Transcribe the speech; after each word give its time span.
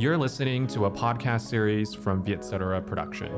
You're 0.00 0.16
listening 0.16 0.66
to 0.68 0.86
a 0.86 0.90
podcast 0.90 1.42
series 1.42 1.94
from 1.94 2.24
Vietcetera 2.24 2.80
Production. 2.80 3.30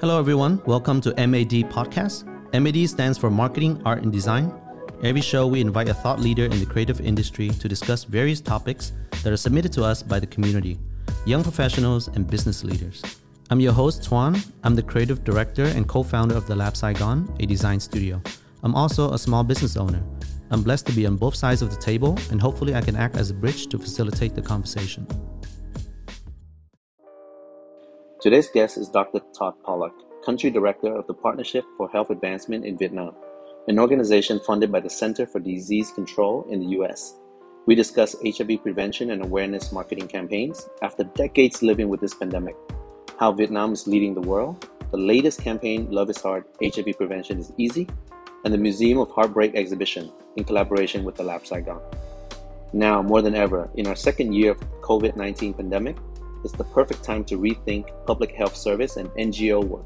Hello, 0.00 0.18
everyone. 0.18 0.60
Welcome 0.66 1.00
to 1.02 1.10
MAD 1.10 1.70
Podcast. 1.70 2.24
MAD 2.52 2.90
stands 2.90 3.16
for 3.16 3.30
Marketing, 3.30 3.80
Art, 3.84 4.02
and 4.02 4.12
Design. 4.12 4.52
Every 5.04 5.20
show, 5.20 5.46
we 5.46 5.60
invite 5.60 5.88
a 5.88 5.94
thought 5.94 6.18
leader 6.18 6.46
in 6.46 6.58
the 6.58 6.66
creative 6.66 7.00
industry 7.00 7.50
to 7.50 7.68
discuss 7.68 8.02
various 8.02 8.40
topics 8.40 8.90
that 9.22 9.32
are 9.32 9.36
submitted 9.36 9.72
to 9.74 9.84
us 9.84 10.02
by 10.02 10.18
the 10.18 10.26
community, 10.26 10.80
young 11.26 11.44
professionals, 11.44 12.08
and 12.08 12.28
business 12.28 12.64
leaders. 12.64 13.00
I'm 13.48 13.60
your 13.60 13.72
host, 13.72 14.02
Tuan. 14.02 14.36
I'm 14.64 14.74
the 14.74 14.82
creative 14.82 15.22
director 15.22 15.66
and 15.66 15.88
co 15.88 16.02
founder 16.02 16.36
of 16.36 16.48
The 16.48 16.56
Lab 16.56 16.76
Saigon, 16.76 17.32
a 17.38 17.46
design 17.46 17.78
studio. 17.78 18.20
I'm 18.64 18.74
also 18.74 19.12
a 19.12 19.18
small 19.18 19.44
business 19.44 19.76
owner. 19.76 20.02
I'm 20.50 20.64
blessed 20.64 20.86
to 20.86 20.92
be 20.92 21.06
on 21.06 21.14
both 21.14 21.36
sides 21.36 21.62
of 21.62 21.70
the 21.70 21.80
table, 21.80 22.18
and 22.32 22.42
hopefully, 22.42 22.74
I 22.74 22.80
can 22.80 22.96
act 22.96 23.16
as 23.16 23.30
a 23.30 23.34
bridge 23.34 23.68
to 23.68 23.78
facilitate 23.78 24.34
the 24.34 24.42
conversation. 24.42 25.06
Today's 28.20 28.48
guest 28.48 28.78
is 28.78 28.88
Dr. 28.88 29.20
Todd 29.32 29.54
Pollack, 29.62 29.92
Country 30.24 30.50
Director 30.50 30.92
of 30.92 31.06
the 31.06 31.14
Partnership 31.14 31.64
for 31.76 31.88
Health 31.88 32.10
Advancement 32.10 32.64
in 32.64 32.76
Vietnam, 32.76 33.14
an 33.68 33.78
organization 33.78 34.40
funded 34.40 34.72
by 34.72 34.80
the 34.80 34.90
Center 34.90 35.24
for 35.24 35.38
Disease 35.38 35.92
Control 35.92 36.44
in 36.50 36.58
the 36.58 36.66
U.S. 36.78 37.14
We 37.66 37.76
discuss 37.76 38.16
HIV 38.24 38.64
prevention 38.64 39.12
and 39.12 39.22
awareness 39.22 39.70
marketing 39.70 40.08
campaigns 40.08 40.68
after 40.82 41.04
decades 41.04 41.62
living 41.62 41.88
with 41.88 42.00
this 42.00 42.14
pandemic, 42.14 42.56
how 43.20 43.30
Vietnam 43.30 43.72
is 43.72 43.86
leading 43.86 44.14
the 44.14 44.28
world, 44.28 44.68
the 44.90 44.98
latest 44.98 45.40
campaign, 45.40 45.88
Love 45.88 46.10
is 46.10 46.20
Hard, 46.20 46.44
HIV 46.60 46.98
Prevention 46.98 47.38
is 47.38 47.52
Easy, 47.56 47.86
and 48.44 48.52
the 48.52 48.58
Museum 48.58 48.98
of 48.98 49.12
Heartbreak 49.12 49.54
exhibition 49.54 50.10
in 50.34 50.42
collaboration 50.42 51.04
with 51.04 51.14
the 51.14 51.22
Lab 51.22 51.46
Saigon. 51.46 51.80
Now, 52.72 53.00
more 53.00 53.22
than 53.22 53.36
ever, 53.36 53.70
in 53.76 53.86
our 53.86 53.94
second 53.94 54.32
year 54.32 54.50
of 54.50 54.60
COVID 54.82 55.14
19 55.14 55.54
pandemic, 55.54 55.96
it's 56.44 56.52
the 56.52 56.64
perfect 56.64 57.02
time 57.02 57.24
to 57.24 57.36
rethink 57.36 57.90
public 58.06 58.32
health 58.32 58.56
service 58.56 58.96
and 58.96 59.08
NGO 59.10 59.62
work. 59.64 59.84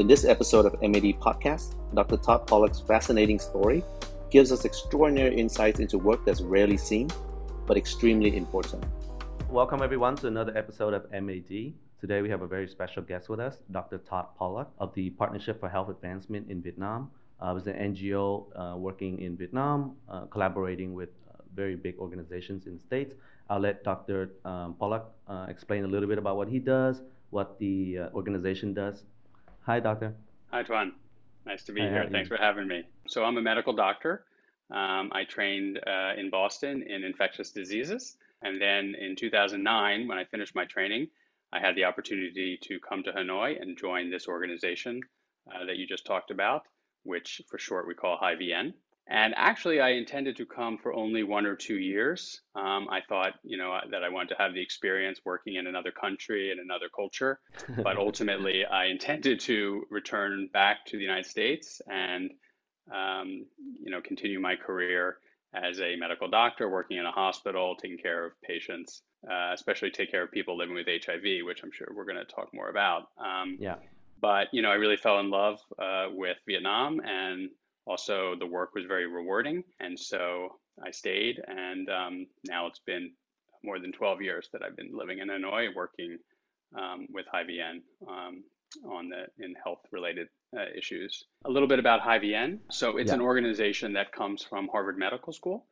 In 0.00 0.08
this 0.08 0.24
episode 0.24 0.66
of 0.66 0.72
MAD 0.82 1.20
Podcast, 1.20 1.74
Dr. 1.94 2.16
Todd 2.16 2.46
Pollack's 2.46 2.80
fascinating 2.80 3.38
story 3.38 3.84
gives 4.30 4.50
us 4.50 4.64
extraordinary 4.64 5.36
insights 5.36 5.78
into 5.78 5.96
work 5.96 6.24
that's 6.24 6.40
rarely 6.40 6.76
seen, 6.76 7.08
but 7.66 7.76
extremely 7.76 8.36
important. 8.36 8.84
Welcome, 9.48 9.80
everyone, 9.80 10.16
to 10.16 10.26
another 10.26 10.56
episode 10.56 10.94
of 10.94 11.10
MAD. 11.12 11.74
Today, 12.00 12.22
we 12.22 12.28
have 12.28 12.42
a 12.42 12.46
very 12.46 12.68
special 12.68 13.02
guest 13.02 13.28
with 13.28 13.40
us, 13.40 13.58
Dr. 13.70 13.98
Todd 13.98 14.26
Pollack 14.36 14.68
of 14.78 14.92
the 14.94 15.10
Partnership 15.10 15.60
for 15.60 15.68
Health 15.68 15.90
Advancement 15.90 16.50
in 16.50 16.60
Vietnam. 16.60 17.10
Uh, 17.40 17.52
was 17.54 17.68
an 17.68 17.74
NGO 17.74 18.46
uh, 18.56 18.76
working 18.76 19.20
in 19.20 19.36
Vietnam, 19.36 19.94
uh, 20.08 20.22
collaborating 20.26 20.92
with 20.92 21.10
uh, 21.30 21.40
very 21.54 21.76
big 21.76 21.96
organizations 21.98 22.66
in 22.66 22.74
the 22.74 22.80
States. 22.80 23.14
I'll 23.50 23.60
let 23.60 23.84
Dr. 23.84 24.30
Um, 24.44 24.74
Pollack 24.78 25.04
uh, 25.26 25.46
explain 25.48 25.84
a 25.84 25.88
little 25.88 26.08
bit 26.08 26.18
about 26.18 26.36
what 26.36 26.48
he 26.48 26.58
does, 26.58 27.02
what 27.30 27.58
the 27.58 27.98
uh, 27.98 28.08
organization 28.14 28.74
does. 28.74 29.04
Hi, 29.62 29.80
Doctor. 29.80 30.14
Hi, 30.50 30.62
Tuan. 30.62 30.92
Nice 31.46 31.64
to 31.64 31.72
be 31.72 31.80
Hi, 31.80 31.88
here. 31.88 32.08
Thanks 32.10 32.28
for 32.28 32.36
having 32.36 32.68
me. 32.68 32.82
So, 33.06 33.24
I'm 33.24 33.36
a 33.36 33.42
medical 33.42 33.72
doctor. 33.72 34.24
Um, 34.70 35.10
I 35.12 35.24
trained 35.24 35.78
in 36.18 36.28
Boston 36.30 36.84
in 36.86 37.04
infectious 37.04 37.50
diseases. 37.52 38.16
And 38.42 38.60
then 38.60 38.94
in 39.00 39.16
2009, 39.16 40.06
when 40.06 40.18
I 40.18 40.24
finished 40.24 40.54
my 40.54 40.66
training, 40.66 41.08
I 41.52 41.60
had 41.60 41.74
the 41.74 41.84
opportunity 41.84 42.58
to 42.62 42.78
come 42.86 43.02
to 43.04 43.12
Hanoi 43.12 43.60
and 43.60 43.78
join 43.78 44.10
this 44.10 44.28
organization 44.28 45.00
that 45.66 45.76
you 45.78 45.86
just 45.86 46.04
talked 46.04 46.30
about 46.30 46.64
which 47.08 47.40
for 47.48 47.58
short 47.58 47.86
we 47.86 47.94
call 47.94 48.18
HAIVN. 48.18 48.74
And 49.10 49.32
actually, 49.36 49.80
I 49.80 49.90
intended 49.90 50.36
to 50.36 50.44
come 50.44 50.76
for 50.76 50.92
only 50.92 51.22
one 51.22 51.46
or 51.46 51.56
two 51.56 51.78
years. 51.78 52.42
Um, 52.54 52.88
I 52.90 53.00
thought, 53.08 53.34
you 53.42 53.56
know, 53.56 53.78
that 53.90 54.04
I 54.04 54.10
wanted 54.10 54.30
to 54.30 54.34
have 54.38 54.52
the 54.52 54.60
experience 54.60 55.20
working 55.24 55.54
in 55.54 55.66
another 55.66 55.90
country 55.90 56.50
and 56.50 56.60
another 56.60 56.88
culture. 56.94 57.40
But 57.82 57.96
ultimately, 57.96 58.66
I 58.66 58.86
intended 58.86 59.40
to 59.40 59.84
return 59.90 60.50
back 60.52 60.84
to 60.86 60.98
the 60.98 61.02
United 61.02 61.24
States 61.24 61.80
and, 61.86 62.30
um, 62.94 63.46
you 63.80 63.90
know, 63.90 64.02
continue 64.02 64.40
my 64.40 64.56
career 64.56 65.18
as 65.54 65.80
a 65.80 65.96
medical 65.96 66.28
doctor, 66.28 66.68
working 66.68 66.98
in 66.98 67.06
a 67.06 67.10
hospital, 67.10 67.76
taking 67.76 67.96
care 67.96 68.26
of 68.26 68.32
patients, 68.42 69.02
uh, 69.30 69.52
especially 69.54 69.90
take 69.90 70.10
care 70.10 70.22
of 70.22 70.30
people 70.30 70.56
living 70.56 70.74
with 70.74 70.86
HIV, 70.86 71.46
which 71.46 71.62
I'm 71.62 71.72
sure 71.72 71.88
we're 71.94 72.04
going 72.04 72.18
to 72.18 72.26
talk 72.26 72.52
more 72.52 72.68
about. 72.68 73.08
Um, 73.18 73.56
yeah. 73.58 73.76
But 74.20 74.48
you 74.52 74.60
know, 74.60 74.70
I 74.70 74.74
really 74.74 74.96
fell 74.96 75.20
in 75.20 75.30
love 75.30 75.60
uh, 75.78 76.08
with 76.12 76.36
Vietnam, 76.46 77.00
and 77.00 77.50
also 77.88 78.34
the 78.38 78.46
work 78.46 78.74
was 78.74 78.84
very 78.86 79.06
rewarding, 79.06 79.64
and 79.80 79.98
so 79.98 80.58
I 80.84 80.90
stayed. 80.90 81.40
And 81.46 81.88
um, 81.88 82.26
now 82.44 82.66
it's 82.66 82.80
been 82.80 83.12
more 83.64 83.78
than 83.78 83.92
12 83.92 84.22
years 84.22 84.48
that 84.52 84.62
I've 84.62 84.76
been 84.76 84.96
living 84.96 85.18
in 85.18 85.28
Hanoi, 85.28 85.74
working 85.74 86.18
um, 86.78 87.06
with 87.12 87.26
HAIVN 87.32 87.80
um, 88.08 88.44
on 88.84 89.08
the 89.08 89.44
in 89.44 89.54
health 89.62 89.80
related 89.90 90.28
uh, 90.56 90.66
issues. 90.76 91.24
A 91.44 91.50
little 91.50 91.68
bit 91.68 91.78
about 91.78 92.00
HAIVN. 92.02 92.58
So 92.70 92.98
it's 92.98 93.08
yeah. 93.08 93.14
an 93.14 93.20
organization 93.20 93.94
that 93.94 94.12
comes 94.12 94.42
from 94.42 94.68
Harvard 94.68 94.98
Medical 94.98 95.32
School, 95.32 95.66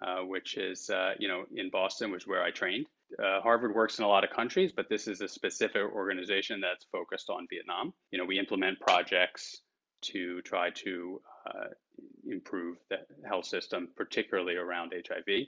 uh, 0.00 0.20
which 0.20 0.56
is 0.56 0.88
uh, 0.88 1.14
you 1.18 1.28
know 1.28 1.44
in 1.54 1.70
Boston, 1.70 2.10
which 2.10 2.22
is 2.22 2.28
where 2.28 2.42
I 2.42 2.50
trained 2.50 2.86
uh, 3.18 3.40
Harvard 3.40 3.74
works 3.74 3.98
in 3.98 4.04
a 4.04 4.08
lot 4.08 4.24
of 4.24 4.30
countries, 4.30 4.72
but 4.72 4.88
this 4.88 5.06
is 5.06 5.20
a 5.20 5.28
specific 5.28 5.82
organization 5.82 6.60
that's 6.60 6.86
focused 6.92 7.30
on 7.30 7.46
Vietnam. 7.48 7.92
You 8.10 8.18
know, 8.18 8.24
we 8.24 8.38
implement 8.38 8.80
projects 8.80 9.60
to 10.12 10.42
try 10.42 10.70
to 10.70 11.20
uh, 11.46 11.68
improve 12.28 12.76
the 12.90 12.98
health 13.28 13.46
system, 13.46 13.88
particularly 13.96 14.56
around 14.56 14.92
HIV 14.92 15.46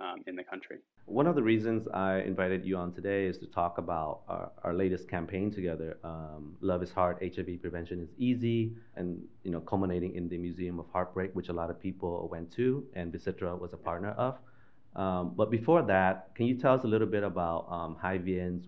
um, 0.00 0.22
in 0.26 0.36
the 0.36 0.44
country. 0.44 0.78
One 1.06 1.26
of 1.26 1.34
the 1.34 1.42
reasons 1.42 1.88
I 1.88 2.18
invited 2.20 2.66
you 2.66 2.76
on 2.76 2.92
today 2.92 3.26
is 3.26 3.38
to 3.38 3.46
talk 3.46 3.78
about 3.78 4.20
our, 4.28 4.50
our 4.62 4.74
latest 4.74 5.08
campaign 5.08 5.50
together. 5.50 5.96
Um, 6.04 6.56
Love 6.60 6.82
is 6.82 6.92
Hard, 6.92 7.16
HIV 7.22 7.62
Prevention 7.62 7.98
is 8.00 8.10
Easy, 8.18 8.74
and 8.94 9.22
you 9.42 9.50
know, 9.50 9.60
culminating 9.60 10.14
in 10.14 10.28
the 10.28 10.36
Museum 10.36 10.78
of 10.78 10.86
Heartbreak, 10.92 11.30
which 11.32 11.48
a 11.48 11.52
lot 11.52 11.70
of 11.70 11.80
people 11.80 12.28
went 12.30 12.52
to, 12.52 12.84
and 12.94 13.10
Vietcetera 13.10 13.56
was 13.56 13.72
a 13.72 13.78
partner 13.78 14.10
of. 14.10 14.38
Um, 14.96 15.32
but 15.34 15.50
before 15.50 15.82
that, 15.82 16.34
can 16.34 16.46
you 16.46 16.56
tell 16.56 16.74
us 16.74 16.84
a 16.84 16.88
little 16.88 17.06
bit 17.06 17.22
about 17.22 17.66
um, 17.70 17.96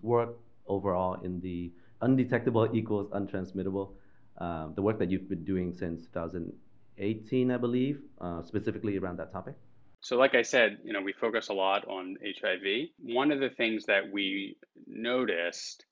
work 0.01 0.29
overall 0.67 1.21
in 1.21 1.41
the 1.41 1.71
undetectable 2.01 2.69
equals 2.73 3.09
untransmittable, 3.11 3.91
um, 4.37 4.73
the 4.75 4.81
work 4.81 4.99
that 4.99 5.09
you've 5.09 5.29
been 5.29 5.43
doing 5.43 5.73
since 5.73 6.05
2018, 6.07 7.51
I 7.51 7.57
believe, 7.57 8.01
uh, 8.19 8.41
specifically 8.43 8.97
around 8.97 9.17
that 9.19 9.31
topic? 9.31 9.55
So, 10.01 10.17
like 10.17 10.33
I 10.33 10.41
said, 10.41 10.79
you 10.83 10.93
know, 10.93 11.01
we 11.01 11.13
focus 11.13 11.49
a 11.49 11.53
lot 11.53 11.87
on 11.87 12.17
HIV. 12.23 12.89
One 12.99 13.31
of 13.31 13.39
the 13.39 13.49
things 13.49 13.85
that 13.85 14.11
we 14.11 14.57
noticed 14.87 15.85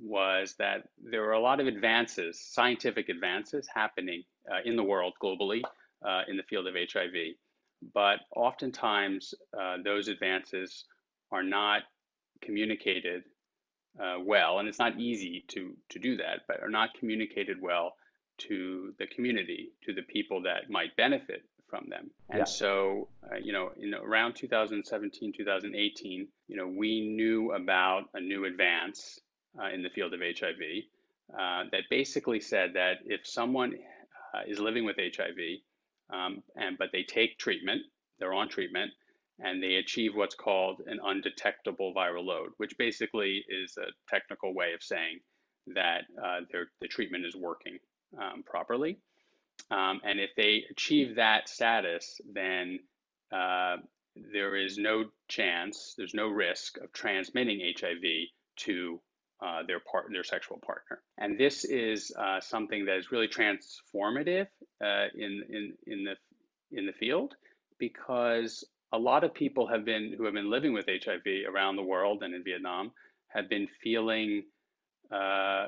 was 0.00 0.54
that 0.58 0.88
there 1.02 1.22
were 1.22 1.32
a 1.32 1.40
lot 1.40 1.60
of 1.60 1.66
advances, 1.66 2.40
scientific 2.40 3.08
advances 3.08 3.68
happening 3.74 4.22
uh, 4.50 4.58
in 4.64 4.76
the 4.76 4.84
world 4.84 5.14
globally 5.22 5.62
uh, 6.06 6.22
in 6.28 6.36
the 6.36 6.42
field 6.44 6.66
of 6.66 6.74
HIV 6.74 7.34
but 7.94 8.20
oftentimes 8.36 9.34
uh, 9.58 9.76
those 9.84 10.08
advances 10.08 10.84
are 11.32 11.42
not 11.42 11.82
communicated 12.42 13.22
uh, 13.98 14.16
well, 14.24 14.58
and 14.58 14.68
it's 14.68 14.78
not 14.78 14.98
easy 14.98 15.44
to 15.48 15.76
to 15.90 15.98
do 15.98 16.16
that, 16.16 16.42
but 16.46 16.62
are 16.62 16.70
not 16.70 16.94
communicated 16.94 17.60
well 17.60 17.94
to 18.38 18.94
the 18.98 19.06
community, 19.06 19.72
to 19.84 19.92
the 19.92 20.02
people 20.02 20.42
that 20.42 20.70
might 20.70 20.96
benefit 20.96 21.44
from 21.68 21.86
them. 21.88 22.10
And 22.28 22.40
yeah. 22.40 22.44
so, 22.44 23.08
uh, 23.30 23.36
you 23.36 23.52
know, 23.52 23.70
in 23.76 23.94
around 23.94 24.34
2017, 24.34 25.32
2018, 25.36 26.28
you 26.48 26.56
know, 26.56 26.66
we 26.66 27.00
knew 27.00 27.52
about 27.52 28.08
a 28.14 28.20
new 28.20 28.44
advance 28.44 29.20
uh, 29.58 29.68
in 29.72 29.82
the 29.82 29.90
field 29.90 30.12
of 30.12 30.20
HIV 30.20 30.84
uh, 31.32 31.64
that 31.70 31.82
basically 31.88 32.40
said 32.40 32.74
that 32.74 32.98
if 33.06 33.26
someone 33.26 33.74
uh, 34.34 34.40
is 34.46 34.58
living 34.58 34.84
with 34.84 34.96
HIV 34.96 35.60
um, 36.10 36.42
and 36.56 36.76
but 36.76 36.88
they 36.92 37.02
take 37.02 37.38
treatment, 37.38 37.82
they're 38.18 38.34
on 38.34 38.48
treatment, 38.48 38.90
and 39.42 39.62
they 39.62 39.74
achieve 39.74 40.12
what's 40.14 40.34
called 40.34 40.82
an 40.86 40.98
undetectable 41.04 41.92
viral 41.94 42.24
load, 42.24 42.50
which 42.58 42.76
basically 42.78 43.44
is 43.48 43.76
a 43.78 43.90
technical 44.14 44.54
way 44.54 44.72
of 44.74 44.82
saying 44.82 45.20
that 45.74 46.02
uh, 46.22 46.40
the 46.80 46.88
treatment 46.88 47.24
is 47.24 47.34
working 47.36 47.78
um, 48.20 48.42
properly. 48.44 48.98
Um, 49.70 50.00
and 50.04 50.18
if 50.18 50.30
they 50.36 50.64
achieve 50.70 51.16
that 51.16 51.48
status, 51.48 52.20
then 52.32 52.80
uh, 53.32 53.76
there 54.32 54.56
is 54.56 54.78
no 54.78 55.04
chance, 55.28 55.94
there's 55.96 56.14
no 56.14 56.28
risk 56.28 56.78
of 56.78 56.92
transmitting 56.92 57.60
HIV 57.78 58.02
to 58.64 59.00
uh, 59.42 59.62
their 59.66 59.80
part, 59.80 60.06
their 60.12 60.24
sexual 60.24 60.58
partner. 60.58 61.00
And 61.18 61.38
this 61.38 61.64
is 61.64 62.12
uh, 62.18 62.40
something 62.40 62.86
that 62.86 62.98
is 62.98 63.12
really 63.12 63.28
transformative 63.28 64.46
uh, 64.84 65.06
in 65.14 65.42
in 65.48 65.72
in 65.86 66.04
the 66.04 66.16
in 66.76 66.86
the 66.86 66.92
field 66.92 67.34
because 67.78 68.64
a 68.92 68.98
lot 68.98 69.24
of 69.24 69.32
people 69.34 69.66
have 69.68 69.84
been 69.84 70.14
who 70.16 70.24
have 70.24 70.34
been 70.34 70.50
living 70.50 70.72
with 70.72 70.86
HIV 70.86 71.26
around 71.48 71.76
the 71.76 71.82
world 71.82 72.22
and 72.22 72.34
in 72.34 72.42
Vietnam 72.42 72.92
have 73.28 73.48
been 73.48 73.68
feeling 73.82 74.44
uh, 75.12 75.66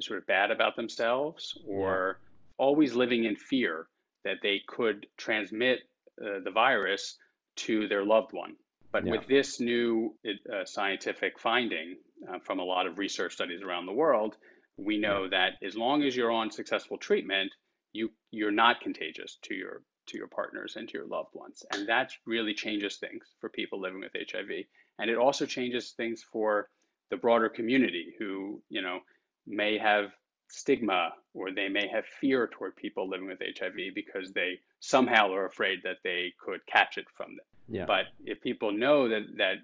sort 0.00 0.18
of 0.18 0.26
bad 0.26 0.50
about 0.50 0.76
themselves 0.76 1.58
or 1.66 2.18
yeah. 2.18 2.64
always 2.64 2.94
living 2.94 3.24
in 3.24 3.36
fear 3.36 3.86
that 4.24 4.36
they 4.42 4.60
could 4.66 5.06
transmit 5.16 5.80
uh, 6.20 6.40
the 6.44 6.50
virus 6.50 7.16
to 7.56 7.88
their 7.88 8.04
loved 8.04 8.32
one 8.32 8.56
But 8.92 9.04
Yeah. 9.04 9.12
with 9.12 9.26
this 9.26 9.60
new 9.60 10.14
uh, 10.26 10.64
scientific 10.64 11.38
finding 11.38 11.96
uh, 12.28 12.38
from 12.40 12.60
a 12.60 12.64
lot 12.64 12.86
of 12.86 12.98
research 12.98 13.32
studies 13.34 13.62
around 13.62 13.86
the 13.86 13.92
world, 13.92 14.36
we 14.78 14.98
know 14.98 15.28
that 15.28 15.54
as 15.62 15.76
long 15.76 16.02
as 16.02 16.16
you're 16.16 16.30
on 16.30 16.50
successful 16.50 16.96
treatment, 16.98 17.52
you 17.92 18.10
you're 18.30 18.52
not 18.52 18.80
contagious 18.80 19.38
to 19.42 19.54
your 19.54 19.82
to 20.06 20.18
your 20.18 20.28
partners 20.28 20.76
and 20.76 20.88
to 20.88 20.98
your 20.98 21.06
loved 21.06 21.34
ones, 21.34 21.64
and 21.72 21.88
that 21.88 22.12
really 22.24 22.54
changes 22.54 22.96
things 22.96 23.24
for 23.40 23.48
people 23.48 23.80
living 23.80 24.00
with 24.00 24.12
HIV, 24.14 24.64
and 24.98 25.10
it 25.10 25.18
also 25.18 25.46
changes 25.46 25.90
things 25.90 26.22
for 26.22 26.68
the 27.10 27.16
broader 27.16 27.48
community 27.48 28.14
who 28.18 28.60
you 28.68 28.82
know 28.82 29.00
may 29.46 29.78
have 29.78 30.10
stigma 30.48 31.12
or 31.34 31.50
they 31.50 31.68
may 31.68 31.88
have 31.88 32.04
fear 32.20 32.46
toward 32.46 32.76
people 32.76 33.08
living 33.08 33.26
with 33.26 33.40
HIV 33.40 33.94
because 33.94 34.32
they 34.32 34.60
somehow 34.80 35.32
are 35.32 35.46
afraid 35.46 35.80
that 35.82 35.98
they 36.04 36.32
could 36.38 36.64
catch 36.66 36.98
it 36.98 37.06
from 37.16 37.30
them. 37.30 37.46
Yeah. 37.68 37.84
But 37.86 38.06
if 38.24 38.40
people 38.40 38.72
know 38.72 39.08
that 39.08 39.24
that 39.36 39.56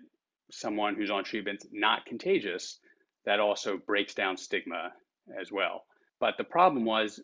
someone 0.50 0.94
who's 0.94 1.10
on 1.10 1.24
treatment's 1.24 1.66
not 1.72 2.04
contagious, 2.04 2.78
that 3.24 3.40
also 3.40 3.78
breaks 3.78 4.14
down 4.14 4.36
stigma 4.36 4.92
as 5.40 5.50
well. 5.50 5.84
But 6.18 6.36
the 6.36 6.44
problem 6.44 6.84
was, 6.84 7.20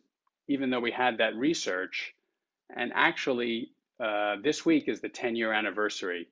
even 0.49 0.71
though 0.71 0.81
we 0.81 0.91
had 0.91 1.19
that 1.19 1.37
research, 1.37 2.15
and 2.75 2.93
actually 2.95 3.71
uh, 4.01 4.37
this 4.43 4.65
week 4.65 4.89
is 4.89 5.01
the 5.01 5.09
10 5.09 5.37
year 5.37 5.53
anniversary 5.53 6.29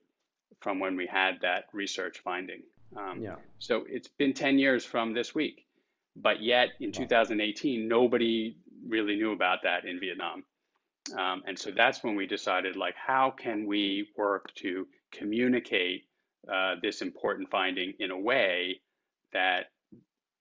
from 0.60 0.78
when 0.78 0.96
we 0.96 1.06
had 1.06 1.38
that 1.42 1.64
research 1.72 2.20
finding. 2.24 2.62
Um, 2.96 3.20
yeah. 3.20 3.34
so 3.58 3.84
it's 3.88 4.08
been 4.08 4.32
10 4.32 4.58
years 4.58 4.84
from 4.84 5.12
this 5.12 5.34
week, 5.34 5.66
but 6.14 6.42
yet 6.42 6.70
in 6.80 6.92
2018, 6.92 7.88
nobody 7.88 8.56
really 8.86 9.16
knew 9.16 9.32
about 9.32 9.64
that 9.64 9.84
in 9.84 9.98
Vietnam. 9.98 10.44
Um, 11.16 11.42
and 11.46 11.58
so 11.58 11.70
that's 11.70 12.02
when 12.02 12.16
we 12.16 12.26
decided, 12.26 12.76
like, 12.76 12.94
how 12.96 13.30
can 13.30 13.66
we 13.66 14.08
work 14.16 14.52
to 14.56 14.86
communicate 15.12 16.04
uh, 16.52 16.76
this 16.82 17.02
important 17.02 17.50
finding 17.50 17.94
in 17.98 18.10
a 18.10 18.18
way 18.18 18.80
that 19.32 19.66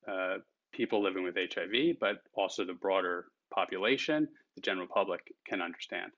uh, 0.07 0.37
people 0.71 1.03
living 1.03 1.23
with 1.23 1.35
HIV, 1.35 1.97
but 1.99 2.17
also 2.35 2.65
the 2.65 2.73
broader 2.73 3.25
population, 3.53 4.27
the 4.55 4.61
general 4.61 4.87
public, 4.87 5.33
can 5.45 5.61
understand. 5.61 6.11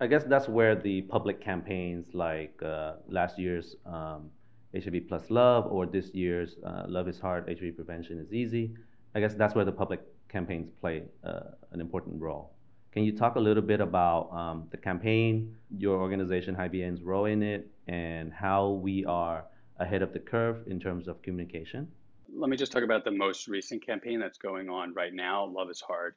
I 0.00 0.06
guess 0.06 0.24
that's 0.24 0.48
where 0.48 0.76
the 0.76 1.02
public 1.02 1.40
campaigns 1.40 2.14
like 2.14 2.62
uh, 2.62 2.94
last 3.08 3.38
year's 3.38 3.74
um, 3.84 4.30
HIV 4.74 5.08
plus 5.08 5.30
love 5.30 5.66
or 5.66 5.86
this 5.86 6.10
year's 6.14 6.56
uh, 6.64 6.84
love 6.86 7.08
is 7.08 7.18
hard, 7.18 7.48
HIV 7.48 7.74
prevention 7.76 8.18
is 8.18 8.32
easy. 8.32 8.74
I 9.14 9.20
guess 9.20 9.34
that's 9.34 9.54
where 9.54 9.64
the 9.64 9.72
public 9.72 10.00
campaigns 10.28 10.70
play 10.80 11.02
uh, 11.24 11.40
an 11.72 11.80
important 11.80 12.20
role. 12.20 12.52
Can 12.92 13.04
you 13.04 13.12
talk 13.12 13.36
a 13.36 13.40
little 13.40 13.62
bit 13.62 13.80
about 13.80 14.32
um, 14.32 14.68
the 14.70 14.76
campaign, 14.76 15.54
your 15.76 15.98
organization, 15.98 16.54
HAIVN's 16.54 17.02
role 17.02 17.26
in 17.26 17.42
it, 17.42 17.70
and 17.86 18.32
how 18.32 18.70
we 18.70 19.04
are 19.04 19.44
ahead 19.78 20.02
of 20.02 20.12
the 20.12 20.18
curve 20.18 20.66
in 20.66 20.78
terms 20.78 21.08
of 21.08 21.20
communication? 21.22 21.88
Let 22.34 22.50
me 22.50 22.56
just 22.56 22.72
talk 22.72 22.82
about 22.82 23.04
the 23.04 23.10
most 23.10 23.48
recent 23.48 23.84
campaign 23.84 24.20
that's 24.20 24.38
going 24.38 24.68
on 24.68 24.94
right 24.94 25.12
now 25.12 25.46
Love 25.46 25.70
is 25.70 25.80
Hard. 25.80 26.14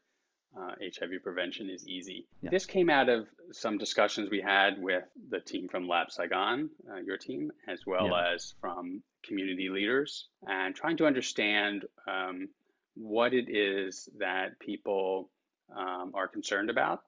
Uh, 0.58 0.72
HIV 0.82 1.24
prevention 1.24 1.70
is 1.70 1.88
easy. 1.88 2.28
Yeah. 2.42 2.50
This 2.50 2.66
came 2.66 2.90
out 2.90 3.08
of 3.08 3.28
some 3.54 3.78
discussions 3.78 4.30
we 4.30 4.42
had 4.42 4.82
with 4.82 5.04
the 5.30 5.40
team 5.40 5.70
from 5.70 5.88
Lab 5.88 6.12
Saigon, 6.12 6.70
uh, 6.92 6.98
your 6.98 7.18
team, 7.18 7.52
as 7.70 7.86
well 7.86 8.08
Yeah. 8.10 8.34
as 8.34 8.54
from 8.60 9.02
community 9.24 9.70
leaders, 9.70 10.28
and 10.46 10.76
trying 10.76 10.98
to 10.98 11.06
understand 11.06 11.86
um, 12.06 12.50
what 12.96 13.34
it 13.34 13.48
is 13.50 14.10
that 14.18 14.60
people 14.60 15.30
um, 15.74 16.12
are 16.14 16.28
concerned 16.28 16.70
about, 16.70 17.04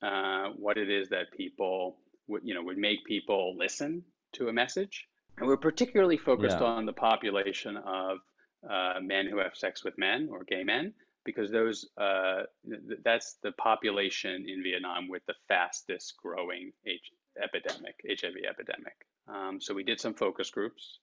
uh, 0.00 0.48
what 0.56 0.78
it 0.78 0.88
is 0.88 1.10
that 1.10 1.30
people 1.32 1.98
would, 2.28 2.40
you 2.44 2.54
know, 2.54 2.62
would 2.62 2.78
make 2.78 3.04
people 3.04 3.54
listen 3.58 4.02
to 4.32 4.48
a 4.48 4.52
message. 4.54 5.06
And 5.36 5.46
we're 5.46 5.58
particularly 5.58 6.16
focused 6.16 6.60
Yeah. 6.60 6.64
on 6.66 6.86
the 6.86 6.94
population 6.94 7.76
of 7.76 8.20
uh, 8.68 9.00
men 9.02 9.26
who 9.26 9.36
have 9.38 9.54
sex 9.54 9.84
with 9.84 9.98
men 9.98 10.28
or 10.30 10.44
gay 10.44 10.64
men, 10.64 10.94
because 11.24 11.50
those 11.50 11.88
uh, 11.98 12.42
th- 12.68 13.00
that's 13.04 13.36
the 13.42 13.52
population 13.52 14.46
in 14.48 14.62
Vietnam 14.62 15.08
with 15.08 15.22
the 15.26 15.34
fastest 15.48 16.14
growing 16.22 16.72
H- 16.86 17.12
epidemic, 17.42 17.94
HIV 18.08 18.34
epidemic. 18.48 18.94
Um, 19.28 19.60
so 19.60 19.74
we 19.74 19.84
did 19.84 20.00
some 20.00 20.14
focus 20.14 20.50
groups. 20.50 20.98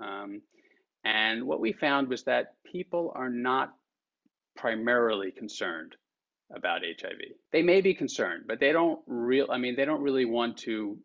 Um, 0.00 0.42
and 1.04 1.46
what 1.46 1.60
we 1.60 1.72
found 1.72 2.08
was 2.08 2.24
that 2.24 2.54
people 2.64 3.12
are 3.14 3.30
not 3.30 3.74
primarily 4.56 5.30
concerned 5.30 5.96
about 6.54 6.80
HIV. 6.82 7.18
They 7.52 7.62
may 7.62 7.80
be 7.80 7.94
concerned, 7.94 8.44
but 8.46 8.60
they 8.60 8.72
don't 8.72 9.00
real 9.06 9.46
I 9.50 9.58
mean 9.58 9.76
they 9.76 9.84
don't 9.84 10.02
really 10.02 10.24
want 10.24 10.58
to 10.58 10.98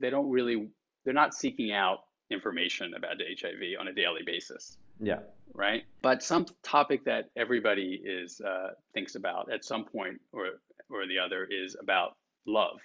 they 0.00 0.10
don't 0.10 0.30
really 0.30 0.68
they're 1.04 1.14
not 1.14 1.34
seeking 1.34 1.72
out 1.72 2.00
information 2.30 2.94
about 2.94 3.16
HIV 3.20 3.78
on 3.78 3.88
a 3.88 3.92
daily 3.92 4.22
basis, 4.24 4.76
Yeah. 5.00 5.20
Right? 5.54 5.82
But 6.02 6.22
some 6.22 6.46
topic 6.62 7.04
that 7.04 7.30
everybody 7.36 8.00
is 8.04 8.40
uh, 8.40 8.70
thinks 8.94 9.14
about 9.14 9.52
at 9.52 9.64
some 9.64 9.84
point 9.84 10.20
or 10.32 10.46
or 10.90 11.06
the 11.06 11.18
other 11.18 11.46
is 11.50 11.76
about 11.80 12.16
love 12.46 12.78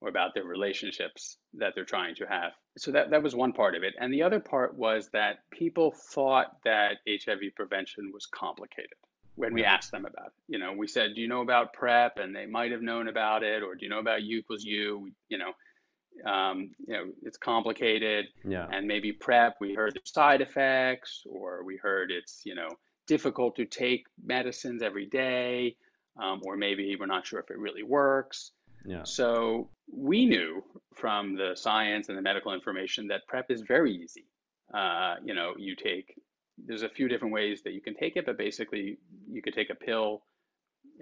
or 0.00 0.08
about 0.08 0.34
their 0.34 0.44
relationships 0.44 1.38
that 1.54 1.74
they're 1.74 1.84
trying 1.84 2.14
to 2.14 2.24
have. 2.26 2.52
So 2.76 2.92
that, 2.92 3.10
that 3.10 3.22
was 3.22 3.34
one 3.34 3.52
part 3.52 3.74
of 3.74 3.82
it. 3.82 3.94
And 4.00 4.12
the 4.12 4.22
other 4.22 4.38
part 4.38 4.76
was 4.76 5.08
that 5.12 5.38
people 5.50 5.92
thought 6.12 6.56
that 6.64 6.98
HIV 7.08 7.40
prevention 7.56 8.12
was 8.14 8.26
complicated 8.26 8.94
when 9.34 9.54
we 9.54 9.64
asked 9.64 9.90
them 9.90 10.04
about 10.04 10.26
it. 10.26 10.32
You 10.46 10.58
know, 10.58 10.72
we 10.72 10.86
said, 10.86 11.14
Do 11.14 11.20
you 11.20 11.28
know 11.28 11.42
about 11.42 11.72
PrEP? 11.72 12.18
And 12.18 12.34
they 12.34 12.46
might 12.46 12.70
have 12.70 12.82
known 12.82 13.08
about 13.08 13.42
it, 13.42 13.62
or 13.62 13.74
do 13.74 13.84
you 13.84 13.90
know 13.90 13.98
about 13.98 14.22
U 14.22 14.38
equals 14.38 14.64
U? 14.64 15.10
You 15.28 15.38
know, 15.38 15.52
um, 16.24 16.70
you 16.86 16.94
know, 16.94 17.04
it's 17.22 17.36
complicated. 17.38 18.26
Yeah. 18.44 18.66
And 18.70 18.86
maybe 18.86 19.12
PrEP, 19.12 19.56
we 19.60 19.74
heard 19.74 19.94
there's 19.94 20.12
side 20.12 20.40
effects, 20.40 21.24
or 21.30 21.64
we 21.64 21.76
heard 21.76 22.10
it's, 22.10 22.42
you 22.44 22.54
know, 22.54 22.68
difficult 23.06 23.56
to 23.56 23.64
take 23.64 24.06
medicines 24.24 24.82
every 24.82 25.06
day, 25.06 25.76
um, 26.20 26.40
or 26.44 26.56
maybe 26.56 26.96
we're 26.98 27.06
not 27.06 27.26
sure 27.26 27.40
if 27.40 27.50
it 27.50 27.58
really 27.58 27.82
works. 27.82 28.52
Yeah. 28.84 29.04
So 29.04 29.70
we 29.92 30.26
knew 30.26 30.62
from 30.94 31.36
the 31.36 31.54
science 31.54 32.08
and 32.08 32.18
the 32.18 32.22
medical 32.22 32.52
information 32.52 33.08
that 33.08 33.26
PrEP 33.26 33.50
is 33.50 33.62
very 33.62 33.94
easy. 33.94 34.26
Uh, 34.72 35.16
you 35.24 35.34
know, 35.34 35.54
you 35.56 35.74
take, 35.74 36.14
there's 36.66 36.82
a 36.82 36.88
few 36.88 37.08
different 37.08 37.32
ways 37.32 37.62
that 37.62 37.72
you 37.72 37.80
can 37.80 37.94
take 37.94 38.16
it, 38.16 38.26
but 38.26 38.36
basically 38.36 38.98
you 39.30 39.40
could 39.42 39.54
take 39.54 39.70
a 39.70 39.74
pill 39.74 40.22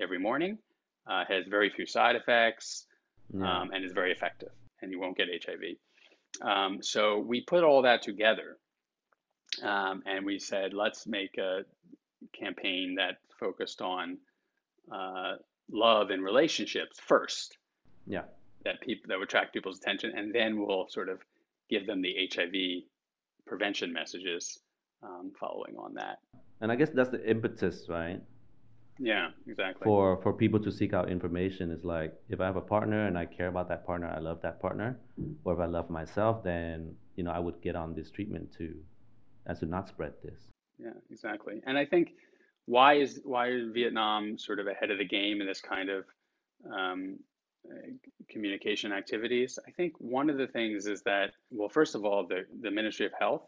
every 0.00 0.18
morning, 0.18 0.58
uh, 1.06 1.24
has 1.28 1.46
very 1.48 1.70
few 1.70 1.86
side 1.86 2.16
effects, 2.16 2.86
Yeah. 3.34 3.60
um, 3.62 3.72
and 3.72 3.84
is 3.84 3.92
very 3.92 4.12
effective, 4.12 4.52
and 4.86 4.92
you 4.92 5.00
won't 5.00 5.16
get 5.16 5.26
HIV. 5.28 5.76
Um, 6.40 6.80
so 6.80 7.18
we 7.18 7.40
put 7.40 7.64
all 7.64 7.82
that 7.82 8.02
together, 8.02 8.56
um, 9.62 10.02
and 10.06 10.24
we 10.24 10.38
said, 10.38 10.72
let's 10.72 11.06
make 11.06 11.38
a 11.38 11.64
campaign 12.32 12.94
that 12.98 13.18
focused 13.40 13.82
on 13.82 14.18
uh, 14.92 15.34
love 15.70 16.10
and 16.10 16.22
relationships 16.22 16.98
first 17.00 17.58
yeah. 18.06 18.22
that 18.64 18.80
people 18.80 19.08
that 19.08 19.18
would 19.18 19.28
attract 19.28 19.52
people's 19.52 19.78
attention, 19.78 20.12
and 20.16 20.32
then 20.32 20.58
we'll 20.58 20.86
sort 20.88 21.08
of 21.08 21.18
give 21.68 21.86
them 21.86 22.00
the 22.00 22.14
HIV 22.32 22.84
prevention 23.46 23.92
messages 23.92 24.60
um, 25.02 25.32
following 25.38 25.76
on 25.76 25.94
that. 25.94 26.18
And 26.60 26.70
I 26.70 26.76
guess 26.76 26.90
that's 26.90 27.10
the 27.10 27.28
impetus, 27.28 27.86
right? 27.88 28.20
Yeah, 28.98 29.28
exactly. 29.46 29.84
for 29.84 30.20
for 30.22 30.32
people 30.32 30.58
to 30.60 30.72
seek 30.72 30.94
out 30.94 31.10
information 31.10 31.70
is 31.70 31.84
like 31.84 32.14
if 32.28 32.40
I 32.40 32.46
have 32.46 32.56
a 32.56 32.62
partner 32.62 33.06
and 33.06 33.18
I 33.18 33.26
care 33.26 33.48
about 33.48 33.68
that 33.68 33.84
partner, 33.84 34.08
I 34.08 34.20
love 34.20 34.40
that 34.42 34.60
partner, 34.60 34.98
or 35.44 35.52
if 35.54 35.60
I 35.60 35.66
love 35.66 35.90
myself, 35.90 36.42
then 36.42 36.94
you 37.16 37.24
know 37.24 37.30
I 37.30 37.38
would 37.38 37.60
get 37.60 37.76
on 37.76 37.94
this 37.94 38.10
treatment 38.10 38.52
to 38.58 38.74
as 39.46 39.60
to 39.60 39.66
not 39.66 39.88
spread 39.88 40.14
this. 40.22 40.48
Yeah, 40.78 40.92
exactly. 41.10 41.62
And 41.66 41.76
I 41.78 41.84
think 41.84 42.12
why 42.66 42.94
is 42.94 43.20
why 43.24 43.50
is 43.50 43.68
Vietnam 43.72 44.38
sort 44.38 44.60
of 44.60 44.66
ahead 44.66 44.90
of 44.90 44.98
the 44.98 45.04
game 45.04 45.40
in 45.40 45.46
this 45.46 45.60
kind 45.60 45.88
of 45.90 46.04
um, 46.72 47.18
communication 48.30 48.92
activities? 48.92 49.58
I 49.66 49.70
think 49.72 49.92
one 49.98 50.30
of 50.30 50.38
the 50.38 50.46
things 50.46 50.86
is 50.86 51.02
that 51.02 51.32
well, 51.50 51.68
first 51.68 51.94
of 51.94 52.04
all, 52.04 52.26
the 52.26 52.46
the 52.62 52.70
Ministry 52.70 53.06
of 53.06 53.12
Health 53.18 53.42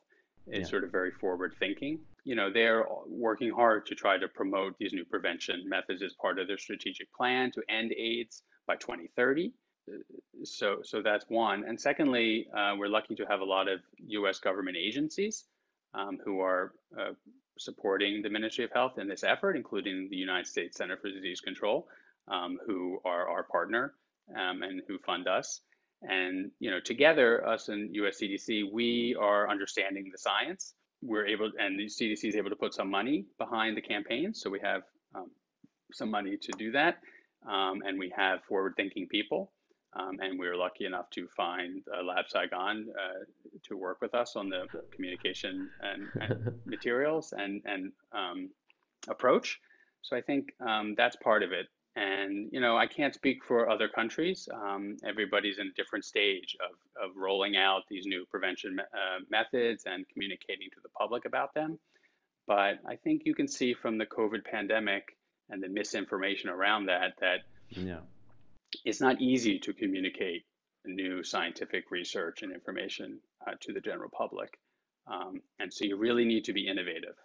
is 0.46 0.60
Yeah. 0.60 0.64
sort 0.70 0.84
of 0.84 0.92
very 0.92 1.10
forward 1.10 1.54
thinking. 1.58 2.00
You 2.30 2.36
know, 2.38 2.48
they're 2.56 2.84
working 3.28 3.50
hard 3.60 3.80
to 3.86 3.94
try 4.04 4.14
to 4.18 4.28
promote 4.28 4.72
these 4.78 4.92
new 4.98 5.06
prevention 5.14 5.56
methods 5.76 6.02
as 6.02 6.12
part 6.24 6.36
of 6.38 6.46
their 6.48 6.58
strategic 6.66 7.08
plan 7.18 7.44
to 7.52 7.62
end 7.78 7.90
AIDS 8.10 8.42
by 8.68 8.76
2030. 8.76 9.52
Uh, 9.90 9.96
So, 10.44 10.68
so 10.90 10.96
that's 11.08 11.26
one. 11.46 11.60
And 11.68 11.76
secondly, 11.88 12.30
uh, 12.58 12.72
we're 12.78 12.94
lucky 12.98 13.14
to 13.20 13.24
have 13.32 13.40
a 13.40 13.50
lot 13.56 13.66
of 13.74 13.78
U.S. 14.20 14.38
government 14.48 14.76
agencies 14.88 15.36
um, 16.00 16.14
who 16.24 16.34
are 16.50 16.64
uh, 17.00 17.14
supporting 17.68 18.12
the 18.22 18.30
Ministry 18.38 18.64
of 18.64 18.72
Health 18.72 18.98
in 19.02 19.06
this 19.08 19.24
effort, 19.24 19.54
including 19.62 19.96
the 20.10 20.20
United 20.28 20.46
States 20.54 20.76
Center 20.78 20.96
for 20.98 21.08
Disease 21.10 21.40
Control, 21.40 21.78
um, 22.34 22.58
who 22.66 23.00
are 23.12 23.24
our 23.34 23.44
partner 23.56 23.84
um, 24.40 24.62
and 24.62 24.82
who 24.86 24.98
fund 24.98 25.26
us. 25.28 25.48
And 26.02 26.50
you 26.60 26.70
know, 26.72 26.80
together, 26.92 27.28
us 27.52 27.68
and 27.72 27.80
US 28.00 28.20
CDC, 28.20 28.48
we 28.78 29.16
are 29.28 29.42
understanding 29.54 30.04
the 30.12 30.18
science. 30.28 30.74
We're 31.02 31.26
able, 31.26 31.50
and 31.58 31.78
the 31.78 31.86
CDC 31.86 32.24
is 32.28 32.36
able 32.36 32.50
to 32.50 32.56
put 32.56 32.74
some 32.74 32.90
money 32.90 33.26
behind 33.38 33.76
the 33.76 33.82
campaign, 33.82 34.34
so 34.34 34.50
we 34.50 34.60
have 34.60 34.82
um, 35.14 35.30
some 35.92 36.10
money 36.10 36.36
to 36.36 36.52
do 36.52 36.72
that, 36.72 36.98
um, 37.48 37.82
and 37.86 37.98
we 37.98 38.12
have 38.16 38.44
forward-thinking 38.48 39.08
people 39.08 39.52
Um, 39.94 40.18
and 40.20 40.38
we 40.38 40.46
were 40.46 40.56
lucky 40.56 40.84
enough 40.84 41.08
to 41.10 41.28
find 41.36 41.82
uh, 41.92 42.04
Lab 42.04 42.26
Saigon 42.28 42.88
uh, 42.90 43.24
to 43.64 43.76
work 43.76 44.00
with 44.02 44.14
us 44.14 44.36
on 44.36 44.48
the 44.50 44.66
communication 44.94 45.70
and, 45.80 46.08
and 46.20 46.60
materials 46.66 47.32
and, 47.32 47.62
and 47.64 47.92
um, 48.12 48.50
approach. 49.08 49.60
So 50.02 50.16
I 50.16 50.20
think 50.20 50.52
um, 50.60 50.94
that's 50.96 51.16
part 51.16 51.42
of 51.42 51.52
it. 51.52 51.66
And, 51.98 52.48
you 52.52 52.60
know, 52.60 52.76
I 52.76 52.86
can't 52.86 53.14
speak 53.14 53.38
for 53.44 53.68
other 53.68 53.88
countries. 53.88 54.48
Um, 54.54 54.82
everybody's 55.04 55.58
in 55.58 55.66
a 55.68 55.72
different 55.80 56.04
stage 56.04 56.56
of, 56.66 56.74
of 57.02 57.16
rolling 57.16 57.56
out 57.56 57.82
these 57.90 58.06
new 58.06 58.24
prevention 58.30 58.78
uh, 58.78 59.18
methods 59.30 59.82
and 59.86 60.06
communicating 60.12 60.68
to 60.74 60.80
the 60.82 60.90
public 60.90 61.24
about 61.24 61.54
them. 61.54 61.78
But 62.46 62.74
I 62.86 62.96
think 63.02 63.22
you 63.24 63.34
can 63.34 63.48
see 63.48 63.74
from 63.74 63.98
the 63.98 64.06
COVID 64.06 64.44
pandemic 64.44 65.04
and 65.50 65.60
the 65.60 65.68
misinformation 65.68 66.50
around 66.50 66.86
that 66.86 67.14
that 67.20 67.40
Yeah. 67.70 68.02
it's 68.84 69.00
not 69.00 69.20
easy 69.20 69.58
to 69.60 69.72
communicate 69.72 70.44
new 70.84 71.24
scientific 71.24 71.90
research 71.90 72.42
and 72.42 72.52
information 72.52 73.18
uh, 73.46 73.54
to 73.62 73.72
the 73.72 73.80
general 73.80 74.10
public. 74.10 74.50
Um, 75.06 75.40
and 75.58 75.72
so 75.72 75.84
you 75.84 75.96
really 75.96 76.24
need 76.24 76.44
to 76.44 76.52
be 76.52 76.68
innovative 76.68 77.16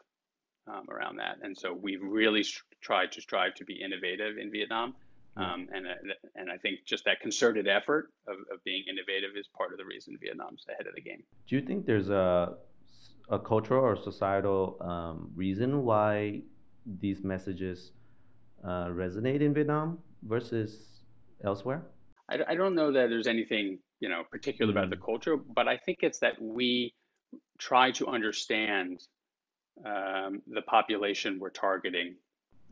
um, 0.67 0.85
around 0.89 1.17
that. 1.17 1.37
And 1.41 1.57
so 1.57 1.73
we've 1.73 2.01
really 2.01 2.43
st- 2.43 2.63
tried 2.81 3.11
to 3.13 3.21
strive 3.21 3.53
to 3.55 3.65
be 3.65 3.81
innovative 3.81 4.37
in 4.37 4.51
Vietnam. 4.51 4.95
Um, 5.35 5.67
and, 5.73 5.87
uh, 5.87 6.13
and 6.35 6.51
I 6.51 6.57
think 6.57 6.85
just 6.85 7.05
that 7.05 7.19
concerted 7.19 7.67
effort 7.67 8.11
of, 8.27 8.35
of 8.53 8.63
being 8.63 8.83
innovative 8.87 9.31
is 9.35 9.47
part 9.57 9.71
of 9.71 9.79
the 9.79 9.85
reason 9.85 10.15
Vietnam's 10.21 10.63
ahead 10.69 10.85
of 10.85 10.93
the 10.93 11.01
game. 11.01 11.23
Do 11.47 11.55
you 11.55 11.61
think 11.63 11.87
there's 11.87 12.09
a, 12.09 12.53
a 13.29 13.39
cultural 13.39 13.83
or 13.83 13.95
societal 13.95 14.77
um, 14.81 15.31
reason 15.35 15.83
why 15.83 16.41
these 16.99 17.23
messages 17.23 17.93
uh, 18.63 18.87
resonate 18.89 19.41
in 19.41 19.55
Vietnam 19.55 19.97
versus 20.21 21.01
elsewhere? 21.43 21.81
I, 22.29 22.37
I 22.49 22.55
don't 22.55 22.75
know 22.75 22.91
that 22.91 23.09
there's 23.09 23.27
anything 23.27 23.79
you 23.99 24.09
know 24.09 24.23
particular 24.29 24.71
about 24.71 24.91
the 24.91 24.97
Mm. 24.97 25.05
culture, 25.05 25.35
but 25.35 25.67
I 25.67 25.77
think 25.77 25.99
it's 26.01 26.19
that 26.19 26.39
we 26.39 26.93
try 27.57 27.89
to 27.91 28.07
understand 28.07 29.01
um, 29.85 30.41
the 30.47 30.61
population 30.63 31.39
we're 31.39 31.49
targeting 31.49 32.15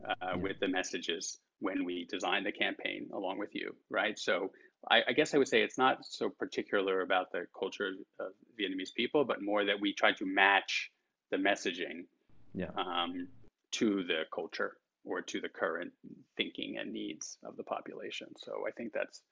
uh, 0.08 0.14
Yeah. 0.20 0.36
with 0.36 0.58
the 0.60 0.68
messages 0.68 1.38
when 1.60 1.84
we 1.84 2.06
design 2.06 2.42
the 2.44 2.52
campaign 2.52 3.08
along 3.12 3.38
with 3.38 3.54
you, 3.54 3.74
right? 3.90 4.18
So 4.18 4.50
I, 4.90 5.02
I 5.08 5.12
guess 5.12 5.34
I 5.34 5.38
would 5.38 5.48
say 5.48 5.62
it's 5.62 5.78
not 5.78 6.04
so 6.04 6.28
particular 6.28 7.02
about 7.02 7.30
the 7.30 7.46
culture 7.58 7.92
of 8.18 8.32
Vietnamese 8.58 8.92
people, 8.94 9.24
but 9.24 9.42
more 9.42 9.64
that 9.64 9.80
we 9.80 9.92
try 9.92 10.12
to 10.12 10.26
match 10.26 10.90
the 11.30 11.36
messaging 11.36 12.06
Yeah. 12.54 12.70
um, 12.76 13.28
to 13.72 14.02
the 14.04 14.22
culture 14.34 14.76
or 15.04 15.22
to 15.22 15.40
the 15.40 15.48
current 15.48 15.92
thinking 16.36 16.78
and 16.78 16.92
needs 16.92 17.38
of 17.44 17.56
the 17.56 17.62
population. 17.64 18.28
So 18.36 18.64
I 18.66 18.70
think 18.72 18.92
that's 18.92 19.22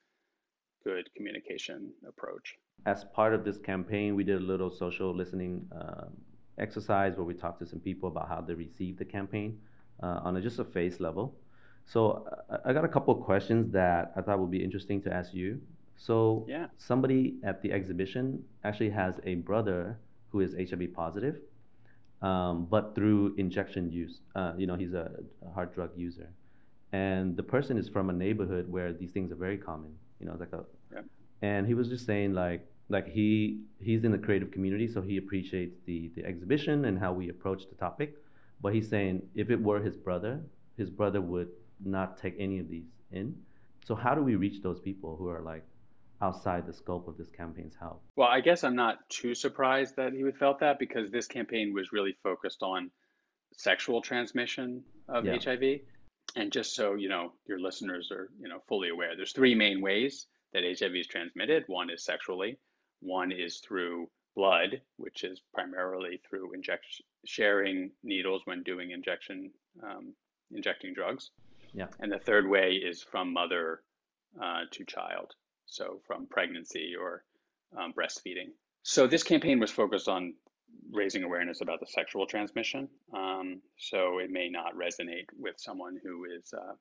good 0.83 1.09
communication 1.15 1.91
approach. 2.07 2.55
As 2.85 3.03
part 3.03 3.33
of 3.33 3.43
this 3.43 3.57
campaign, 3.57 4.15
we 4.15 4.23
did 4.23 4.37
a 4.37 4.45
little 4.45 4.71
social 4.71 5.13
listening 5.13 5.67
um, 5.71 6.11
exercise 6.61 7.15
where 7.17 7.25
we 7.25 7.33
talked 7.33 7.59
to 7.59 7.65
some 7.65 7.79
people 7.79 8.07
about 8.09 8.27
how 8.29 8.41
they 8.41 8.53
received 8.53 8.99
the 8.99 9.05
campaign 9.05 9.59
uh, 10.03 10.19
on 10.23 10.37
a, 10.37 10.41
just 10.41 10.59
a 10.59 10.63
face 10.63 10.99
level. 10.99 11.35
So 11.85 12.25
I, 12.49 12.69
I 12.69 12.73
got 12.73 12.85
a 12.85 12.87
couple 12.87 13.13
of 13.17 13.21
questions 13.23 13.71
that 13.73 14.11
I 14.15 14.21
thought 14.21 14.39
would 14.39 14.51
be 14.51 14.63
interesting 14.63 15.01
to 15.03 15.13
ask 15.13 15.33
you. 15.33 15.59
So 15.97 16.45
Yeah. 16.47 16.67
somebody 16.77 17.35
at 17.43 17.61
the 17.61 17.71
exhibition 17.71 18.43
actually 18.63 18.89
has 18.91 19.15
a 19.25 19.35
brother 19.35 19.99
who 20.29 20.39
is 20.41 20.55
HIV 20.55 20.93
positive, 20.93 21.37
um, 22.21 22.65
but 22.69 22.95
through 22.95 23.35
injection 23.37 23.91
use. 23.91 24.21
Uh, 24.35 24.53
you 24.57 24.67
know, 24.67 24.75
he's 24.75 24.93
a, 24.93 25.11
a 25.45 25.51
hard 25.51 25.73
drug 25.73 25.91
user, 25.95 26.29
and 26.93 27.35
the 27.35 27.43
person 27.43 27.77
is 27.77 27.89
from 27.89 28.09
a 28.09 28.13
neighborhood 28.13 28.69
where 28.69 28.93
these 28.93 29.11
things 29.11 29.31
are 29.31 29.35
very 29.47 29.57
common. 29.57 29.91
You 30.19 30.27
know, 30.27 30.35
like 30.39 30.53
a, 30.53 30.63
Yep. 30.93 31.05
and 31.41 31.67
he 31.67 31.73
was 31.73 31.87
just 31.89 32.05
saying 32.05 32.33
like 32.33 32.65
like 32.91 33.07
he 33.07 33.61
he's 33.79 34.03
in 34.03 34.11
the 34.11 34.17
creative 34.17 34.51
community, 34.51 34.87
so 34.87 35.01
he 35.01 35.17
appreciates 35.17 35.77
the 35.85 36.11
the 36.15 36.23
exhibition 36.25 36.85
and 36.85 36.99
how 36.99 37.11
we 37.13 37.29
approach 37.29 37.67
the 37.69 37.75
topic. 37.75 38.15
But 38.61 38.73
he's 38.75 38.89
saying 38.89 39.23
if 39.35 39.49
it 39.49 39.61
were 39.61 39.81
his 39.81 39.97
brother, 39.97 40.41
his 40.77 40.89
brother 40.89 41.21
would 41.21 41.49
not 41.83 42.17
take 42.17 42.35
any 42.37 42.59
of 42.59 42.69
these 42.69 42.89
in. 43.11 43.35
So 43.87 43.95
how 43.95 44.13
do 44.13 44.21
we 44.21 44.35
reach 44.35 44.61
those 44.61 44.79
people 44.79 45.15
who 45.15 45.27
are 45.29 45.41
like 45.41 45.65
outside 46.21 46.67
the 46.67 46.73
scope 46.73 47.07
of 47.07 47.17
this 47.17 47.29
campaign's 47.29 47.75
help? 47.79 48.03
Well, 48.15 48.27
I 48.27 48.41
guess 48.41 48.63
I'm 48.63 48.75
not 48.75 48.97
too 49.09 49.33
surprised 49.33 49.95
that 49.95 50.13
he 50.13 50.23
would 50.23 50.37
felt 50.37 50.59
that 50.59 50.77
because 50.77 51.09
this 51.09 51.25
campaign 51.27 51.73
was 51.73 51.91
really 51.91 52.15
focused 52.21 52.61
on 52.61 52.91
sexual 53.53 54.01
transmission 54.01 54.83
of 55.07 55.25
Yeah. 55.25 55.37
HIV. 55.39 55.81
And 56.35 56.51
just 56.51 56.75
so 56.75 56.93
you 56.95 57.09
know, 57.09 57.33
your 57.47 57.59
listeners 57.59 58.11
are 58.11 58.29
you 58.39 58.47
know 58.47 58.59
fully 58.67 58.89
aware, 58.89 59.15
there's 59.15 59.33
three 59.33 59.55
main 59.55 59.81
ways 59.81 60.27
that 60.53 60.63
HIV 60.63 60.95
is 60.95 61.07
transmitted. 61.07 61.63
One 61.67 61.89
is 61.89 62.03
sexually, 62.03 62.59
one 63.01 63.31
is 63.31 63.57
through 63.59 64.09
blood, 64.35 64.81
which 64.97 65.23
is 65.23 65.41
primarily 65.53 66.21
through 66.27 66.53
injection 66.53 67.05
sharing 67.25 67.91
needles 68.03 68.41
when 68.45 68.63
doing 68.63 68.91
injection 68.91 69.51
um, 69.83 70.13
injecting 70.51 70.93
drugs. 70.93 71.31
Yeah. 71.73 71.87
And 71.99 72.11
the 72.11 72.19
third 72.19 72.49
way 72.49 72.71
is 72.71 73.03
from 73.03 73.33
mother 73.33 73.81
uh, 74.41 74.61
to 74.71 74.85
child, 74.85 75.33
so 75.65 76.01
from 76.05 76.27
pregnancy 76.27 76.93
or 76.99 77.23
um, 77.77 77.93
breastfeeding. 77.93 78.51
So 78.83 79.07
this 79.07 79.23
campaign 79.23 79.59
was 79.59 79.71
focused 79.71 80.07
on 80.07 80.33
raising 80.91 81.23
awareness 81.23 81.61
about 81.61 81.79
the 81.79 81.85
sexual 81.85 82.25
transmission. 82.25 82.89
Um, 83.13 83.61
so 83.77 84.19
it 84.19 84.31
may 84.31 84.49
not 84.49 84.75
resonate 84.75 85.25
with 85.37 85.55
someone 85.57 85.99
who 86.03 86.25
is 86.25 86.53
uh, 86.53 86.73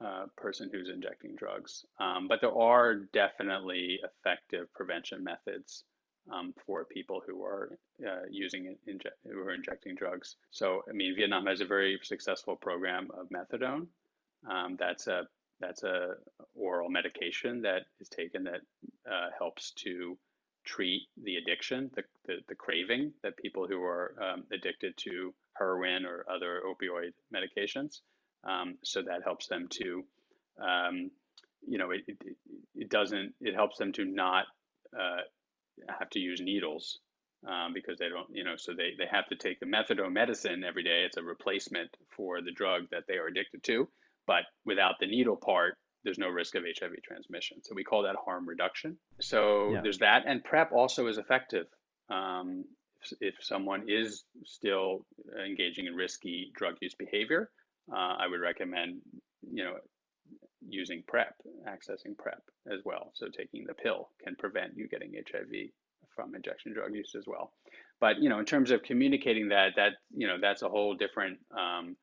a 0.00 0.28
person 0.36 0.70
who's 0.72 0.88
injecting 0.88 1.34
drugs, 1.36 1.84
um, 1.98 2.28
but 2.28 2.40
there 2.40 2.56
are 2.56 2.94
definitely 3.12 4.00
effective 4.04 4.72
prevention 4.74 5.24
methods 5.24 5.84
um, 6.32 6.54
for 6.66 6.84
people 6.84 7.22
who 7.26 7.42
are 7.42 7.78
uh, 8.06 8.26
using 8.30 8.76
inje- 8.88 9.18
who 9.24 9.40
are 9.40 9.54
injecting 9.54 9.94
drugs. 9.94 10.36
So 10.50 10.82
I 10.88 10.92
mean, 10.92 11.16
Vietnam 11.16 11.46
has 11.46 11.60
a 11.60 11.66
very 11.66 11.98
successful 12.02 12.56
program 12.56 13.08
of 13.18 13.28
methadone. 13.30 13.86
Um, 14.48 14.76
that's 14.78 15.06
a 15.06 15.26
that's 15.60 15.82
a 15.82 16.14
oral 16.54 16.88
medication 16.88 17.62
that 17.62 17.82
is 18.00 18.08
taken 18.08 18.44
that 18.44 18.60
uh, 19.10 19.30
helps 19.36 19.72
to 19.72 20.16
treat 20.64 21.02
the 21.24 21.36
addiction, 21.36 21.90
the, 21.94 22.02
the, 22.26 22.34
the 22.48 22.54
craving 22.54 23.12
that 23.22 23.36
people 23.38 23.66
who 23.66 23.82
are 23.82 24.14
um, 24.22 24.44
addicted 24.52 24.94
to 24.98 25.34
heroin 25.56 26.04
or 26.04 26.26
other 26.30 26.62
opioid 26.66 27.12
medications. 27.34 28.00
Um, 28.44 28.76
so 28.84 29.02
that 29.02 29.22
helps 29.24 29.48
them 29.48 29.68
to, 29.70 30.04
um, 30.62 31.10
you 31.66 31.78
know, 31.78 31.90
it, 31.90 32.02
it, 32.06 32.18
it 32.74 32.88
doesn't, 32.90 33.34
it 33.40 33.54
helps 33.54 33.78
them 33.78 33.92
to 33.92 34.04
not 34.04 34.44
uh, 34.98 35.22
have 35.98 36.10
to 36.10 36.18
use 36.18 36.40
needles 36.40 36.98
um, 37.46 37.72
because 37.74 37.98
they 37.98 38.08
don't, 38.08 38.28
you 38.32 38.44
know, 38.44 38.54
so 38.56 38.72
they, 38.72 38.92
they 38.98 39.06
have 39.10 39.26
to 39.28 39.36
take 39.36 39.60
the 39.60 39.66
methadone 39.66 40.12
medicine 40.12 40.64
every 40.64 40.82
day. 40.82 41.02
It's 41.04 41.16
a 41.16 41.22
replacement 41.22 41.90
for 42.16 42.40
the 42.40 42.52
drug 42.52 42.82
that 42.90 43.04
they 43.08 43.14
are 43.14 43.26
addicted 43.26 43.62
to. 43.64 43.88
But 44.26 44.42
without 44.64 44.96
the 45.00 45.06
needle 45.06 45.36
part, 45.36 45.76
there's 46.04 46.18
no 46.18 46.28
risk 46.28 46.54
of 46.54 46.62
HIV 46.62 47.02
transmission. 47.02 47.58
So 47.62 47.74
we 47.74 47.84
call 47.84 48.02
that 48.04 48.16
harm 48.24 48.48
reduction. 48.48 48.98
So 49.20 49.72
Yeah. 49.74 49.80
there's 49.82 49.98
that. 49.98 50.24
And 50.26 50.44
PrEP 50.44 50.72
also 50.72 51.06
is 51.08 51.18
effective. 51.18 51.66
Um, 52.08 52.64
if, 53.02 53.12
if 53.20 53.34
someone 53.40 53.84
is 53.88 54.24
still 54.44 55.06
engaging 55.44 55.86
in 55.86 55.94
risky 55.94 56.50
drug 56.54 56.76
use 56.80 56.94
behavior, 56.94 57.50
uh, 57.92 58.16
I 58.18 58.26
would 58.28 58.40
recommend, 58.40 59.00
you 59.50 59.64
know, 59.64 59.74
using 60.68 61.02
PrEP, 61.06 61.34
accessing 61.66 62.16
PrEP 62.18 62.42
as 62.70 62.80
well. 62.84 63.12
So 63.14 63.28
taking 63.28 63.64
the 63.66 63.74
pill 63.74 64.10
can 64.22 64.34
prevent 64.36 64.76
you 64.76 64.88
getting 64.88 65.12
HIV 65.14 65.70
from 66.14 66.34
injection 66.34 66.74
drug 66.74 66.94
use 66.94 67.14
as 67.16 67.24
well. 67.26 67.52
But 68.00 68.18
you 68.20 68.28
know, 68.28 68.38
in 68.38 68.44
terms 68.44 68.70
of 68.70 68.82
communicating 68.82 69.48
that, 69.48 69.70
that 69.76 69.92
you 70.14 70.26
know, 70.26 70.36
that's 70.40 70.62
a 70.62 70.68
whole 70.68 70.94
different. 70.94 71.38
Um, 71.56 71.96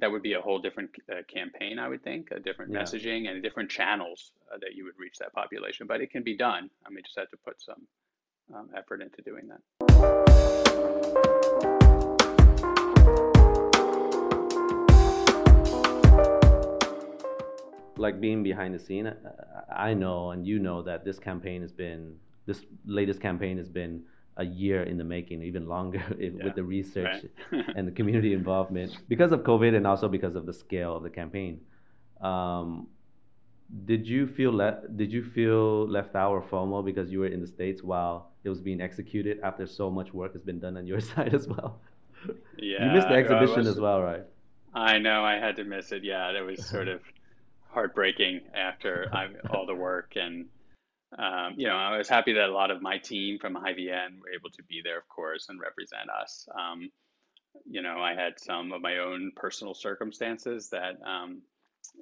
that 0.00 0.10
would 0.10 0.22
be 0.22 0.32
a 0.32 0.40
whole 0.40 0.58
different 0.58 0.90
uh, 1.10 1.22
campaign, 1.32 1.78
I 1.78 1.88
would 1.88 2.02
think, 2.02 2.32
a 2.32 2.40
different 2.40 2.72
Yeah. 2.72 2.82
messaging 2.82 3.28
and 3.30 3.40
different 3.40 3.70
channels 3.70 4.32
uh, 4.52 4.58
that 4.58 4.74
you 4.74 4.84
would 4.84 4.98
reach 4.98 5.16
that 5.18 5.32
population. 5.32 5.86
But 5.86 6.00
it 6.00 6.10
can 6.10 6.24
be 6.24 6.36
done. 6.36 6.70
I 6.84 6.90
mean, 6.90 7.04
just 7.04 7.16
have 7.16 7.30
to 7.30 7.36
put 7.36 7.62
some 7.62 7.86
um, 8.52 8.68
effort 8.76 9.00
into 9.00 9.22
doing 9.22 9.48
that. 9.48 10.25
Like 17.98 18.20
being 18.20 18.42
behind 18.42 18.74
the 18.74 18.78
scene, 18.78 19.12
I- 19.74 19.94
know 19.94 20.30
and 20.30 20.46
you 20.46 20.58
know 20.58 20.82
that 20.82 21.04
this 21.04 21.18
campaign 21.18 21.62
has 21.62 21.72
been 21.72 22.16
this 22.46 22.64
latest 22.84 23.20
campaign 23.20 23.58
has 23.58 23.68
been 23.68 24.02
a 24.36 24.44
year 24.44 24.82
in 24.82 24.98
the 24.98 25.04
making, 25.04 25.42
even 25.42 25.66
longer 25.66 26.02
if, 26.18 26.34
Yeah, 26.34 26.44
with 26.44 26.54
the 26.54 26.62
research 26.62 27.24
right. 27.52 27.64
and 27.76 27.88
the 27.88 27.92
community 27.92 28.32
involvement 28.34 28.98
because 29.08 29.32
of 29.32 29.40
COVID 29.40 29.74
and 29.76 29.86
also 29.86 30.08
because 30.08 30.36
of 30.36 30.44
the 30.46 30.52
scale 30.52 30.94
of 30.96 31.02
the 31.02 31.10
campaign. 31.10 31.60
Um, 32.20 32.88
did 33.84 34.06
you 34.06 34.26
feel 34.28 34.52
le- 34.52 34.80
did 34.94 35.10
you 35.12 35.24
feel 35.24 35.88
left 35.88 36.14
out 36.14 36.30
or 36.30 36.42
FOMO 36.42 36.84
because 36.84 37.10
you 37.10 37.18
were 37.20 37.26
in 37.26 37.40
the 37.40 37.46
states 37.48 37.82
while 37.82 38.30
it 38.44 38.48
was 38.48 38.60
being 38.60 38.80
executed 38.80 39.40
after 39.42 39.66
so 39.66 39.90
much 39.90 40.14
work 40.14 40.32
has 40.34 40.42
been 40.42 40.60
done 40.60 40.76
on 40.76 40.86
your 40.86 41.00
side 41.12 41.34
as 41.34 41.48
well? 41.48 41.80
Yeah, 42.58 42.86
you 42.86 42.92
missed 42.92 43.08
the 43.08 43.14
exhibition 43.14 43.58
was- 43.58 43.68
as 43.68 43.80
well, 43.80 44.00
right? 44.02 44.24
I 44.74 44.98
know 44.98 45.24
I 45.24 45.36
had 45.38 45.56
to 45.56 45.64
miss 45.64 45.90
it. 45.90 46.04
Yeah, 46.04 46.30
it 46.30 46.42
was 46.44 46.64
sort 46.66 46.86
of 46.88 47.00
heartbreaking 47.76 48.40
after 48.54 49.10
all 49.50 49.66
the 49.66 49.74
work 49.74 50.14
and 50.16 50.46
um, 51.18 51.54
you 51.56 51.68
know, 51.68 51.76
I 51.76 51.98
was 51.98 52.08
happy 52.08 52.32
that 52.32 52.48
a 52.48 52.52
lot 52.52 52.70
of 52.70 52.82
my 52.82 52.98
team 52.98 53.38
from 53.38 53.54
HAIVN 53.54 54.18
were 54.20 54.34
able 54.34 54.50
to 54.50 54.62
be 54.64 54.80
there, 54.82 54.98
of 54.98 55.08
course, 55.08 55.48
and 55.48 55.60
represent 55.60 56.10
us. 56.10 56.48
Um, 56.58 56.90
you 57.64 57.80
know, 57.80 57.98
I 58.00 58.14
had 58.14 58.40
some 58.40 58.72
of 58.72 58.82
my 58.82 58.98
own 58.98 59.32
personal 59.36 59.74
circumstances 59.74 60.70
that, 60.70 60.94
um, 61.06 61.42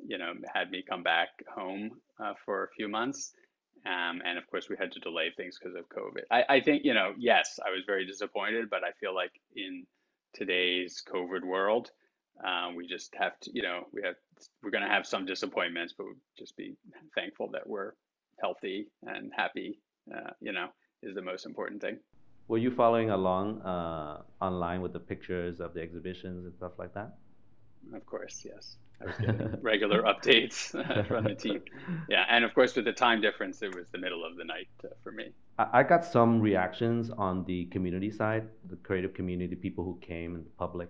you 0.06 0.18
know, 0.18 0.32
had 0.52 0.70
me 0.70 0.82
come 0.88 1.02
back 1.02 1.28
home 1.54 2.00
uh, 2.18 2.32
for 2.44 2.64
a 2.64 2.70
few 2.70 2.88
months. 2.88 3.32
Um, 3.86 4.22
and 4.24 4.38
of 4.38 4.46
course, 4.50 4.68
we 4.68 4.76
had 4.78 4.92
to 4.92 5.00
delay 5.00 5.30
things 5.36 5.58
because 5.58 5.76
of 5.76 5.88
COVID. 5.90 6.22
I, 6.30 6.56
I 6.56 6.60
think, 6.60 6.84
you 6.84 6.94
know, 6.94 7.12
yes, 7.18 7.60
I 7.64 7.70
was 7.70 7.82
very 7.86 8.06
disappointed, 8.06 8.70
but 8.70 8.82
I 8.82 8.92
feel 8.98 9.14
like 9.14 9.32
in 9.54 9.84
today's 10.32 11.02
COVID 11.12 11.44
world, 11.44 11.90
uh, 12.42 12.70
we 12.74 12.86
just 12.86 13.14
have 13.18 13.38
to, 13.40 13.50
you 13.52 13.62
know, 13.62 13.86
we 13.92 14.02
have, 14.02 14.16
we're 14.62 14.70
going 14.70 14.84
to 14.84 14.90
have 14.90 15.06
some 15.06 15.24
disappointments, 15.24 15.94
but 15.96 16.06
just 16.38 16.56
be 16.56 16.76
thankful 17.14 17.48
that 17.52 17.66
we're 17.66 17.92
healthy 18.40 18.86
and 19.02 19.32
happy, 19.36 19.78
uh, 20.14 20.30
you 20.40 20.52
know, 20.52 20.68
is 21.02 21.14
the 21.14 21.22
most 21.22 21.46
important 21.46 21.80
thing. 21.80 21.98
Were 22.48 22.58
you 22.58 22.70
following 22.70 23.10
along 23.10 23.62
uh, 23.62 24.22
online 24.40 24.82
with 24.82 24.92
the 24.92 25.00
pictures 25.00 25.60
of 25.60 25.72
the 25.72 25.80
exhibitions 25.80 26.44
and 26.44 26.54
stuff 26.54 26.72
like 26.78 26.92
that? 26.94 27.14
Of 27.94 28.04
course, 28.06 28.42
yes. 28.44 28.76
I 29.00 29.06
was 29.06 29.16
getting 29.16 29.60
regular 29.60 30.02
updates 30.02 30.70
from 31.08 31.24
the 31.24 31.34
team. 31.34 31.62
Yeah, 32.08 32.24
and 32.30 32.44
of 32.44 32.54
course, 32.54 32.76
with 32.76 32.84
the 32.84 32.92
time 32.92 33.20
difference, 33.20 33.60
it 33.62 33.74
was 33.74 33.86
the 33.90 33.98
middle 33.98 34.24
of 34.24 34.36
the 34.36 34.44
night 34.44 34.68
uh, 34.84 34.88
for 35.02 35.10
me. 35.10 35.32
I 35.58 35.82
got 35.82 36.04
some 36.04 36.40
reactions 36.40 37.10
on 37.10 37.44
the 37.44 37.66
community 37.66 38.10
side, 38.10 38.48
the 38.68 38.76
creative 38.76 39.14
community, 39.14 39.54
people 39.56 39.84
who 39.84 39.98
came 40.00 40.34
and 40.34 40.44
the 40.44 40.50
public. 40.50 40.88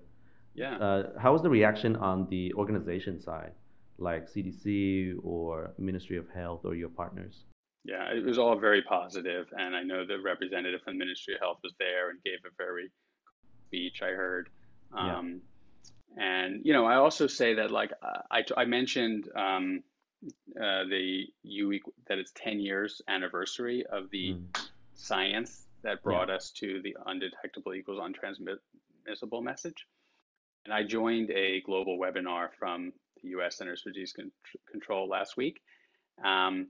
Yeah. 0.54 0.76
Uh, 0.76 1.18
how 1.18 1.32
was 1.32 1.42
the 1.42 1.50
reaction 1.50 1.96
on 1.96 2.28
the 2.30 2.52
organization 2.54 3.20
side? 3.20 3.52
like 3.98 4.30
CDC 4.30 5.16
or 5.22 5.72
Ministry 5.78 6.16
of 6.16 6.28
Health 6.28 6.64
or 6.64 6.74
your 6.74 6.88
partners? 6.88 7.44
Yeah, 7.84 8.12
it 8.12 8.24
was 8.24 8.38
all 8.38 8.58
very 8.58 8.82
positive, 8.82 9.46
and 9.58 9.76
I 9.76 9.82
know 9.82 10.06
the 10.06 10.18
representative 10.18 10.80
from 10.82 10.94
the 10.94 11.04
Ministry 11.04 11.34
of 11.34 11.40
Health 11.40 11.58
was 11.62 11.74
there 11.78 12.10
and 12.10 12.22
gave 12.24 12.38
a 12.46 12.54
very 12.56 12.90
speech. 13.66 14.00
I 14.02 14.08
heard, 14.08 14.48
um, 14.92 15.42
yeah. 16.16 16.24
and 16.24 16.60
you 16.64 16.72
know, 16.72 16.86
I 16.86 16.96
also 16.96 17.26
say 17.26 17.54
that 17.54 17.70
like 17.70 17.92
I, 18.30 18.42
I 18.56 18.64
mentioned 18.64 19.28
um, 19.36 19.82
uh, 20.58 20.84
the 20.84 21.24
U 21.42 21.78
that 22.08 22.18
it's 22.18 22.32
ten 22.34 22.58
years 22.58 23.02
anniversary 23.06 23.84
of 23.92 24.08
the 24.10 24.34
mm. 24.34 24.68
science 24.94 25.66
that 25.82 26.02
brought 26.02 26.28
yeah. 26.28 26.36
us 26.36 26.50
to 26.52 26.80
the 26.82 26.96
undetectable 27.04 27.74
equals 27.74 28.00
untransmissible 28.00 29.42
message, 29.42 29.86
and 30.64 30.74
I 30.74 30.82
joined 30.82 31.30
a 31.30 31.60
global 31.64 31.98
webinar 31.98 32.48
from 32.58 32.92
the 33.22 33.30
U.S. 33.30 33.58
Centers 33.58 33.82
for 33.82 33.90
Disease 33.90 34.14
Control 34.70 35.08
last 35.08 35.36
week, 35.36 35.60
um, 36.24 36.68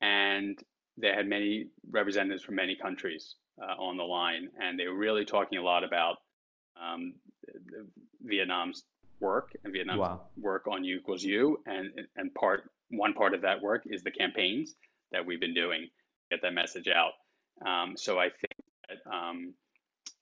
and 0.00 0.58
they 0.96 1.08
had 1.08 1.26
many 1.26 1.68
representatives 1.90 2.42
from 2.42 2.56
many 2.56 2.76
countries 2.76 3.36
uh, 3.62 3.80
on 3.80 3.96
the 3.96 4.04
line, 4.04 4.48
and 4.60 4.78
they 4.78 4.86
were 4.86 4.96
really 4.96 5.24
talking 5.24 5.58
a 5.58 5.62
lot 5.62 5.84
about 5.84 6.16
um, 6.80 7.14
Vietnam's 8.22 8.84
work 9.20 9.52
and 9.64 9.72
Vietnam's 9.72 10.00
wow. 10.00 10.22
work 10.36 10.66
on 10.66 10.84
U 10.84 10.96
equals 10.98 11.22
U, 11.22 11.58
and 11.66 11.90
and 12.16 12.34
part 12.34 12.70
one 12.90 13.14
part 13.14 13.34
of 13.34 13.42
that 13.42 13.62
work 13.62 13.82
is 13.86 14.02
the 14.02 14.10
campaigns 14.10 14.74
that 15.12 15.24
we've 15.24 15.40
been 15.40 15.54
doing 15.54 15.82
to 15.82 16.36
get 16.36 16.42
that 16.42 16.52
message 16.52 16.88
out. 16.88 17.12
Um, 17.66 17.94
so 17.96 18.18
I 18.18 18.28
think 18.30 18.68
that 18.88 19.10
um, 19.10 19.54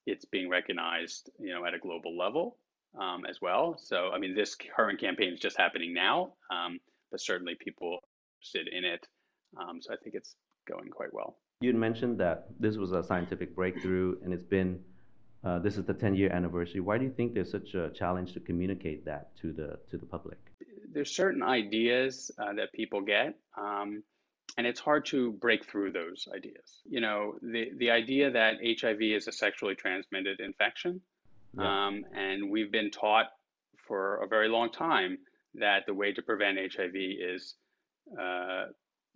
it's 0.06 0.24
being 0.26 0.48
recognized, 0.48 1.30
you 1.38 1.52
know, 1.54 1.64
at 1.64 1.74
a 1.74 1.78
global 1.78 2.16
level, 2.16 2.58
um, 3.00 3.24
as 3.28 3.40
well. 3.40 3.76
So, 3.78 4.10
I 4.14 4.18
mean, 4.18 4.34
this 4.34 4.54
current 4.54 5.00
campaign 5.00 5.32
is 5.32 5.40
just 5.40 5.56
happening 5.56 5.94
now, 5.94 6.34
um, 6.50 6.78
but 7.10 7.20
certainly 7.20 7.54
people 7.58 7.98
interested 8.38 8.68
in 8.72 8.84
it. 8.84 9.06
Um, 9.60 9.80
so 9.80 9.92
I 9.92 9.96
think 9.96 10.14
it's 10.14 10.34
going 10.68 10.88
quite 10.90 11.12
well. 11.12 11.36
You 11.60 11.72
mentioned 11.74 12.18
that 12.18 12.46
this 12.58 12.76
was 12.76 12.92
a 12.92 13.02
scientific 13.04 13.54
breakthrough, 13.54 14.16
and 14.24 14.32
it's 14.32 14.44
been 14.44 14.80
uh, 15.44 15.58
this 15.58 15.76
is 15.76 15.84
the 15.84 15.94
10 15.94 16.14
year 16.14 16.32
anniversary. 16.32 16.80
Why 16.80 16.98
do 16.98 17.04
you 17.04 17.10
think 17.10 17.34
there's 17.34 17.50
such 17.50 17.74
a 17.74 17.90
challenge 17.90 18.32
to 18.34 18.40
communicate 18.40 19.04
that 19.06 19.36
to 19.38 19.52
the 19.52 19.78
to 19.90 19.98
the 19.98 20.06
public? 20.06 20.38
There's 20.92 21.14
certain 21.14 21.42
ideas 21.42 22.30
uh, 22.38 22.52
that 22.54 22.72
people 22.72 23.00
get, 23.00 23.34
um, 23.56 24.02
and 24.58 24.66
it's 24.66 24.80
hard 24.80 25.06
to 25.06 25.32
break 25.32 25.64
through 25.64 25.92
those 25.92 26.28
ideas. 26.34 26.82
You 26.84 27.00
know, 27.00 27.34
the 27.42 27.70
the 27.76 27.90
idea 27.90 28.30
that 28.32 28.56
HIV 28.62 29.00
is 29.00 29.26
a 29.26 29.32
sexually 29.32 29.74
transmitted 29.74 30.40
infection 30.40 31.00
yeah. 31.58 31.86
Um, 31.86 32.04
and 32.14 32.50
we've 32.50 32.72
been 32.72 32.90
taught 32.90 33.26
for 33.86 34.22
a 34.22 34.28
very 34.28 34.48
long 34.48 34.70
time 34.70 35.18
that 35.54 35.84
the 35.86 35.94
way 35.94 36.12
to 36.12 36.22
prevent 36.22 36.58
HIV 36.58 36.94
is 36.94 37.56
uh, 38.20 38.66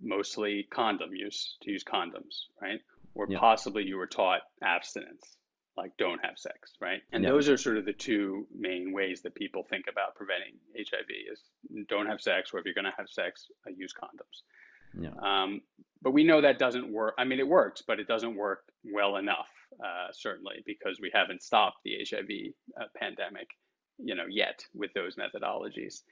mostly 0.02 0.66
condom 0.70 1.10
use, 1.14 1.56
to 1.62 1.70
use 1.70 1.84
condoms, 1.84 2.46
right? 2.60 2.80
Or 3.14 3.26
yeah. 3.28 3.38
possibly 3.38 3.84
you 3.84 3.96
were 3.96 4.06
taught 4.06 4.42
abstinence, 4.62 5.36
like 5.76 5.92
don't 5.96 6.20
have 6.22 6.38
sex, 6.38 6.72
right? 6.80 7.00
And 7.12 7.24
yeah. 7.24 7.30
those 7.30 7.48
are 7.48 7.56
sort 7.56 7.78
of 7.78 7.86
the 7.86 7.94
two 7.94 8.46
main 8.54 8.92
ways 8.92 9.22
that 9.22 9.34
people 9.34 9.64
think 9.68 9.86
about 9.90 10.14
preventing 10.14 10.54
HIV 10.76 11.06
is 11.32 11.40
don't 11.88 12.06
have 12.06 12.20
sex, 12.20 12.50
or 12.52 12.58
if 12.58 12.66
you're 12.66 12.74
going 12.74 12.84
to 12.84 12.94
have 12.98 13.08
sex, 13.08 13.46
uh, 13.66 13.70
use 13.74 13.94
condoms. 13.94 14.42
Yeah. 14.98 15.10
Um, 15.22 15.62
but 16.02 16.12
we 16.12 16.24
know 16.24 16.42
that 16.42 16.58
doesn't 16.58 16.92
work. 16.92 17.14
I 17.18 17.24
mean, 17.24 17.40
it 17.40 17.48
works, 17.48 17.82
but 17.86 17.98
it 17.98 18.06
doesn't 18.06 18.36
work 18.36 18.64
well 18.84 19.16
enough 19.16 19.48
uh, 19.84 20.08
certainly, 20.12 20.62
because 20.66 20.98
we 21.00 21.10
haven't 21.12 21.42
stopped 21.42 21.78
the 21.84 21.98
HIV 22.08 22.52
uh, 22.80 22.86
pandemic, 22.96 23.48
you 23.98 24.14
know, 24.14 24.26
yet 24.28 24.64
with 24.74 24.92
those 24.94 25.16
methodologies. 25.16 26.02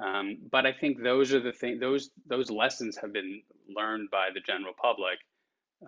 Um, 0.00 0.38
but 0.50 0.64
I 0.66 0.72
think 0.72 1.02
those 1.02 1.34
are 1.34 1.40
the 1.40 1.52
thing; 1.52 1.78
those 1.78 2.10
those 2.26 2.50
lessons 2.50 2.96
have 2.96 3.12
been 3.12 3.42
learned 3.68 4.10
by 4.10 4.28
the 4.32 4.40
general 4.40 4.72
public 4.80 5.18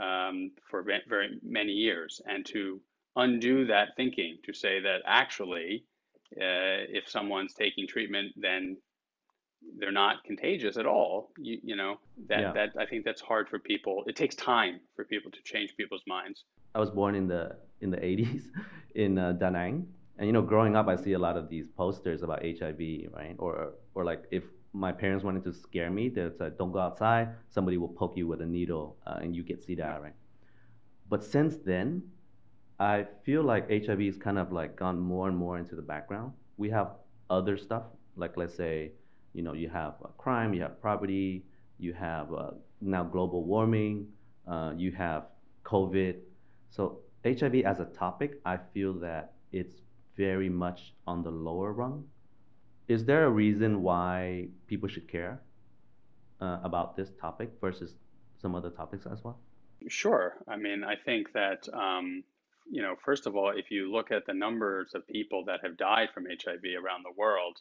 um, 0.01 0.51
for 0.71 0.83
very 0.83 1.39
many 1.43 1.73
years, 1.73 2.21
and 2.27 2.45
to 2.47 2.81
undo 3.17 3.67
that 3.67 3.97
thinking, 3.97 4.37
to 4.45 4.53
say 4.53 4.81
that 4.81 5.01
actually, 5.07 5.85
uh, 6.37 6.85
if 6.91 7.09
someone's 7.09 7.55
taking 7.55 7.87
treatment, 7.87 8.33
then 8.37 8.77
they're 9.79 9.93
not 9.93 10.25
contagious 10.25 10.77
at 10.77 10.87
all. 10.87 11.31
You, 11.39 11.59
you 11.63 11.77
know 11.77 11.99
that 12.29 12.41
yeah. 12.41 12.53
that 12.53 12.71
I 12.79 12.87
think 12.87 13.05
that's 13.05 13.21
hard 13.21 13.49
for 13.49 13.59
people. 13.59 14.05
It 14.07 14.17
takes 14.17 14.35
time 14.35 14.81
for 14.97 15.05
people 15.05 15.31
to 15.31 15.43
change 15.43 15.77
people's 15.77 16.03
minds. 16.07 16.45
I 16.75 16.81
was 16.81 16.91
born 16.91 17.15
in 17.15 17.29
the 17.29 17.57
in 17.81 17.91
the 17.91 17.99
80s 17.99 18.43
in 18.95 19.19
uh, 19.19 19.33
Da 19.33 19.51
Nang, 19.51 19.87
and 20.19 20.27
you 20.27 20.33
know, 20.33 20.43
growing 20.43 20.77
up, 20.77 20.89
I 20.89 20.97
see 20.97 21.13
a 21.13 21.19
lot 21.19 21.37
of 21.37 21.49
these 21.49 21.67
posters 21.77 22.23
about 22.23 22.43
HIV, 22.43 22.81
right? 23.13 23.35
Or 23.39 23.75
or 23.95 24.05
like 24.05 24.25
if 24.31 24.45
my 24.73 24.93
parents 24.93 25.25
wanted 25.25 25.45
to 25.45 25.53
scare 25.53 25.91
me, 25.91 26.09
they'd 26.09 26.37
say, 26.37 26.51
"Don't 26.59 26.73
go 26.73 26.81
outside. 26.81 27.29
Somebody 27.49 27.77
will 27.77 27.89
poke 27.89 28.17
you 28.17 28.27
with 28.27 28.41
a 28.41 28.47
needle, 28.47 28.97
uh, 29.07 29.19
and 29.21 29.35
you 29.35 29.43
get 29.43 29.67
SIDA, 29.67 30.01
right?" 30.01 30.15
But 31.09 31.23
since 31.25 31.57
then, 31.59 32.03
I 32.79 33.07
feel 33.25 33.43
like 33.43 33.71
HIV 33.71 34.01
is 34.01 34.17
kind 34.17 34.39
of 34.39 34.53
like 34.53 34.77
gone 34.77 34.99
more 34.99 35.29
and 35.29 35.37
more 35.37 35.59
into 35.59 35.75
the 35.77 35.83
background. 35.83 36.33
We 36.57 36.71
have 36.71 36.93
other 37.31 37.57
stuff, 37.57 37.85
like 38.17 38.37
let's 38.37 38.55
say, 38.55 38.93
you 39.35 39.43
know, 39.43 39.53
you 39.53 39.69
have 39.69 39.95
uh, 40.03 40.09
crime, 40.17 40.55
you 40.55 40.63
have 40.63 40.81
poverty, 40.81 41.45
you 41.79 41.93
have 41.93 42.33
uh, 42.33 42.51
now 42.81 43.03
global 43.03 43.45
warming, 43.45 44.07
uh, 44.49 44.73
you 44.77 44.93
have 44.93 45.25
COVID, 45.65 46.17
so 46.71 47.01
HIV 47.25 47.57
as 47.67 47.81
a 47.81 47.87
topic, 47.87 48.41
I 48.45 48.59
feel 48.73 48.95
that 48.95 49.33
it's 49.53 49.77
very 50.17 50.49
much 50.49 50.95
on 51.07 51.23
the 51.23 51.31
lower 51.31 51.73
rung. 51.73 52.05
Is 52.87 53.05
there 53.05 53.25
a 53.25 53.31
reason 53.31 53.83
why 53.83 54.49
people 54.67 54.89
should 54.89 55.09
care 55.09 55.41
uh, 56.41 56.59
about 56.63 56.97
this 56.97 57.11
topic 57.21 57.51
versus 57.61 57.95
some 58.41 58.55
other 58.55 58.71
topics 58.71 59.07
as 59.07 59.25
well? 59.25 59.39
Sure. 59.89 60.35
I 60.47 60.57
mean, 60.57 60.85
I 60.85 60.95
think 60.97 61.33
that, 61.33 61.67
um, 61.73 62.25
you 62.71 62.83
know, 62.83 62.95
first 63.05 63.27
of 63.27 63.37
all, 63.37 63.51
if 63.57 63.71
you 63.71 63.91
look 63.91 64.11
at 64.11 64.27
the 64.27 64.35
numbers 64.35 64.93
of 64.95 65.07
people 65.07 65.45
that 65.47 65.61
have 65.63 65.77
died 65.77 66.09
from 66.13 66.25
HIV 66.27 66.63
around 66.83 67.05
the 67.05 67.13
world, 67.17 67.59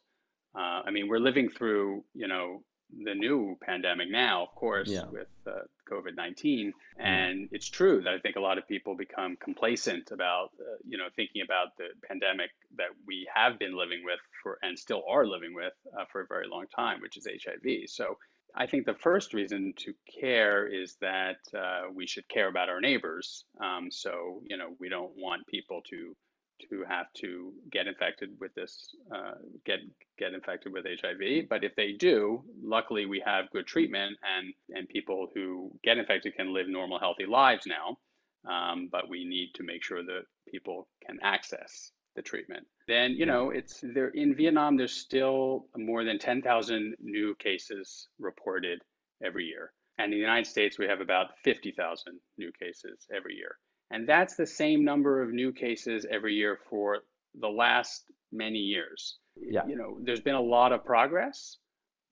uh, 0.55 0.81
I 0.85 0.91
mean, 0.91 1.07
we're 1.07 1.19
living 1.19 1.49
through, 1.49 2.03
you 2.13 2.27
know, 2.27 2.63
the 3.03 3.15
new 3.15 3.57
pandemic 3.61 4.09
now, 4.11 4.43
of 4.43 4.53
course, 4.55 4.89
yeah. 4.89 5.05
with 5.11 5.27
uh, 5.47 5.61
COVID 5.89 6.15
19. 6.15 6.67
Mm-hmm. 6.67 7.01
And 7.01 7.49
it's 7.51 7.67
true 7.67 8.01
that 8.03 8.13
I 8.13 8.19
think 8.19 8.35
a 8.35 8.39
lot 8.39 8.57
of 8.57 8.67
people 8.67 8.95
become 8.95 9.35
complacent 9.37 10.11
about, 10.11 10.51
uh, 10.59 10.77
you 10.87 10.97
know, 10.97 11.07
thinking 11.15 11.41
about 11.41 11.75
the 11.77 11.87
pandemic 12.07 12.51
that 12.77 12.89
we 13.07 13.27
have 13.33 13.57
been 13.57 13.75
living 13.75 14.01
with 14.03 14.19
for 14.41 14.59
and 14.61 14.77
still 14.77 15.03
are 15.09 15.25
living 15.25 15.53
with 15.53 15.73
uh, 15.97 16.05
for 16.11 16.21
a 16.21 16.27
very 16.27 16.47
long 16.47 16.65
time, 16.75 17.01
which 17.01 17.17
is 17.17 17.27
HIV. 17.27 17.89
So 17.89 18.17
I 18.55 18.67
think 18.67 18.85
the 18.85 18.93
first 18.93 19.33
reason 19.33 19.73
to 19.77 19.93
care 20.21 20.67
is 20.67 20.95
that 21.01 21.37
uh, 21.57 21.89
we 21.93 22.05
should 22.05 22.27
care 22.29 22.47
about 22.47 22.69
our 22.69 22.79
neighbors. 22.79 23.45
Um, 23.59 23.89
so, 23.89 24.41
you 24.45 24.57
know, 24.57 24.75
we 24.79 24.89
don't 24.89 25.13
want 25.17 25.47
people 25.47 25.81
to 25.89 26.15
to 26.69 26.83
have 26.87 27.07
to 27.17 27.51
get 27.71 27.87
infected 27.87 28.29
with 28.39 28.53
this, 28.55 28.95
uh, 29.13 29.33
get 29.65 29.79
get 30.17 30.33
infected 30.33 30.73
with 30.73 30.85
HIV. 30.85 31.49
But 31.49 31.63
if 31.63 31.75
they 31.75 31.93
do, 31.93 32.43
luckily 32.61 33.05
we 33.05 33.21
have 33.25 33.51
good 33.51 33.67
treatment, 33.67 34.17
and 34.37 34.53
and 34.77 34.87
people 34.89 35.29
who 35.33 35.71
get 35.83 35.97
infected 35.97 36.35
can 36.35 36.53
live 36.53 36.67
normal, 36.67 36.99
healthy 36.99 37.25
lives 37.25 37.65
now. 37.65 37.97
Um, 38.49 38.89
but 38.91 39.07
we 39.07 39.23
need 39.23 39.51
to 39.55 39.63
make 39.63 39.83
sure 39.83 40.03
that 40.03 40.23
people 40.49 40.87
can 41.05 41.17
access 41.23 41.91
the 42.15 42.21
treatment. 42.21 42.65
Then, 42.87 43.11
you 43.11 43.25
know, 43.25 43.49
it's 43.49 43.81
there 43.81 44.09
in 44.09 44.35
Vietnam, 44.35 44.77
there's 44.77 44.93
still 44.93 45.65
more 45.77 46.03
than 46.03 46.19
10,000 46.19 46.95
new 46.99 47.35
cases 47.35 48.09
reported 48.19 48.79
every 49.23 49.45
year. 49.45 49.71
And 49.97 50.11
in 50.11 50.19
the 50.19 50.21
United 50.21 50.47
States, 50.49 50.77
we 50.77 50.87
have 50.87 51.01
about 51.01 51.37
50,000 51.43 52.19
new 52.37 52.51
cases 52.59 53.07
every 53.15 53.35
year. 53.35 53.57
And 53.91 54.07
that's 54.07 54.35
the 54.35 54.45
same 54.45 54.83
number 54.83 55.21
of 55.21 55.31
new 55.31 55.51
cases 55.51 56.05
every 56.09 56.33
year 56.33 56.59
for 56.69 56.99
the 57.39 57.49
last 57.49 58.05
many 58.31 58.59
years. 58.59 59.17
Yeah. 59.35 59.65
You 59.67 59.75
know, 59.75 59.97
there's 60.01 60.21
been 60.21 60.35
a 60.35 60.41
lot 60.41 60.71
of 60.71 60.85
progress, 60.85 61.57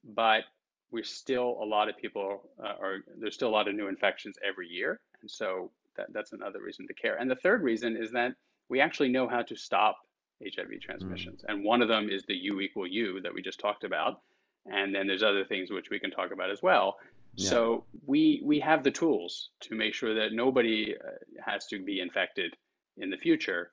but 0.04 0.44
we're 0.92 1.04
still 1.04 1.58
a 1.62 1.66
lot 1.66 1.90
of 1.90 1.98
people 1.98 2.50
uh, 2.64 2.74
are 2.82 2.98
there's 3.20 3.36
still 3.36 3.50
a 3.50 3.52
lot 3.52 3.68
of 3.68 3.76
new 3.76 3.88
infections 3.88 4.36
every 4.48 4.68
year, 4.68 5.00
and 5.22 5.32
so 5.32 5.72
that, 5.96 6.08
that's 6.14 6.34
another 6.34 6.62
reason 6.62 6.88
to 6.88 6.94
care. 6.94 7.16
And 7.18 7.30
the 7.30 7.36
third 7.36 7.64
reason 7.64 7.96
is 7.96 8.12
that 8.12 8.34
we 8.70 8.82
actually 8.82 9.10
know 9.10 9.28
how 9.28 9.42
to 9.44 9.56
stop 9.56 9.98
HIV 10.44 10.82
transmissions, 10.82 11.42
mm. 11.42 11.46
and 11.54 11.64
one 11.64 11.82
of 11.82 11.88
them 11.88 12.10
is 12.10 12.24
the 12.26 12.36
U 12.36 12.60
equal 12.60 12.88
U 12.88 13.22
that 13.22 13.34
we 13.34 13.42
just 13.42 13.60
talked 13.60 13.84
about, 13.84 14.22
and 14.66 14.94
then 14.94 15.08
there's 15.08 15.24
other 15.24 15.46
things 15.46 15.72
which 15.72 15.90
we 15.90 16.00
can 16.00 16.12
talk 16.12 16.32
about 16.32 16.52
as 16.52 16.62
well. 16.62 16.98
Yeah. 17.36 17.50
So 17.50 17.86
we 18.06 18.42
we 18.46 18.60
have 18.60 18.84
the 18.84 18.92
tools 18.92 19.50
to 19.62 19.76
make 19.76 19.94
sure 19.94 20.14
that 20.16 20.34
nobody 20.34 20.96
uh, 20.96 21.12
has 21.46 21.66
to 21.68 21.84
be 21.84 22.00
infected 22.00 22.56
in 22.98 23.10
the 23.10 23.18
future 23.18 23.72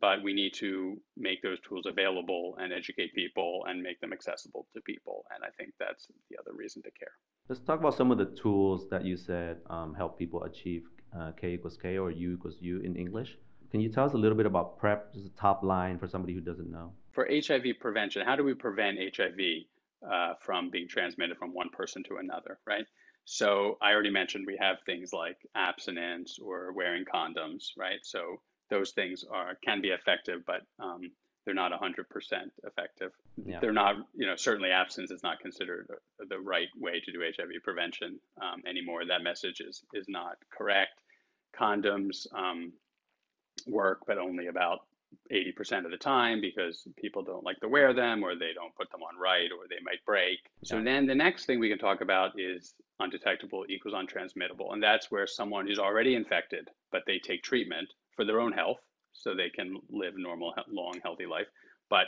but 0.00 0.22
we 0.22 0.32
need 0.32 0.54
to 0.54 0.98
make 1.16 1.42
those 1.42 1.60
tools 1.60 1.86
available 1.86 2.56
and 2.58 2.72
educate 2.72 3.14
people 3.14 3.64
and 3.68 3.82
make 3.82 4.00
them 4.00 4.12
accessible 4.12 4.66
to 4.74 4.80
people. 4.80 5.24
And 5.34 5.44
I 5.44 5.48
think 5.58 5.74
that's 5.78 6.06
the 6.30 6.38
other 6.38 6.56
reason 6.56 6.82
to 6.82 6.90
care. 6.90 7.12
Let's 7.48 7.60
talk 7.60 7.80
about 7.80 7.94
some 7.94 8.10
of 8.10 8.18
the 8.18 8.26
tools 8.26 8.88
that 8.90 9.04
you 9.04 9.16
said 9.16 9.58
um, 9.68 9.94
help 9.94 10.18
people 10.18 10.44
achieve 10.44 10.84
uh, 11.16 11.32
K 11.32 11.54
equals 11.54 11.76
K 11.76 11.98
or 11.98 12.10
U 12.10 12.34
equals 12.34 12.56
U 12.60 12.80
in 12.80 12.96
English. 12.96 13.36
Can 13.70 13.80
you 13.80 13.90
tell 13.90 14.04
us 14.06 14.14
a 14.14 14.16
little 14.16 14.36
bit 14.36 14.46
about 14.46 14.78
PrEP, 14.78 15.12
just 15.12 15.26
a 15.26 15.36
top 15.36 15.62
line 15.62 15.98
for 15.98 16.06
somebody 16.06 16.32
who 16.32 16.40
doesn't 16.40 16.70
know? 16.70 16.92
For 17.12 17.28
HIV 17.30 17.80
prevention, 17.80 18.24
how 18.24 18.36
do 18.36 18.44
we 18.44 18.54
prevent 18.54 18.98
HIV 18.98 19.38
uh, 20.10 20.34
from 20.40 20.70
being 20.70 20.88
transmitted 20.88 21.36
from 21.36 21.54
one 21.54 21.70
person 21.70 22.02
to 22.04 22.16
another, 22.16 22.58
right? 22.66 22.86
So 23.24 23.78
I 23.80 23.92
already 23.92 24.10
mentioned 24.10 24.44
we 24.46 24.58
have 24.60 24.78
things 24.84 25.12
like 25.12 25.38
abstinence 25.54 26.38
or 26.38 26.72
wearing 26.72 27.04
condoms, 27.04 27.68
right? 27.76 28.00
So 28.02 28.40
those 28.70 28.92
things 28.92 29.24
are 29.30 29.56
can 29.64 29.80
be 29.80 29.88
effective, 29.88 30.42
but 30.46 30.62
um, 30.78 31.10
they're 31.44 31.54
not 31.54 31.72
100% 31.72 32.04
effective. 32.64 33.12
Yeah. 33.44 33.60
They're 33.60 33.72
not, 33.72 33.96
you 34.14 34.26
know, 34.26 34.36
certainly 34.36 34.70
abstinence 34.70 35.10
is 35.10 35.22
not 35.22 35.40
considered 35.40 35.88
the 36.18 36.38
right 36.38 36.68
way 36.78 37.00
to 37.00 37.12
do 37.12 37.20
HIV 37.20 37.62
prevention 37.62 38.18
um, 38.40 38.62
anymore. 38.66 39.04
That 39.06 39.22
message 39.22 39.60
is 39.60 39.82
is 39.92 40.06
not 40.08 40.36
correct. 40.50 41.00
Condoms 41.58 42.26
um, 42.34 42.72
work, 43.66 44.00
but 44.06 44.18
only 44.18 44.46
about 44.46 44.80
80% 45.32 45.84
of 45.84 45.90
the 45.90 45.96
time 45.96 46.40
because 46.40 46.86
people 46.96 47.22
don't 47.22 47.44
like 47.44 47.60
to 47.60 47.68
wear 47.68 47.92
them 47.92 48.22
or 48.22 48.34
they 48.34 48.52
don't 48.54 48.74
put 48.74 48.90
them 48.90 49.02
on 49.02 49.20
right 49.20 49.50
or 49.52 49.66
they 49.68 49.82
might 49.82 50.04
break. 50.06 50.38
So 50.64 50.82
then 50.82 51.06
the 51.06 51.14
next 51.14 51.46
thing 51.46 51.60
we 51.60 51.68
can 51.68 51.78
talk 51.78 52.00
about 52.00 52.32
is 52.38 52.74
undetectable 53.00 53.64
equals 53.68 53.94
untransmittable. 53.94 54.72
And 54.72 54.82
that's 54.82 55.10
where 55.10 55.26
someone 55.26 55.66
who's 55.66 55.78
already 55.78 56.14
infected, 56.14 56.68
but 56.92 57.02
they 57.06 57.18
take 57.18 57.42
treatment 57.42 57.88
for 58.16 58.24
their 58.24 58.40
own 58.40 58.52
health 58.52 58.80
so 59.12 59.34
they 59.34 59.50
can 59.50 59.76
live 59.90 60.14
normal, 60.16 60.54
long, 60.68 61.00
healthy 61.02 61.26
life. 61.26 61.46
But 61.90 62.06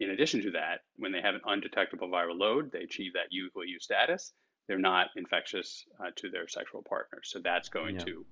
in 0.00 0.10
addition 0.10 0.42
to 0.42 0.50
that, 0.52 0.80
when 0.96 1.12
they 1.12 1.22
have 1.22 1.34
an 1.34 1.40
undetectable 1.46 2.08
viral 2.08 2.38
load, 2.38 2.70
they 2.72 2.80
achieve 2.80 3.12
that 3.14 3.28
U 3.30 3.46
equal 3.46 3.64
U 3.64 3.78
status. 3.80 4.32
They're 4.68 4.78
not 4.78 5.08
infectious 5.16 5.84
uh, 6.00 6.10
to 6.16 6.30
their 6.30 6.48
sexual 6.48 6.82
partner. 6.82 7.20
So 7.22 7.40
that's 7.42 7.68
going 7.68 7.96
yeah. 7.96 8.04
to 8.04 8.26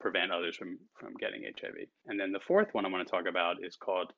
prevent 0.00 0.32
others 0.32 0.56
from, 0.56 0.78
from 0.98 1.14
getting 1.14 1.42
HIV. 1.42 1.74
And 2.06 2.18
then 2.18 2.32
the 2.32 2.40
fourth 2.40 2.68
one 2.72 2.84
I 2.84 2.88
want 2.88 3.06
to 3.06 3.10
talk 3.10 3.26
about 3.28 3.64
is 3.64 3.76
called 3.76 4.12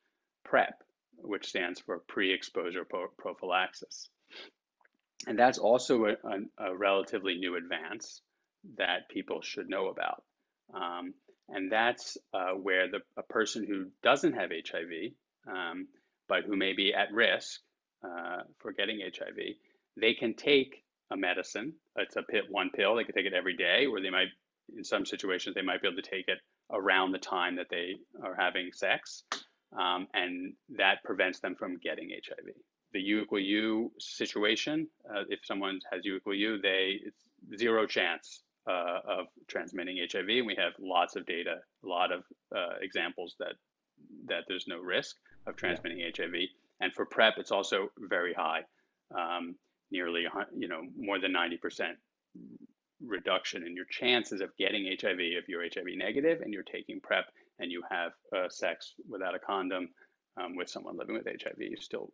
PrEP, 0.45 0.75
which 1.18 1.47
stands 1.47 1.81
for 1.81 1.99
pre 2.09 2.33
exposure 2.33 2.87
prophylaxis. 3.18 4.09
And 5.27 5.38
that's 5.38 5.59
also 5.59 6.07
a, 6.07 6.11
a, 6.11 6.71
a, 6.71 6.77
relatively 6.77 7.37
new 7.37 7.57
advance 7.57 8.23
that 8.77 9.09
people 9.09 9.40
should 9.42 9.68
know 9.68 9.88
about. 9.88 10.25
Um, 10.75 11.14
and 11.49 11.71
that's 11.71 12.16
uh, 12.33 12.53
where 12.53 12.88
the, 12.90 13.01
a 13.16 13.23
person 13.23 13.64
who 13.66 13.87
doesn't 14.03 14.33
have 14.33 14.51
HIV, 14.51 15.12
um, 15.47 15.87
but 16.29 16.45
who 16.45 16.57
may 16.57 16.73
be 16.73 16.92
at 16.95 17.12
risk 17.12 17.61
uh, 18.05 18.42
for 18.59 18.73
getting 18.73 19.01
HIV, 19.01 19.37
they 20.01 20.14
can 20.14 20.35
take 20.35 20.83
a 21.11 21.16
medicine. 21.16 21.75
It's 21.97 22.16
a 22.16 22.23
pit, 22.23 22.45
one 22.49 22.71
pill. 22.75 22.97
They 22.97 23.05
can 23.05 23.14
take 23.14 23.27
it 23.27 23.35
every 23.35 23.57
day, 23.57 23.87
or 23.87 24.01
they 24.01 24.11
might, 24.11 24.29
in 24.77 24.85
some 24.85 25.05
situations, 25.05 25.55
they 25.55 25.62
might 25.62 25.83
be 25.83 25.88
able 25.88 26.01
to 26.01 26.11
take 26.11 26.29
it 26.29 26.38
around 26.70 27.12
the 27.12 27.18
time 27.18 27.57
that 27.57 27.68
they 27.70 27.96
are 28.22 28.35
having 28.35 28.70
sex, 28.72 29.25
um, 29.79 30.07
and 30.14 30.55
that 30.77 31.03
prevents 31.05 31.40
them 31.40 31.55
from 31.55 31.79
getting 31.79 32.11
HIV. 32.11 32.55
The 32.92 33.01
U 33.01 33.22
equal 33.22 33.40
U 33.40 33.92
situation, 33.98 34.88
uh, 35.09 35.25
if 35.29 35.40
someone 35.44 35.81
has 35.90 36.05
U 36.05 36.16
equal 36.16 36.35
U, 36.35 36.59
they 36.61 37.01
it's 37.05 37.25
zero 37.59 37.87
chance 37.87 38.42
uh, 38.66 38.98
of 39.07 39.27
transmitting 39.48 39.98
HIV. 39.98 40.29
And 40.29 40.46
we 40.46 40.55
have 40.57 40.72
lots 40.79 41.16
of 41.16 41.27
data, 41.27 41.57
a 41.85 41.87
lot 41.87 42.12
of 42.12 42.22
uh, 42.55 42.77
examples 42.81 43.35
that 43.38 43.55
that 44.27 44.44
there's 44.48 44.66
no 44.66 44.79
risk 44.79 45.16
of 45.46 45.57
transmitting 45.57 46.01
yeah. 46.01 46.11
HIV. 46.16 46.35
And 46.81 46.92
for 46.92 47.07
PrEP, 47.07 47.35
it's 47.38 47.53
also 47.53 47.88
very 47.98 48.35
high, 48.35 48.62
um, 49.16 49.55
nearly 49.90 50.27
you 50.57 50.68
know 50.68 50.83
more 50.98 51.18
than 51.18 51.33
90% 51.33 51.92
reduction 53.07 53.67
in 53.67 53.75
your 53.75 53.87
chances 53.91 54.41
of 54.41 54.51
getting 54.59 54.87
HIV 54.87 55.19
if 55.19 55.49
you're 55.49 55.62
HIV 55.62 55.97
negative 55.97 56.41
and 56.41 56.53
you're 56.53 56.62
taking 56.62 57.01
PrEP 57.01 57.25
and 57.59 57.71
you 57.71 57.83
have 57.91 58.12
uh, 58.37 58.49
sex 58.49 58.95
without 59.09 59.35
a 59.35 59.38
condom 59.38 59.88
um, 60.41 60.57
with 60.57 60.69
someone 60.69 60.97
living 60.97 61.15
with 61.15 61.27
HIV, 61.27 61.59
you 61.59 61.77
still 61.79 62.12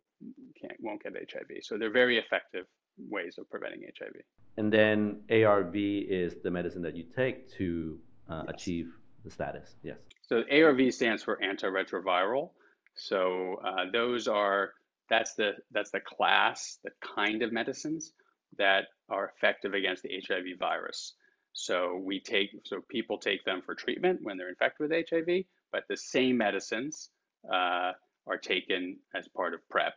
can't 0.59 0.73
won't 0.79 1.01
get 1.01 1.13
HIV. 1.13 1.63
So 1.63 1.77
they're 1.77 1.91
very 1.91 2.17
effective 2.17 2.65
ways 3.09 3.35
of 3.37 3.49
preventing 3.49 3.81
HIV. 3.97 4.13
And 4.57 4.71
then 4.71 5.21
ARV 5.31 5.75
is 5.75 6.35
the 6.43 6.51
medicine 6.51 6.81
that 6.81 6.95
you 6.95 7.05
take 7.15 7.49
to 7.57 7.97
uh, 8.29 8.43
yes. 8.45 8.55
achieve 8.55 8.87
the 9.23 9.31
status. 9.31 9.75
Yes. 9.83 9.97
So 10.27 10.43
ARV 10.51 10.93
stands 10.93 11.23
for 11.23 11.39
antiretroviral. 11.43 12.49
So 12.95 13.61
uh, 13.65 13.85
those 13.93 14.27
are 14.27 14.71
that's 15.09 15.33
the 15.35 15.53
that's 15.71 15.91
the 15.91 16.01
class, 16.01 16.77
the 16.83 16.91
kind 17.15 17.41
of 17.41 17.53
medicines 17.53 18.11
that 18.57 18.87
are 19.09 19.31
effective 19.35 19.73
against 19.73 20.03
the 20.03 20.21
HIV 20.27 20.57
virus. 20.59 21.13
So 21.53 21.99
we 22.03 22.19
take 22.19 22.51
so 22.63 22.81
people 22.89 23.17
take 23.17 23.43
them 23.43 23.61
for 23.65 23.75
treatment 23.75 24.19
when 24.21 24.37
they're 24.37 24.49
infected 24.49 24.89
with 24.89 25.09
HIV, 25.09 25.45
but 25.71 25.83
the 25.87 25.97
same 25.97 26.37
medicines 26.37 27.09
uh, 27.51 27.93
are 28.27 28.37
taken 28.41 28.97
as 29.15 29.27
part 29.27 29.53
of 29.53 29.67
PrEP 29.69 29.93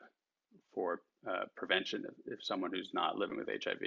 for 0.75 1.03
uh, 1.29 1.45
prevention. 1.57 2.05
If, 2.09 2.39
if, 2.39 2.45
someone 2.45 2.73
who's 2.73 2.91
not 2.95 3.17
living 3.17 3.37
with 3.37 3.49
HIV 3.49 3.83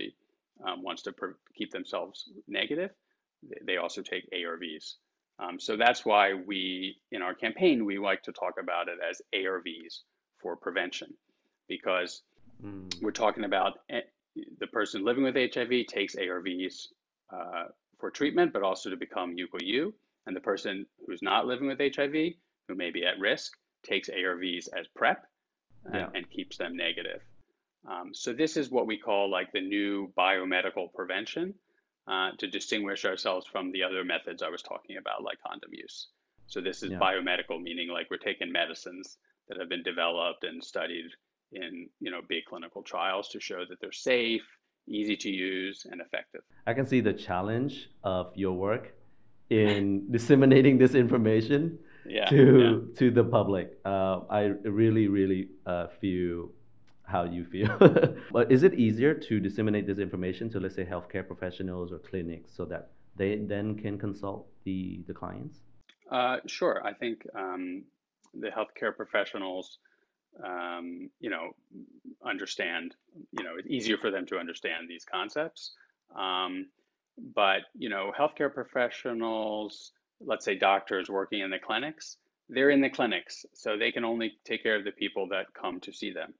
um, 0.66 0.84
wants 0.84 1.02
to 1.04 1.14
keep 1.56 1.72
themselves 1.72 2.30
negative, 2.48 2.92
they, 3.66 3.78
also 3.78 4.02
take 4.02 4.30
ARVs. 4.32 4.96
Um, 5.40 5.60
so 5.60 5.76
that's 5.76 6.06
why 6.06 6.34
we, 6.34 6.98
in 7.12 7.22
our 7.22 7.34
campaign, 7.34 7.86
we 7.86 7.98
like 7.98 8.24
to 8.24 8.32
talk 8.32 8.54
about 8.60 8.88
it 8.88 9.00
as 9.08 9.22
ARVs 9.34 10.02
for 10.42 10.56
prevention, 10.56 11.14
because 11.68 12.22
mm. 12.64 12.90
we're 13.02 13.12
talking 13.12 13.44
about 13.44 13.80
eh, 13.90 14.02
the 14.60 14.68
person 14.68 15.04
living 15.04 15.24
with 15.24 15.36
HIV 15.36 15.88
takes 15.88 16.16
ARVs 16.16 16.88
uh, 17.34 17.66
for 18.00 18.12
treatment, 18.12 18.54
but 18.54 18.64
also 18.64 18.90
to 18.90 18.98
become 18.98 19.36
U, 19.38 19.94
and 20.26 20.36
the 20.36 20.42
person 20.42 20.86
who's 21.06 21.22
not 21.22 21.46
living 21.46 21.68
with 21.68 21.80
HIV, 21.80 22.34
who 22.68 22.76
may 22.76 22.92
be 22.92 23.06
at 23.06 23.20
risk, 23.20 23.54
takes 23.84 24.10
ARVs 24.10 24.68
as 24.78 24.88
PrEP 24.96 25.24
and, 25.86 25.96
yeah. 25.96 26.10
and 26.14 26.30
keeps 26.30 26.58
them 26.58 26.76
negative. 26.76 27.22
Um, 27.88 28.14
so 28.14 28.34
this 28.34 28.58
is 28.58 28.72
what 28.72 28.88
we 28.88 28.98
call 28.98 29.30
like 29.30 29.52
the 29.52 29.62
new 29.62 30.12
biomedical 30.18 30.92
prevention 30.94 31.54
uh, 32.08 32.32
to 32.40 32.48
distinguish 32.48 33.06
ourselves 33.06 33.46
from 33.46 33.72
the 33.72 33.84
other 33.84 34.04
methods 34.04 34.42
I 34.42 34.50
was 34.50 34.64
talking 34.64 34.98
about, 34.98 35.24
like 35.24 35.38
condom 35.46 35.72
use. 35.74 36.08
So 36.48 36.62
this 36.62 36.84
is 36.84 36.92
yeah. 36.92 37.00
biomedical, 37.00 37.62
meaning 37.62 37.90
like 37.90 38.08
we're 38.10 38.18
taking 38.18 38.52
medicines 38.52 39.18
that 39.48 39.60
have 39.60 39.70
been 39.70 39.84
developed 39.84 40.44
and 40.44 40.64
studied 40.64 41.06
in 41.56 41.90
you 42.00 42.12
know 42.12 42.22
big 42.28 42.46
clinical 42.46 42.84
trials 42.84 43.30
to 43.30 43.40
show 43.40 43.64
that 43.70 43.80
they're 43.82 43.92
safe, 43.92 44.46
easy 44.88 45.16
to 45.18 45.30
use, 45.30 45.86
and 45.90 46.02
effective. 46.02 46.42
I 46.68 46.74
can 46.74 46.86
see 46.86 47.02
the 47.02 47.14
challenge 47.14 47.90
of 48.04 48.32
your 48.36 48.54
work 48.54 48.94
in 49.50 50.06
disseminating 50.12 50.78
this 50.78 50.96
information 50.96 51.80
yeah, 52.08 52.26
to 52.26 52.38
yeah. 52.38 52.98
to 53.00 53.12
the 53.12 53.24
public. 53.24 53.80
Uh, 53.86 54.22
I 54.30 54.42
really, 54.64 55.08
really 55.08 55.50
uh, 55.66 55.88
feel 56.00 56.50
how 57.08 57.24
you 57.24 57.46
feel. 57.46 57.76
but 58.32 58.52
is 58.52 58.64
it 58.64 58.74
easier 58.74 59.14
to 59.14 59.40
disseminate 59.40 59.88
this 59.88 60.00
information 60.00 60.50
to, 60.50 60.60
let's 60.60 60.76
say, 60.76 60.86
healthcare 60.86 61.26
professionals 61.26 61.92
or 61.92 62.00
clinics 62.00 62.52
so 62.56 62.66
that 62.66 62.90
they 63.16 63.38
then 63.38 63.76
can 63.76 63.98
consult 63.98 64.48
the, 64.64 65.04
the 65.08 65.14
clients? 65.14 65.60
Uh, 66.12 66.38
sure. 66.48 66.82
I 66.86 66.94
think 66.94 67.26
um, 67.36 67.84
the 68.34 68.50
healthcare 68.50 68.96
professionals, 68.96 69.80
um, 70.44 71.10
you 71.20 71.30
know, 71.30 71.52
understand, 72.26 72.96
you 73.32 73.44
know, 73.44 73.52
it's 73.58 73.68
easier 73.70 73.98
for 73.98 74.12
them 74.12 74.26
to 74.28 74.38
understand 74.38 74.90
these 74.90 75.06
concepts. 75.06 75.72
Um, 76.16 76.68
but, 77.34 77.62
you 77.78 77.90
know, 77.90 78.12
healthcare 78.18 78.54
professionals, 78.54 79.92
let's 80.20 80.46
say 80.46 80.56
doctors 80.56 81.10
working 81.10 81.40
in 81.40 81.50
the 81.50 81.60
clinics, 81.60 82.18
they're 82.50 82.70
in 82.70 82.82
the 82.82 82.90
clinics, 82.90 83.46
so 83.54 83.78
they 83.78 83.92
can 83.92 84.06
only 84.06 84.34
take 84.44 84.64
care 84.64 84.76
of 84.76 84.84
the 84.84 84.92
people 84.92 85.28
that 85.30 85.54
come 85.54 85.80
to 85.82 85.94
see 85.94 86.12
them. 86.12 86.34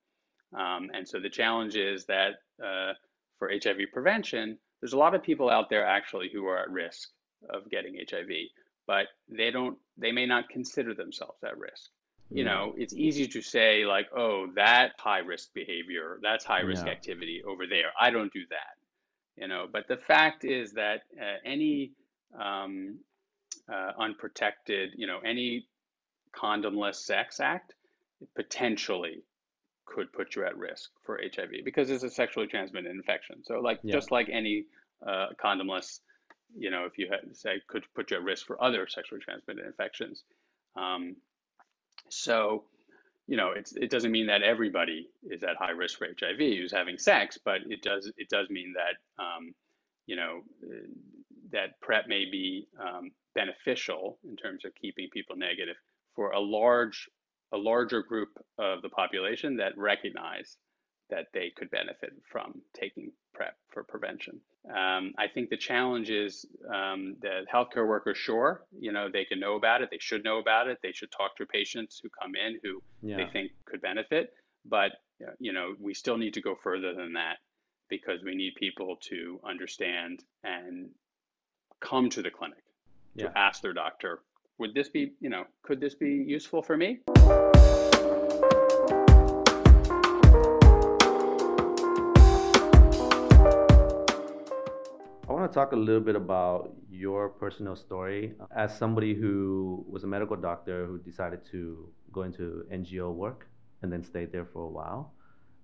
Um, 0.54 0.90
and 0.94 1.08
so 1.08 1.20
the 1.20 1.30
challenge 1.30 1.76
is 1.76 2.06
that 2.06 2.36
uh, 2.64 2.94
for 3.40 3.50
HIV 3.50 3.78
prevention, 3.92 4.58
there's 4.82 4.94
a 4.94 4.98
lot 4.98 5.16
of 5.16 5.24
people 5.24 5.50
out 5.50 5.70
there 5.70 5.86
actually 5.86 6.30
who 6.32 6.46
are 6.46 6.60
at 6.60 6.70
risk 6.70 7.10
of 7.50 7.70
getting 7.70 7.96
HIV, 8.10 8.30
but 8.88 9.08
they 9.30 9.52
don't, 9.52 9.78
they 9.98 10.12
may 10.12 10.26
not 10.26 10.50
consider 10.50 10.94
themselves 10.94 11.44
at 11.44 11.58
risk. 11.58 11.90
You 12.32 12.44
know, 12.44 12.74
it's 12.76 12.94
easy 12.94 13.28
to 13.28 13.42
say 13.42 13.86
like, 13.86 14.08
oh, 14.16 14.48
that 14.56 14.94
high 14.98 15.20
risk 15.20 15.54
behavior, 15.54 16.20
that's 16.22 16.44
high 16.44 16.62
risk 16.62 16.86
yeah. 16.86 16.92
activity 16.92 17.44
over 17.48 17.68
there. 17.68 17.92
I 18.00 18.10
don't 18.10 18.34
do 18.34 18.42
that. 18.50 19.42
You 19.42 19.48
know, 19.48 19.68
but 19.72 19.88
the 19.88 19.98
fact 19.98 20.44
is 20.44 20.74
that 20.74 21.02
uh, 21.22 21.38
any 21.46 21.92
um, 22.40 22.98
uh, 23.72 23.92
unprotected, 24.00 24.92
you 24.96 25.08
know, 25.08 25.20
any 25.26 25.68
condomless 26.36 26.96
sex 26.96 27.40
act 27.40 27.74
potentially 28.36 29.24
could 29.86 30.12
put 30.12 30.36
you 30.36 30.46
at 30.46 30.58
risk 30.58 30.90
for 31.04 31.20
HIV 31.22 31.64
because 31.64 31.90
it's 31.90 32.04
a 32.04 32.10
sexually 32.10 32.48
transmitted 32.48 32.90
infection. 32.90 33.44
So, 33.44 33.60
like 33.60 33.80
yeah. 33.84 33.94
just 33.94 34.10
like 34.10 34.30
any 34.32 34.66
uh, 35.06 35.28
condomless, 35.44 36.00
you 36.58 36.72
know, 36.72 36.86
if 36.86 36.98
you 36.98 37.08
had 37.10 37.36
say 37.36 37.62
could 37.68 37.84
put 37.94 38.12
you 38.12 38.18
at 38.18 38.24
risk 38.24 38.48
for 38.48 38.62
other 38.64 38.88
sexually 38.88 39.22
transmitted 39.22 39.66
infections. 39.66 40.24
Um, 40.76 41.18
so, 42.10 42.64
you 43.28 43.38
know, 43.38 43.52
it 43.56 43.90
doesn't 43.90 44.12
mean 44.12 44.28
that 44.28 44.44
everybody 44.44 45.10
is 45.30 45.44
at 45.44 45.56
high 45.58 45.72
risk 45.72 45.98
for 45.98 46.08
HIV 46.08 46.38
who's 46.38 46.72
having 46.72 46.98
sex, 46.98 47.40
but 47.44 47.62
it 47.68 47.82
does 47.82 48.12
it 48.18 48.30
does 48.30 48.50
mean 48.50 48.74
that 48.74 49.24
um, 49.24 49.54
you 50.06 50.16
know 50.16 50.42
that 51.52 51.80
PrEP 51.82 52.08
may 52.08 52.26
be 52.26 52.68
um, 52.80 53.12
beneficial 53.34 54.20
in 54.28 54.36
terms 54.36 54.66
of 54.66 54.76
keeping 54.76 55.10
people 55.12 55.36
negative 55.36 55.76
for 56.16 56.32
a 56.32 56.40
large 56.40 57.10
a 57.54 57.58
larger 57.58 58.02
group 58.02 58.30
of 58.58 58.82
the 58.82 58.90
population 58.90 59.58
that 59.58 59.78
recognize 59.78 60.58
that 61.10 61.28
they 61.34 61.52
could 61.56 61.70
benefit 61.72 62.12
from 62.32 62.62
taking 62.74 63.12
PrEP 63.34 63.56
for 63.70 63.84
prevention. 63.84 64.42
Um, 64.70 65.14
I 65.18 65.28
think 65.28 65.50
the 65.50 65.58
challenge 65.58 66.10
is 66.10 66.46
um, 66.74 67.18
that 67.22 67.46
healthcare 67.54 67.88
workers, 67.88 68.18
sure, 68.18 68.66
you 68.78 68.92
know, 68.92 69.10
they 69.12 69.26
can 69.26 69.40
know 69.40 69.56
about 69.56 69.82
it. 69.82 69.90
They 69.92 70.00
should 70.00 70.24
know 70.24 70.40
about 70.40 70.68
it. 70.68 70.80
They 70.82 70.92
should 70.92 71.12
talk 71.12 71.38
to 71.38 71.46
patients 71.46 72.00
who 72.02 72.10
come 72.10 72.32
in 72.36 72.60
who 72.64 72.82
yeah. 73.02 73.18
they 73.18 73.28
think 73.32 73.52
could 73.66 73.82
benefit. 73.82 74.34
But, 74.68 74.94
you 75.40 75.54
know, 75.54 75.76
we 75.80 75.94
still 75.94 76.18
need 76.18 76.34
to 76.34 76.42
go 76.42 76.56
further 76.56 76.96
than 76.96 77.14
that 77.14 77.38
because 77.90 78.24
we 78.24 78.36
need 78.36 78.56
people 78.56 78.98
to 79.10 79.40
understand 79.48 80.24
and 80.44 80.90
come 81.80 82.10
to 82.10 82.24
the 82.24 82.32
clinic 82.32 82.64
yeah. 83.14 83.28
to 83.28 83.38
ask 83.38 83.62
their 83.62 83.74
doctor, 83.74 84.22
would 84.58 84.74
this 84.74 84.90
be, 84.90 85.14
you 85.20 85.30
know, 85.30 85.44
could 85.64 85.80
this 85.80 85.94
be 85.94 86.10
useful 86.10 86.64
for 86.64 86.76
me? 86.76 87.00
Talk 95.56 95.72
a 95.72 95.76
little 95.76 96.02
bit 96.02 96.18
about 96.18 96.74
your 96.90 97.30
personal 97.30 97.78
story 97.78 98.34
as 98.54 98.78
somebody 98.78 99.16
who 99.16 99.86
was 99.88 100.04
a 100.04 100.08
medical 100.08 100.36
doctor 100.36 100.86
who 100.86 101.00
decided 101.00 101.40
to 101.52 101.90
go 102.12 102.24
into 102.24 102.66
NGO 102.72 103.14
work 103.14 103.48
and 103.82 103.92
then 103.92 104.04
stayed 104.04 104.34
there 104.34 104.46
for 104.46 104.64
a 104.64 104.68
while. 104.80 105.14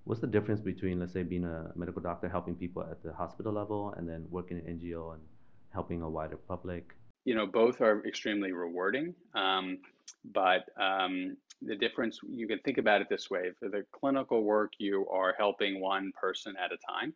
What's 0.06 0.22
the 0.22 0.28
difference 0.36 0.62
between, 0.62 1.02
let's 1.02 1.12
say, 1.12 1.24
being 1.24 1.44
a 1.44 1.72
medical 1.76 2.02
doctor 2.02 2.30
helping 2.30 2.56
people 2.56 2.82
at 2.90 3.04
the 3.04 3.12
hospital 3.12 3.52
level 3.52 3.94
and 3.98 4.08
then 4.08 4.26
working 4.30 4.58
in 4.60 4.80
NGO 4.80 5.14
and 5.14 5.22
helping 5.74 6.02
a 6.02 6.10
wider 6.10 6.38
public? 6.38 6.96
You 7.26 7.36
know, 7.36 7.46
both 7.46 7.82
are 7.82 8.02
extremely 8.08 8.54
rewarding. 8.54 9.14
Um, 9.36 9.80
but 10.34 10.70
um, 10.82 11.36
the 11.62 11.76
difference, 11.76 12.20
you 12.28 12.48
can 12.48 12.60
think 12.60 12.78
about 12.78 13.02
it 13.02 13.08
this 13.10 13.30
way 13.30 13.52
for 13.60 13.68
the 13.68 13.84
clinical 13.92 14.44
work, 14.44 14.72
you 14.80 15.06
are 15.10 15.36
helping 15.38 15.82
one 15.82 16.14
person 16.20 16.56
at 16.64 16.72
a 16.72 16.78
time 16.90 17.14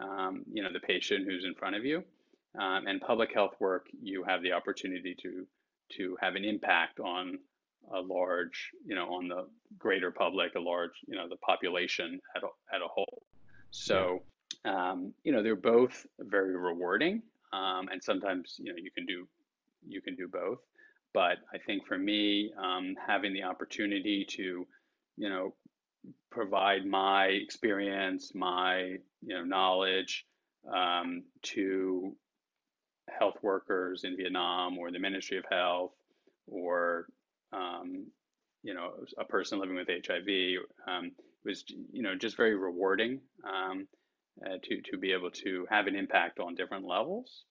um, 0.00 0.44
you 0.52 0.62
know, 0.62 0.72
the 0.72 0.80
patient 0.80 1.24
who's 1.26 1.44
in 1.44 1.54
front 1.54 1.76
of 1.76 1.84
you. 1.84 2.04
Um, 2.58 2.86
and 2.86 3.00
public 3.00 3.34
health 3.34 3.54
work, 3.58 3.86
you 4.00 4.22
have 4.24 4.42
the 4.42 4.52
opportunity 4.52 5.16
to 5.22 5.46
to 5.96 6.16
have 6.20 6.34
an 6.34 6.44
impact 6.44 6.98
on 7.00 7.38
a 7.92 8.00
large, 8.00 8.70
you 8.86 8.94
know, 8.94 9.12
on 9.14 9.28
the 9.28 9.46
greater 9.78 10.10
public, 10.10 10.54
a 10.54 10.60
large, 10.60 10.92
you 11.06 11.14
know, 11.14 11.28
the 11.28 11.36
population 11.36 12.20
at 12.34 12.42
a, 12.42 12.46
at 12.74 12.80
a 12.80 12.88
whole. 12.88 13.22
So, 13.70 14.22
um, 14.64 15.12
you 15.24 15.32
know, 15.32 15.42
they're 15.42 15.56
both 15.56 16.06
very 16.18 16.56
rewarding, 16.56 17.22
um, 17.52 17.88
and 17.92 18.02
sometimes, 18.02 18.56
you 18.58 18.72
know, 18.72 18.78
you 18.78 18.90
can 18.90 19.04
do 19.04 19.26
you 19.86 20.00
can 20.00 20.14
do 20.14 20.28
both. 20.28 20.60
But 21.12 21.38
I 21.52 21.58
think 21.58 21.86
for 21.86 21.98
me, 21.98 22.52
um, 22.58 22.94
having 23.06 23.34
the 23.34 23.42
opportunity 23.42 24.24
to, 24.30 24.66
you 25.16 25.28
know, 25.28 25.54
provide 26.30 26.84
my 26.84 27.26
experience, 27.26 28.32
my 28.34 28.96
you 29.22 29.34
know 29.34 29.44
knowledge 29.44 30.26
um, 30.72 31.24
to 31.42 32.16
health 33.08 33.36
workers 33.42 34.04
in 34.04 34.16
Vietnam 34.16 34.78
or 34.78 34.90
the 34.90 34.98
Ministry 34.98 35.38
of 35.38 35.44
Health 35.50 35.92
or 36.46 37.06
um, 37.52 38.06
you 38.62 38.74
know 38.74 38.92
a 39.18 39.24
person 39.24 39.58
living 39.60 39.76
with 39.76 39.88
HIV 39.88 40.28
um, 40.86 41.12
was 41.44 41.64
you 41.92 42.02
know 42.02 42.14
just 42.14 42.36
very 42.36 42.56
rewarding 42.56 43.20
um, 43.44 43.86
uh, 44.44 44.56
to 44.62 44.80
to 44.90 44.98
be 44.98 45.12
able 45.12 45.30
to 45.30 45.66
have 45.70 45.86
an 45.86 45.94
impact 45.94 46.40
on 46.40 46.54
different 46.54 46.86
levels. 46.86 47.44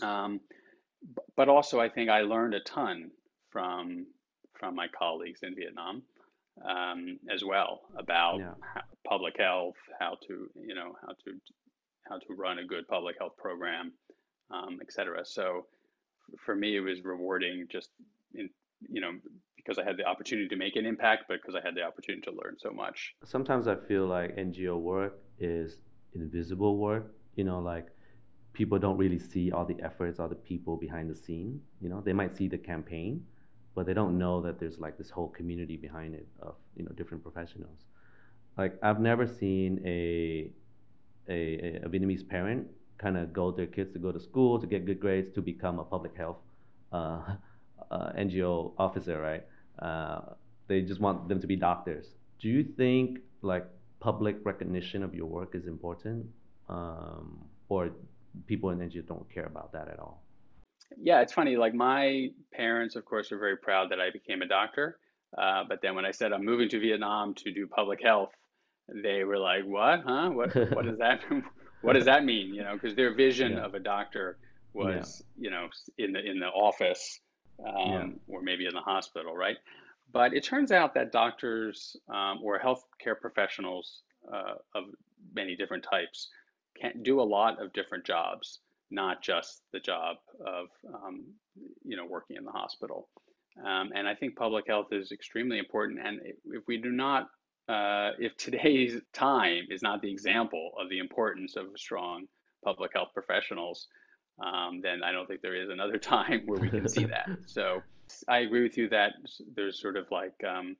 Um, 0.00 0.40
but 1.36 1.48
also, 1.48 1.80
I 1.80 1.88
think 1.88 2.10
I 2.10 2.22
learned 2.22 2.54
a 2.54 2.60
ton 2.60 3.10
from 3.50 4.06
from 4.58 4.74
my 4.74 4.86
colleagues 4.88 5.40
in 5.42 5.54
Vietnam 5.54 6.02
um, 6.68 7.18
as 7.32 7.44
well 7.44 7.80
about 7.96 8.38
yeah. 8.38 8.82
public 9.06 9.34
health, 9.38 9.76
how 9.98 10.16
to 10.26 10.48
you 10.54 10.74
know 10.74 10.92
how 11.00 11.12
to 11.24 11.32
how 12.08 12.18
to 12.18 12.34
run 12.36 12.58
a 12.58 12.64
good 12.64 12.86
public 12.88 13.16
health 13.18 13.36
program, 13.36 13.92
um, 14.50 14.78
et 14.80 14.92
cetera. 14.92 15.24
So 15.24 15.66
for 16.44 16.54
me, 16.54 16.76
it 16.76 16.80
was 16.80 17.04
rewarding 17.04 17.66
just 17.70 17.90
in 18.34 18.48
you 18.88 19.00
know 19.00 19.12
because 19.56 19.78
I 19.78 19.84
had 19.84 19.96
the 19.96 20.04
opportunity 20.04 20.48
to 20.48 20.56
make 20.56 20.76
an 20.76 20.84
impact, 20.86 21.24
but 21.28 21.38
because 21.40 21.54
I 21.54 21.64
had 21.64 21.74
the 21.74 21.82
opportunity 21.82 22.22
to 22.22 22.32
learn 22.32 22.56
so 22.58 22.70
much. 22.70 23.14
Sometimes 23.24 23.68
I 23.68 23.76
feel 23.76 24.06
like 24.06 24.36
NGO 24.36 24.78
work 24.78 25.20
is 25.38 25.76
invisible 26.14 26.78
work. 26.78 27.14
You 27.36 27.44
know, 27.44 27.60
like 27.60 27.86
people 28.52 28.78
don't 28.78 28.98
really 28.98 29.18
see 29.18 29.52
all 29.52 29.64
the 29.64 29.80
efforts, 29.82 30.18
all 30.18 30.28
the 30.28 30.34
people 30.34 30.76
behind 30.76 31.10
the 31.10 31.14
scene. 31.14 31.60
You 31.80 31.88
know, 31.88 32.00
they 32.00 32.12
might 32.12 32.34
see 32.34 32.48
the 32.48 32.58
campaign, 32.58 33.24
but 33.74 33.86
they 33.86 33.94
don't 33.94 34.18
know 34.18 34.40
that 34.42 34.60
there's 34.60 34.78
like 34.78 34.98
this 34.98 35.10
whole 35.10 35.28
community 35.28 35.76
behind 35.76 36.14
it 36.14 36.26
of 36.40 36.54
you 36.76 36.84
know 36.84 36.92
different 36.92 37.22
professionals. 37.22 37.78
Like 38.58 38.78
I've 38.82 39.00
never 39.00 39.26
seen 39.26 39.80
a 39.84 40.50
a, 41.28 41.80
a 41.84 41.88
Vietnamese 41.88 42.28
parent 42.28 42.66
kind 42.98 43.16
of 43.16 43.32
go 43.32 43.50
their 43.50 43.66
kids 43.66 43.92
to 43.92 43.98
go 43.98 44.12
to 44.12 44.20
school 44.20 44.60
to 44.60 44.66
get 44.66 44.84
good 44.86 45.00
grades 45.00 45.30
to 45.34 45.40
become 45.40 45.78
a 45.78 45.84
public 45.84 46.16
health 46.16 46.38
uh, 46.92 47.20
uh, 47.90 48.12
NGO 48.12 48.72
officer, 48.78 49.20
right? 49.20 49.44
Uh, 49.78 50.20
they 50.68 50.82
just 50.82 51.00
want 51.00 51.28
them 51.28 51.40
to 51.40 51.46
be 51.46 51.56
doctors. 51.56 52.06
Do 52.40 52.48
you 52.48 52.62
think 52.62 53.18
like 53.42 53.66
public 54.00 54.36
recognition 54.44 55.02
of 55.02 55.14
your 55.14 55.26
work 55.26 55.54
is 55.54 55.66
important, 55.66 56.26
um, 56.68 57.38
or 57.68 57.90
people 58.46 58.70
in 58.70 58.78
NGO 58.78 59.06
don't 59.06 59.28
care 59.32 59.46
about 59.46 59.72
that 59.72 59.88
at 59.88 59.98
all? 59.98 60.22
Yeah, 61.00 61.20
it's 61.20 61.32
funny. 61.32 61.56
Like 61.56 61.74
my 61.74 62.30
parents, 62.52 62.96
of 62.96 63.04
course, 63.04 63.32
are 63.32 63.38
very 63.38 63.56
proud 63.56 63.90
that 63.90 64.00
I 64.00 64.10
became 64.10 64.42
a 64.42 64.46
doctor. 64.46 64.98
Uh, 65.36 65.64
but 65.68 65.80
then 65.80 65.94
when 65.94 66.04
I 66.04 66.10
said 66.10 66.32
I'm 66.32 66.44
moving 66.44 66.68
to 66.70 66.80
Vietnam 66.80 67.34
to 67.34 67.52
do 67.52 67.66
public 67.66 68.02
health, 68.02 68.32
they 68.88 69.24
were 69.24 69.38
like, 69.38 69.64
"What? 69.64 70.02
Huh? 70.04 70.30
What? 70.30 70.54
What 70.74 70.84
does 70.84 70.98
that? 70.98 71.20
what 71.82 71.94
does 71.94 72.04
that 72.04 72.24
mean? 72.24 72.54
You 72.54 72.64
know, 72.64 72.74
because 72.74 72.94
their 72.94 73.14
vision 73.14 73.52
yeah. 73.52 73.64
of 73.64 73.74
a 73.74 73.78
doctor 73.78 74.36
was, 74.74 75.22
yeah. 75.36 75.44
you 75.44 75.50
know, 75.50 75.68
in 75.98 76.12
the 76.12 76.20
in 76.20 76.38
the 76.38 76.48
office 76.48 77.20
um, 77.66 77.74
yeah. 77.76 78.06
or 78.28 78.42
maybe 78.42 78.66
in 78.66 78.74
the 78.74 78.80
hospital, 78.80 79.34
right? 79.34 79.56
But 80.12 80.34
it 80.34 80.44
turns 80.44 80.72
out 80.72 80.94
that 80.94 81.12
doctors 81.12 81.96
um, 82.08 82.40
or 82.42 82.58
healthcare 82.60 83.18
professionals 83.18 84.02
uh, 84.30 84.54
of 84.74 84.84
many 85.34 85.56
different 85.56 85.84
types 85.88 86.28
can 86.78 87.02
do 87.02 87.20
a 87.20 87.22
lot 87.22 87.62
of 87.62 87.72
different 87.72 88.04
jobs 88.04 88.60
not 88.92 89.22
just 89.22 89.62
the 89.72 89.80
job 89.80 90.16
of 90.46 90.66
um, 90.94 91.24
you 91.84 91.96
know 91.96 92.06
working 92.06 92.36
in 92.36 92.44
the 92.44 92.52
hospital. 92.52 93.08
Um, 93.58 93.90
and 93.94 94.08
I 94.08 94.14
think 94.14 94.36
public 94.36 94.66
health 94.66 94.88
is 94.92 95.12
extremely 95.12 95.58
important. 95.58 96.00
And 96.04 96.20
if 96.46 96.62
we 96.66 96.78
do 96.78 96.90
not, 96.90 97.28
uh, 97.68 98.12
if 98.18 98.36
today's 98.36 99.00
time 99.12 99.66
is 99.70 99.82
not 99.82 100.00
the 100.02 100.10
example 100.10 100.72
of 100.80 100.88
the 100.88 100.98
importance 100.98 101.56
of 101.56 101.66
strong 101.76 102.26
public 102.64 102.92
health 102.94 103.08
professionals, 103.12 103.88
um, 104.42 104.80
then 104.82 105.02
I 105.04 105.12
don't 105.12 105.26
think 105.26 105.42
there 105.42 105.60
is 105.60 105.68
another 105.68 105.98
time 106.14 106.42
where 106.46 106.60
we 106.60 106.70
can 106.70 106.88
see 106.88 107.04
that. 107.04 107.28
So 107.46 107.82
I 108.28 108.38
agree 108.38 108.62
with 108.62 108.76
you 108.76 108.88
that 108.90 109.12
there's 109.54 109.80
sort 109.80 109.96
of 109.96 110.10
like 110.10 110.34
um, 110.48 110.76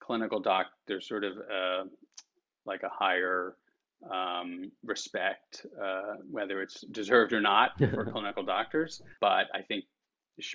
clinical 0.00 0.40
doc, 0.40 0.66
there's 0.86 1.08
sort 1.08 1.24
of 1.24 1.32
uh, 1.36 1.84
like 2.66 2.82
a 2.82 2.88
higher 2.88 3.56
um, 4.10 4.70
respect, 4.84 5.66
uh, 5.82 6.16
whether 6.30 6.62
it's 6.62 6.82
deserved 6.82 7.32
or 7.32 7.40
not, 7.40 7.78
for 7.78 8.04
clinical 8.10 8.44
doctors. 8.44 9.02
But 9.20 9.46
I 9.54 9.62
think 9.62 9.84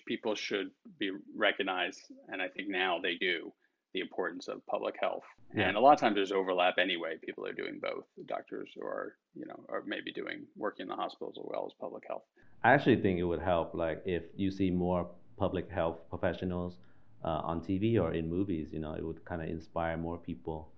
people 0.07 0.35
should 0.35 0.71
be 0.99 1.11
recognized, 1.35 2.01
and 2.29 2.41
I 2.41 2.47
think 2.47 2.69
now 2.69 2.99
they 3.01 3.15
do, 3.15 3.51
the 3.93 4.01
importance 4.01 4.47
of 4.47 4.65
public 4.67 4.95
health. 4.99 5.23
Yeah. 5.55 5.69
And 5.69 5.77
a 5.77 5.79
lot 5.79 5.93
of 5.93 5.99
times 5.99 6.15
there's 6.15 6.31
overlap 6.31 6.75
anyway. 6.79 7.15
People 7.23 7.45
are 7.47 7.53
doing 7.53 7.79
both, 7.81 8.03
doctors 8.27 8.69
or 8.81 9.15
you 9.33 9.45
know, 9.45 9.63
or 9.69 9.83
maybe 9.85 10.11
doing 10.11 10.45
working 10.57 10.83
in 10.83 10.89
the 10.89 10.95
hospitals 10.95 11.35
as 11.39 11.45
well 11.47 11.65
as 11.65 11.73
public 11.79 12.03
health. 12.07 12.23
I 12.63 12.73
actually 12.73 13.01
think 13.01 13.19
it 13.19 13.23
would 13.23 13.41
help, 13.41 13.73
like 13.73 14.01
if 14.05 14.23
you 14.35 14.51
see 14.51 14.69
more 14.71 15.07
public 15.37 15.69
health 15.69 15.99
professionals 16.09 16.77
uh, 17.23 17.41
on 17.43 17.61
TV 17.61 18.01
or 18.01 18.13
in 18.13 18.29
movies, 18.29 18.69
you 18.73 18.79
know, 18.79 18.93
it 18.93 19.05
would 19.05 19.23
kind 19.23 19.41
of 19.41 19.49
inspire 19.49 19.97
more 19.97 20.17
people 20.17 20.69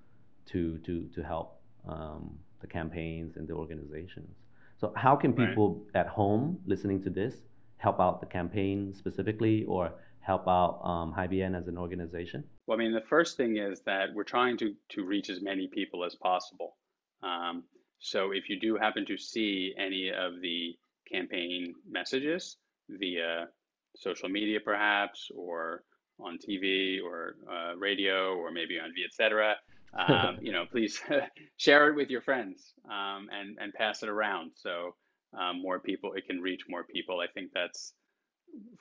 to 0.48 0.78
to 0.80 1.08
to 1.16 1.24
help 1.24 1.60
um, 1.88 2.38
the 2.68 2.74
campaigns 2.74 3.38
and 3.38 3.48
the 3.48 3.54
organizations. 3.54 4.36
So, 4.78 4.94
how 4.96 5.16
can 5.16 5.34
people 5.34 5.86
right. 5.94 6.02
at 6.02 6.08
home 6.08 6.60
listening 6.66 7.02
to 7.04 7.10
this 7.10 7.36
help 7.78 8.00
out 8.00 8.20
the 8.20 8.28
campaign 8.28 8.94
specifically, 8.94 9.64
or 9.66 9.94
help 10.20 10.48
out 10.48 10.80
um, 10.84 11.14
HAIVN 11.18 11.58
as 11.58 11.68
an 11.68 11.78
organization? 11.78 12.44
Well, 12.66 12.78
I 12.78 12.80
mean, 12.84 12.94
the 12.94 13.10
first 13.10 13.38
thing 13.38 13.58
is 13.58 13.82
that 13.86 14.14
we're 14.14 14.24
trying 14.24 14.58
to 14.58 14.74
to 14.90 15.06
reach 15.06 15.30
as 15.30 15.42
many 15.42 15.68
people 15.68 16.04
as 16.06 16.16
possible. 16.16 16.76
Um, 17.24 17.64
so, 18.00 18.32
if 18.32 18.50
you 18.50 18.60
do 18.60 18.78
happen 18.78 19.06
to 19.08 19.18
see 19.18 19.74
any 19.78 20.10
of 20.10 20.42
the 20.42 20.76
campaign 21.12 21.74
messages 21.90 22.58
via 22.90 23.48
social 23.96 24.30
media, 24.30 24.60
perhaps, 24.64 25.32
or 25.36 25.84
on 26.20 26.38
TV 26.38 26.98
or 27.04 27.36
uh, 27.52 27.76
radio, 27.78 28.36
or 28.36 28.52
maybe 28.52 28.80
on 28.80 28.92
Vietcetera, 28.96 29.56
um, 29.94 30.38
you 30.42 30.52
know, 30.52 30.66
please 30.70 31.02
share 31.58 31.90
it 31.90 31.96
with 31.96 32.10
your 32.10 32.22
friends 32.22 32.74
um, 32.86 33.30
and 33.32 33.58
and 33.60 33.74
pass 33.74 34.04
it 34.04 34.10
around 34.10 34.52
so 34.56 34.96
um, 35.38 35.62
more 35.62 35.80
people 35.80 36.14
it 36.14 36.26
can 36.28 36.40
reach 36.40 36.62
more 36.70 36.84
people. 36.84 37.20
I 37.20 37.28
think 37.28 37.52
that's 37.54 37.94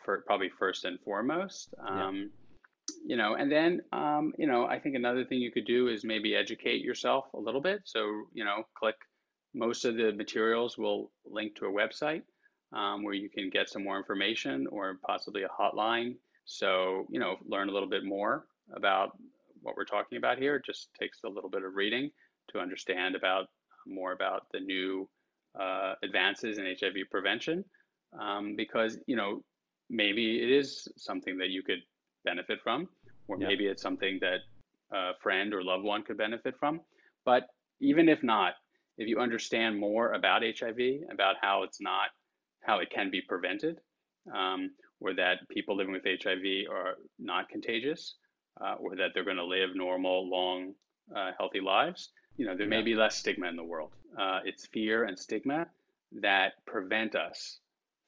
for 0.04 0.22
probably 0.26 0.48
first 0.48 0.84
and 0.84 0.98
foremost. 1.00 1.74
Yeah. 1.78 2.06
Um, 2.06 2.30
you 3.04 3.16
know, 3.16 3.34
and 3.34 3.50
then 3.50 3.80
um, 3.92 4.32
you 4.38 4.46
know, 4.46 4.66
I 4.66 4.78
think 4.78 4.94
another 4.94 5.24
thing 5.24 5.38
you 5.38 5.50
could 5.50 5.66
do 5.66 5.88
is 5.88 6.04
maybe 6.04 6.34
educate 6.34 6.82
yourself 6.82 7.26
a 7.34 7.38
little 7.38 7.60
bit. 7.60 7.80
So 7.84 8.00
you 8.32 8.44
know, 8.44 8.64
click. 8.78 8.96
Most 9.54 9.86
of 9.86 9.96
the 9.96 10.12
materials 10.12 10.76
will 10.76 11.10
link 11.24 11.56
to 11.56 11.64
a 11.64 11.72
website 11.72 12.22
um, 12.74 13.02
where 13.02 13.14
you 13.14 13.30
can 13.30 13.48
get 13.48 13.70
some 13.70 13.82
more 13.82 13.96
information 13.96 14.66
or 14.70 14.98
possibly 15.06 15.44
a 15.44 15.48
hotline. 15.48 16.16
So 16.44 17.06
you 17.10 17.18
know, 17.18 17.36
learn 17.46 17.68
a 17.68 17.72
little 17.72 17.88
bit 17.88 18.04
more 18.04 18.46
about 18.74 19.16
what 19.66 19.76
we're 19.76 19.84
talking 19.84 20.16
about 20.16 20.38
here. 20.38 20.56
It 20.56 20.64
just 20.64 20.88
takes 20.98 21.18
a 21.24 21.28
little 21.28 21.50
bit 21.50 21.64
of 21.64 21.74
reading 21.74 22.10
to 22.52 22.60
understand 22.60 23.16
about 23.16 23.46
more 23.86 24.12
about 24.12 24.46
the 24.52 24.60
new 24.60 25.08
uh, 25.60 25.94
advances 26.02 26.58
in 26.58 26.64
HIV 26.64 27.10
prevention, 27.10 27.64
um, 28.18 28.54
because 28.56 28.98
you 29.06 29.16
know 29.16 29.42
maybe 29.90 30.42
it 30.42 30.50
is 30.50 30.88
something 30.96 31.36
that 31.38 31.50
you 31.50 31.62
could 31.62 31.80
benefit 32.24 32.60
from, 32.62 32.88
or 33.28 33.36
yeah. 33.38 33.48
maybe 33.48 33.66
it's 33.66 33.82
something 33.82 34.18
that 34.20 34.40
a 34.92 35.12
friend 35.20 35.52
or 35.52 35.62
loved 35.62 35.84
one 35.84 36.02
could 36.02 36.16
benefit 36.16 36.54
from. 36.58 36.80
But 37.24 37.48
even 37.80 38.08
if 38.08 38.22
not, 38.22 38.54
if 38.98 39.08
you 39.08 39.18
understand 39.18 39.78
more 39.78 40.12
about 40.12 40.42
HIV, 40.42 40.78
about 41.12 41.36
how 41.40 41.64
it's 41.64 41.80
not, 41.80 42.10
how 42.62 42.78
it 42.78 42.90
can 42.90 43.10
be 43.10 43.20
prevented, 43.20 43.78
um, 44.34 44.70
or 45.00 45.12
that 45.14 45.48
people 45.50 45.76
living 45.76 45.92
with 45.92 46.04
HIV 46.04 46.70
are 46.70 46.94
not 47.18 47.48
contagious, 47.48 48.14
uh, 48.60 48.74
or 48.78 48.96
that 48.96 49.10
they're 49.14 49.24
going 49.24 49.36
to 49.36 49.44
live 49.44 49.70
normal, 49.74 50.28
long, 50.28 50.74
uh, 51.14 51.30
healthy 51.38 51.60
lives, 51.60 52.10
you 52.36 52.46
know, 52.46 52.56
there 52.56 52.66
may 52.66 52.82
be 52.82 52.94
less 52.94 53.16
stigma 53.16 53.46
in 53.46 53.56
the 53.56 53.64
world. 53.64 53.92
Uh, 54.18 54.40
it's 54.44 54.66
fear 54.66 55.04
and 55.04 55.18
stigma 55.18 55.66
that 56.20 56.52
prevent 56.66 57.14
us 57.14 57.58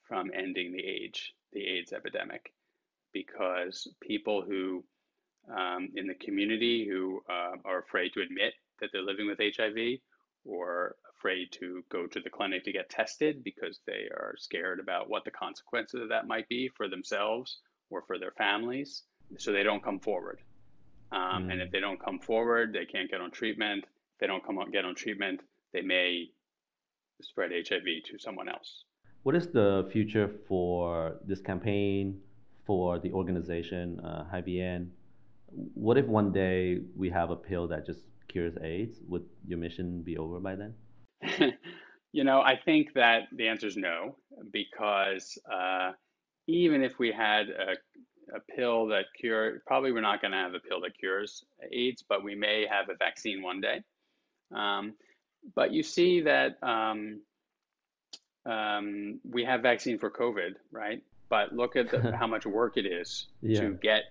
from 0.07 0.31
ending 0.35 0.71
the 0.71 0.83
age, 0.83 1.33
the 1.53 1.65
AIDS 1.65 1.93
epidemic, 1.93 2.53
because 3.13 3.87
people 4.01 4.41
who 4.41 4.83
um, 5.55 5.89
in 5.95 6.05
the 6.07 6.13
community 6.15 6.87
who 6.87 7.21
uh, 7.29 7.55
are 7.65 7.79
afraid 7.79 8.13
to 8.13 8.21
admit 8.21 8.53
that 8.79 8.89
they're 8.91 9.01
living 9.01 9.27
with 9.27 9.39
HIV 9.39 9.99
or 10.45 10.95
afraid 11.17 11.51
to 11.53 11.83
go 11.89 12.05
to 12.07 12.19
the 12.19 12.29
clinic 12.29 12.63
to 12.63 12.71
get 12.71 12.89
tested 12.89 13.43
because 13.43 13.79
they 13.85 14.07
are 14.11 14.35
scared 14.37 14.79
about 14.79 15.09
what 15.09 15.25
the 15.25 15.31
consequences 15.31 16.01
of 16.01 16.09
that 16.09 16.27
might 16.27 16.47
be 16.49 16.69
for 16.75 16.87
themselves 16.87 17.59
or 17.89 18.03
for 18.03 18.19
their 18.19 18.31
families 18.31 19.03
so 19.37 19.51
they 19.51 19.63
don't 19.63 19.83
come 19.83 19.99
forward. 19.99 20.39
Um, 21.11 21.19
mm. 21.19 21.51
And 21.51 21.61
if 21.61 21.69
mm. 21.69 21.71
they 21.71 21.79
don't 21.79 22.03
come 22.03 22.19
forward, 22.19 22.73
they 22.73 22.85
can't 22.85 23.09
get 23.09 23.21
on 23.21 23.31
treatment. 23.31 23.85
If 23.85 24.19
they 24.19 24.27
don't 24.27 24.45
come 24.45 24.57
on, 24.57 24.71
get 24.71 24.85
on 24.85 24.95
treatment, 24.95 25.41
they 25.73 25.81
may 25.81 26.29
spread 27.21 27.51
HIV 27.51 28.03
to 28.11 28.19
someone 28.19 28.49
else. 28.49 28.83
What 29.23 29.35
is 29.35 29.47
the 29.47 29.87
future 29.91 30.29
for 30.47 31.17
this 31.25 31.41
campaign, 31.41 32.21
for 32.65 32.99
the 32.99 33.11
organization, 33.11 33.99
uh? 33.99 34.23
What 35.73 35.97
if 35.97 36.05
one 36.05 36.31
day 36.31 36.79
we 36.95 37.09
have 37.09 37.31
a 37.31 37.35
pill 37.35 37.67
that 37.69 37.85
just 37.85 38.01
cures 38.27 38.55
AIDS? 38.61 38.99
Would 39.07 39.25
your 39.47 39.57
mission 39.57 40.03
be 40.03 40.17
over 40.17 40.39
by 40.39 40.55
then? 40.55 40.73
you 42.11 42.23
know, 42.23 42.41
I 42.41 42.55
think 42.55 42.93
that 42.93 43.23
the 43.35 43.47
answer 43.47 43.67
is 43.67 43.75
no, 43.75 44.15
because 44.51 45.37
uh, 45.51 45.91
even 46.47 46.83
if 46.83 46.99
we 46.99 47.11
had 47.11 47.49
a 47.49 47.75
a 48.33 48.39
pill 48.39 48.87
that 48.87 49.05
cure. 49.19 49.61
Probably 49.65 49.91
we're 49.91 50.01
not 50.01 50.21
going 50.21 50.31
to 50.31 50.37
have 50.37 50.53
a 50.53 50.59
pill 50.59 50.81
that 50.81 50.97
cures 50.97 51.43
AIDS, 51.71 52.03
but 52.07 52.23
we 52.23 52.35
may 52.35 52.65
have 52.69 52.89
a 52.89 52.95
vaccine 52.97 53.41
one 53.41 53.61
day. 53.61 53.81
Um, 54.53 54.93
but 55.55 55.71
you 55.71 55.83
see 55.83 56.21
that 56.21 56.57
um, 56.63 57.21
um, 58.45 59.19
we 59.23 59.43
have 59.45 59.61
vaccine 59.61 59.99
for 59.99 60.09
COVID, 60.09 60.55
right? 60.71 61.01
But 61.29 61.53
look 61.53 61.75
at 61.75 61.91
the, 61.91 62.15
how 62.19 62.27
much 62.27 62.45
work 62.45 62.77
it 62.77 62.85
is 62.85 63.27
yeah. 63.41 63.61
to 63.61 63.69
get 63.73 64.03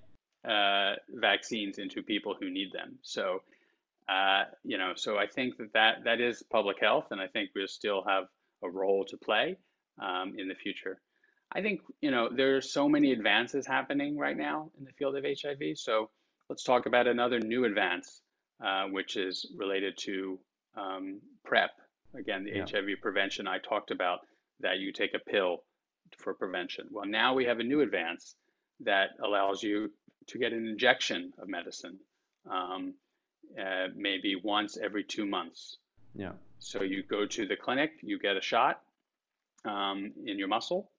uh, 0.48 0.94
vaccines 1.10 1.78
into 1.78 2.02
people 2.02 2.36
who 2.38 2.50
need 2.50 2.72
them. 2.72 2.98
So, 3.02 3.42
uh, 4.08 4.44
you 4.64 4.78
know, 4.78 4.92
so 4.94 5.18
I 5.18 5.26
think 5.26 5.58
that, 5.58 5.72
that 5.74 6.04
that 6.04 6.20
is 6.20 6.42
public 6.50 6.78
health, 6.80 7.06
and 7.10 7.20
I 7.20 7.26
think 7.26 7.50
we 7.54 7.66
still 7.66 8.04
have 8.06 8.24
a 8.62 8.70
role 8.70 9.04
to 9.06 9.16
play 9.16 9.58
um, 10.00 10.34
in 10.38 10.48
the 10.48 10.54
future. 10.54 11.00
I 11.52 11.62
think, 11.62 11.80
you 12.00 12.10
know, 12.10 12.28
there's 12.34 12.70
so 12.70 12.88
many 12.88 13.12
advances 13.12 13.66
happening 13.66 14.18
right 14.18 14.36
now 14.36 14.70
in 14.78 14.84
the 14.84 14.92
field 14.92 15.16
of 15.16 15.24
HIV. 15.24 15.76
So 15.78 16.10
let's 16.48 16.62
talk 16.62 16.86
about 16.86 17.06
another 17.06 17.40
new 17.40 17.64
advance, 17.64 18.20
uh, 18.64 18.84
which 18.86 19.16
is 19.16 19.46
related 19.56 19.96
to 19.98 20.38
um, 20.76 21.20
PrEP. 21.44 21.70
Again, 22.14 22.44
the 22.44 22.52
yeah. 22.52 22.66
HIV 22.70 23.00
prevention 23.00 23.46
I 23.46 23.58
talked 23.58 23.90
about 23.90 24.20
that 24.60 24.78
you 24.78 24.92
take 24.92 25.14
a 25.14 25.18
pill 25.18 25.62
for 26.18 26.34
prevention. 26.34 26.88
Well, 26.90 27.06
now 27.06 27.34
we 27.34 27.44
have 27.46 27.60
a 27.60 27.64
new 27.64 27.80
advance 27.80 28.34
that 28.80 29.10
allows 29.22 29.62
you 29.62 29.90
to 30.28 30.38
get 30.38 30.52
an 30.52 30.66
injection 30.66 31.32
of 31.38 31.48
medicine, 31.48 31.98
um, 32.50 32.94
uh, 33.58 33.88
maybe 33.94 34.36
once 34.42 34.76
every 34.76 35.04
two 35.04 35.26
months. 35.26 35.78
Yeah. 36.14 36.32
So 36.58 36.82
you 36.82 37.02
go 37.02 37.26
to 37.26 37.46
the 37.46 37.56
clinic, 37.56 37.92
you 38.02 38.18
get 38.18 38.36
a 38.36 38.40
shot 38.40 38.82
um, 39.64 40.12
in 40.24 40.38
your 40.38 40.48
muscle, 40.48 40.90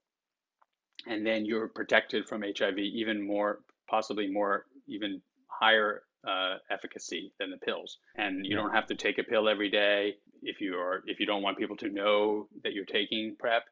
and 1.07 1.25
then 1.25 1.45
you're 1.45 1.67
protected 1.67 2.27
from 2.27 2.43
HIV 2.43 2.77
even 2.77 3.25
more, 3.25 3.59
possibly 3.89 4.29
more, 4.29 4.65
even 4.87 5.21
higher 5.47 6.03
uh, 6.27 6.55
efficacy 6.69 7.31
than 7.39 7.49
the 7.51 7.57
pills. 7.57 7.97
And 8.15 8.45
you 8.45 8.55
yeah. 8.55 8.61
don't 8.61 8.73
have 8.73 8.87
to 8.87 8.95
take 8.95 9.17
a 9.17 9.23
pill 9.23 9.47
every 9.47 9.69
day. 9.69 10.15
If 10.41 10.61
you 10.61 10.75
are, 10.75 11.03
if 11.05 11.19
you 11.19 11.25
don't 11.25 11.41
want 11.41 11.57
people 11.57 11.77
to 11.77 11.89
know 11.89 12.47
that 12.63 12.73
you're 12.73 12.85
taking 12.85 13.35
PrEP, 13.39 13.63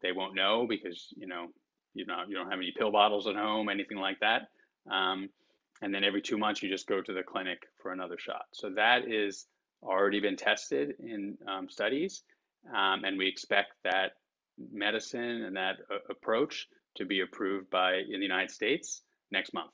they 0.00 0.12
won't 0.12 0.34
know 0.34 0.66
because 0.68 1.08
you 1.16 1.26
know 1.26 1.48
you 1.94 2.06
know 2.06 2.22
you 2.28 2.34
don't 2.34 2.50
have 2.50 2.58
any 2.58 2.72
pill 2.76 2.92
bottles 2.92 3.26
at 3.26 3.36
home, 3.36 3.68
anything 3.68 3.98
like 3.98 4.20
that. 4.20 4.48
Um, 4.90 5.28
and 5.80 5.92
then 5.92 6.04
every 6.04 6.22
two 6.22 6.38
months 6.38 6.62
you 6.62 6.68
just 6.68 6.86
go 6.86 7.00
to 7.00 7.12
the 7.12 7.22
clinic 7.22 7.62
for 7.82 7.92
another 7.92 8.16
shot. 8.18 8.44
So 8.52 8.70
that 8.76 9.08
is 9.08 9.46
already 9.82 10.20
been 10.20 10.36
tested 10.36 10.94
in 11.00 11.36
um, 11.48 11.68
studies, 11.68 12.22
um, 12.70 13.04
and 13.04 13.18
we 13.18 13.26
expect 13.26 13.72
that 13.84 14.12
medicine 14.72 15.44
and 15.44 15.56
that 15.56 15.76
uh, 15.90 15.98
approach 16.10 16.68
to 16.96 17.04
be 17.04 17.20
approved 17.20 17.70
by 17.70 17.94
in 17.94 18.20
the 18.20 18.26
United 18.26 18.50
States 18.50 19.02
next 19.30 19.54
month. 19.54 19.70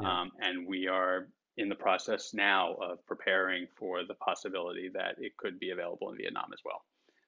Yeah. 0.00 0.22
Um, 0.22 0.30
and 0.40 0.66
we 0.66 0.88
are 0.88 1.28
in 1.56 1.68
the 1.68 1.74
process 1.74 2.32
now 2.32 2.74
of 2.74 3.04
preparing 3.06 3.66
for 3.76 4.04
the 4.04 4.14
possibility 4.14 4.88
that 4.94 5.16
it 5.18 5.36
could 5.36 5.58
be 5.58 5.70
available 5.70 6.10
in 6.10 6.16
Vietnam 6.16 6.50
as 6.52 6.60
well. 6.64 6.82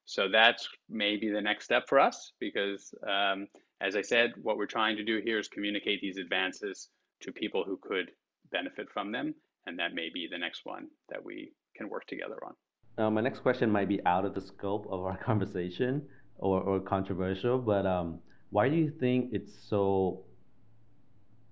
So 0.07 0.29
that's 0.29 0.69
maybe 0.89 1.31
the 1.31 1.41
next 1.41 1.65
step 1.65 1.89
for 1.89 1.99
us 1.99 2.33
because, 2.39 2.95
um, 3.07 3.49
as 3.81 3.97
I 3.97 4.03
said, 4.03 4.33
what 4.43 4.57
we're 4.57 4.67
trying 4.67 4.97
to 4.97 5.05
do 5.05 5.21
here 5.25 5.39
is 5.39 5.49
communicate 5.49 6.01
these 6.01 6.19
advances 6.19 6.89
to 7.21 7.33
people 7.33 7.65
who 7.65 7.79
could 7.79 8.11
benefit 8.51 8.89
from 8.93 9.13
them. 9.13 9.35
And 9.67 9.79
that 9.79 9.95
may 9.95 10.11
be 10.13 10.29
the 10.31 10.39
next 10.39 10.63
one 10.65 10.89
that 11.09 11.25
we 11.25 11.53
can 11.75 11.89
work 11.89 12.07
together 12.07 12.37
on. 12.45 12.55
Uh, 12.97 13.11
my 13.11 13.21
next 13.21 13.41
question 13.41 13.71
might 13.71 13.89
be 13.89 14.05
out 14.07 14.25
of 14.25 14.35
the 14.35 14.41
scope 14.41 14.87
of 14.91 15.01
our 15.05 15.17
conversation, 15.25 16.03
or, 16.45 16.61
or 16.61 16.79
controversial, 16.79 17.59
but 17.59 17.87
um, 17.87 18.21
why 18.51 18.69
do 18.69 18.77
you 18.77 18.91
think 18.91 19.31
it's 19.33 19.53
so? 19.69 20.25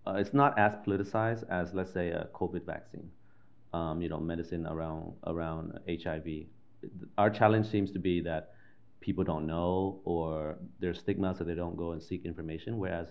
Uh, 0.07 0.17
it's 0.19 0.35
not 0.35 0.59
as 0.59 0.75
politicized 0.87 1.45
as, 1.49 1.73
let's 1.73 1.93
say, 1.93 2.11
a 2.11 2.29
COVID 2.35 2.67
vaccine. 2.67 3.09
Um, 3.73 4.03
you 4.03 4.11
know, 4.11 4.21
medicine 4.21 4.67
around 4.67 5.15
around 5.27 5.79
HIV. 5.89 6.27
Our 7.17 7.31
challenge 7.31 7.71
seems 7.71 7.91
to 7.93 7.99
be 7.99 8.21
that 8.21 8.51
people 9.01 9.25
don't 9.25 9.47
know, 9.47 10.01
or 10.05 10.59
there's 10.79 10.99
stigma, 10.99 11.35
so 11.35 11.43
they 11.43 11.55
don't 11.55 11.77
go 11.77 11.93
and 11.93 12.03
seek 12.03 12.27
information. 12.27 12.77
Whereas 12.77 13.09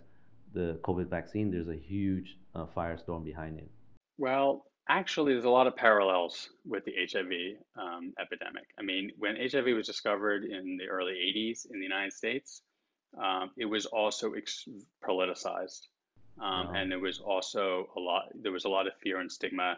the 0.53 0.79
COVID 0.83 1.09
vaccine, 1.09 1.49
there's 1.49 1.69
a 1.69 1.75
huge 1.75 2.37
uh, 2.53 2.65
firestorm 2.77 3.25
behind 3.25 3.57
it. 3.57 3.71
Well, 4.19 4.65
actually, 4.97 5.33
there's 5.33 5.45
a 5.45 5.49
lot 5.49 5.67
of 5.67 5.75
parallels 5.75 6.49
with 6.65 6.83
the 6.85 6.93
HIV 7.11 7.57
um, 7.77 8.13
epidemic. 8.19 8.67
I 8.77 8.83
mean, 8.83 9.11
when 9.17 9.35
HIV 9.35 9.75
was 9.75 9.87
discovered 9.87 10.43
in 10.43 10.77
the 10.77 10.85
early 10.85 11.13
80s 11.13 11.71
in 11.71 11.79
the 11.79 11.83
United 11.83 12.13
States, 12.13 12.61
um, 13.17 13.51
it 13.57 13.65
was 13.65 13.85
also 13.85 14.33
ex- 14.33 14.67
politicized. 15.03 15.87
Um, 16.39 16.67
wow. 16.67 16.73
And 16.75 16.91
there 16.91 16.99
was 16.99 17.19
also 17.19 17.89
a 17.95 17.99
lot, 17.99 18.25
there 18.35 18.51
was 18.51 18.65
a 18.65 18.69
lot 18.69 18.87
of 18.87 18.93
fear 19.01 19.19
and 19.19 19.31
stigma. 19.31 19.77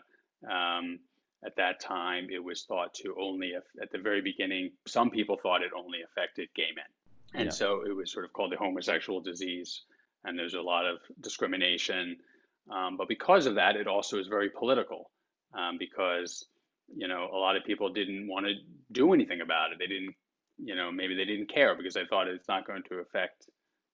Um, 0.49 0.99
at 1.45 1.55
that 1.57 1.79
time, 1.79 2.27
it 2.31 2.43
was 2.43 2.63
thought 2.63 2.93
to 2.95 3.15
only, 3.19 3.53
at 3.81 3.91
the 3.91 3.97
very 3.97 4.21
beginning, 4.21 4.71
some 4.87 5.09
people 5.09 5.37
thought 5.41 5.61
it 5.61 5.71
only 5.77 5.99
affected 6.01 6.49
gay 6.55 6.69
men. 6.75 6.85
And 7.33 7.45
yeah. 7.45 7.51
so 7.51 7.83
it 7.85 7.95
was 7.95 8.11
sort 8.11 8.25
of 8.25 8.33
called 8.33 8.51
the 8.51 8.57
homosexual 8.57 9.19
disease. 9.19 9.81
And 10.23 10.39
there's 10.39 10.53
a 10.53 10.61
lot 10.61 10.85
of 10.85 10.99
discrimination. 11.19 12.17
Um, 12.71 12.97
but 12.97 13.07
because 13.07 13.45
of 13.45 13.55
that, 13.55 13.75
it 13.75 13.87
also 13.87 14.19
is 14.19 14.27
very 14.27 14.49
political 14.49 15.11
um, 15.57 15.77
because, 15.77 16.45
you 16.95 17.07
know, 17.07 17.29
a 17.33 17.37
lot 17.37 17.55
of 17.55 17.65
people 17.65 17.91
didn't 17.91 18.27
want 18.27 18.45
to 18.45 18.53
do 18.91 19.13
anything 19.13 19.41
about 19.41 19.71
it. 19.71 19.79
They 19.79 19.87
didn't, 19.87 20.15
you 20.57 20.75
know, 20.75 20.91
maybe 20.91 21.15
they 21.15 21.25
didn't 21.25 21.53
care 21.53 21.75
because 21.75 21.93
they 21.93 22.05
thought 22.09 22.27
it's 22.27 22.47
not 22.47 22.65
going 22.65 22.83
to 22.89 22.95
affect 22.95 23.47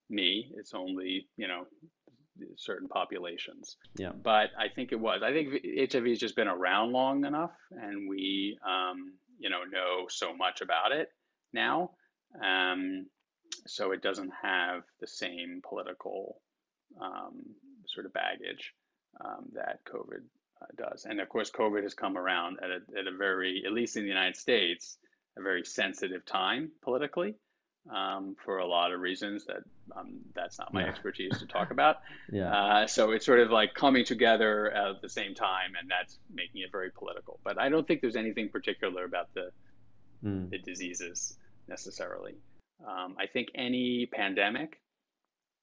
me. 0.09 0.51
It's 0.55 0.73
only, 0.73 1.27
you 1.37 1.47
know, 1.47 1.65
certain 2.57 2.87
populations. 2.87 3.77
Yeah. 3.97 4.11
But 4.11 4.49
I 4.57 4.69
think 4.73 4.91
it 4.91 4.99
was. 4.99 5.21
I 5.23 5.31
think 5.31 5.49
HIV 5.91 6.05
has 6.05 6.19
just 6.19 6.35
been 6.35 6.47
around 6.47 6.91
long 6.91 7.25
enough, 7.25 7.51
and 7.71 8.09
we, 8.09 8.57
um, 8.65 9.13
you 9.39 9.49
know, 9.49 9.63
know 9.63 10.05
so 10.09 10.35
much 10.35 10.61
about 10.61 10.91
it 10.91 11.09
now. 11.53 11.91
Um, 12.43 13.07
so 13.65 13.91
it 13.91 14.01
doesn't 14.01 14.31
have 14.41 14.83
the 14.99 15.07
same 15.07 15.61
political 15.67 16.41
um, 17.01 17.41
sort 17.93 18.05
of 18.05 18.13
baggage 18.13 18.73
um, 19.23 19.45
that 19.53 19.79
COVID 19.85 20.23
uh, 20.61 20.65
does. 20.89 21.05
And 21.05 21.19
of 21.19 21.29
course, 21.29 21.51
COVID 21.51 21.83
has 21.83 21.93
come 21.93 22.17
around 22.17 22.59
at 22.63 22.69
a, 22.69 22.99
at 22.99 23.07
a 23.07 23.15
very, 23.15 23.63
at 23.65 23.71
least 23.71 23.97
in 23.97 24.03
the 24.03 24.09
United 24.09 24.37
States, 24.37 24.97
a 25.37 25.41
very 25.41 25.63
sensitive 25.63 26.25
time 26.25 26.71
politically 26.81 27.35
um, 27.93 28.35
for 28.43 28.57
a 28.57 28.67
lot 28.67 28.91
of 28.91 28.99
reasons 28.99 29.45
that 29.45 29.63
um, 29.95 30.19
that's 30.35 30.59
not 30.59 30.73
my 30.73 30.81
yeah. 30.81 30.89
expertise 30.89 31.37
to 31.39 31.47
talk 31.47 31.71
about. 31.71 31.97
yeah. 32.31 32.53
Uh, 32.53 32.87
so 32.87 33.11
it's 33.11 33.25
sort 33.25 33.39
of 33.39 33.51
like 33.51 33.73
coming 33.73 34.05
together 34.05 34.71
at 34.71 35.01
the 35.01 35.09
same 35.09 35.33
time, 35.33 35.71
and 35.79 35.89
that's 35.89 36.19
making 36.33 36.61
it 36.61 36.71
very 36.71 36.91
political. 36.91 37.39
But 37.43 37.59
I 37.59 37.69
don't 37.69 37.87
think 37.87 38.01
there's 38.01 38.15
anything 38.15 38.49
particular 38.49 39.05
about 39.05 39.33
the 39.33 39.51
mm. 40.23 40.49
the 40.49 40.59
diseases 40.59 41.37
necessarily. 41.67 42.35
Um, 42.87 43.15
I 43.19 43.27
think 43.27 43.49
any 43.55 44.07
pandemic 44.11 44.79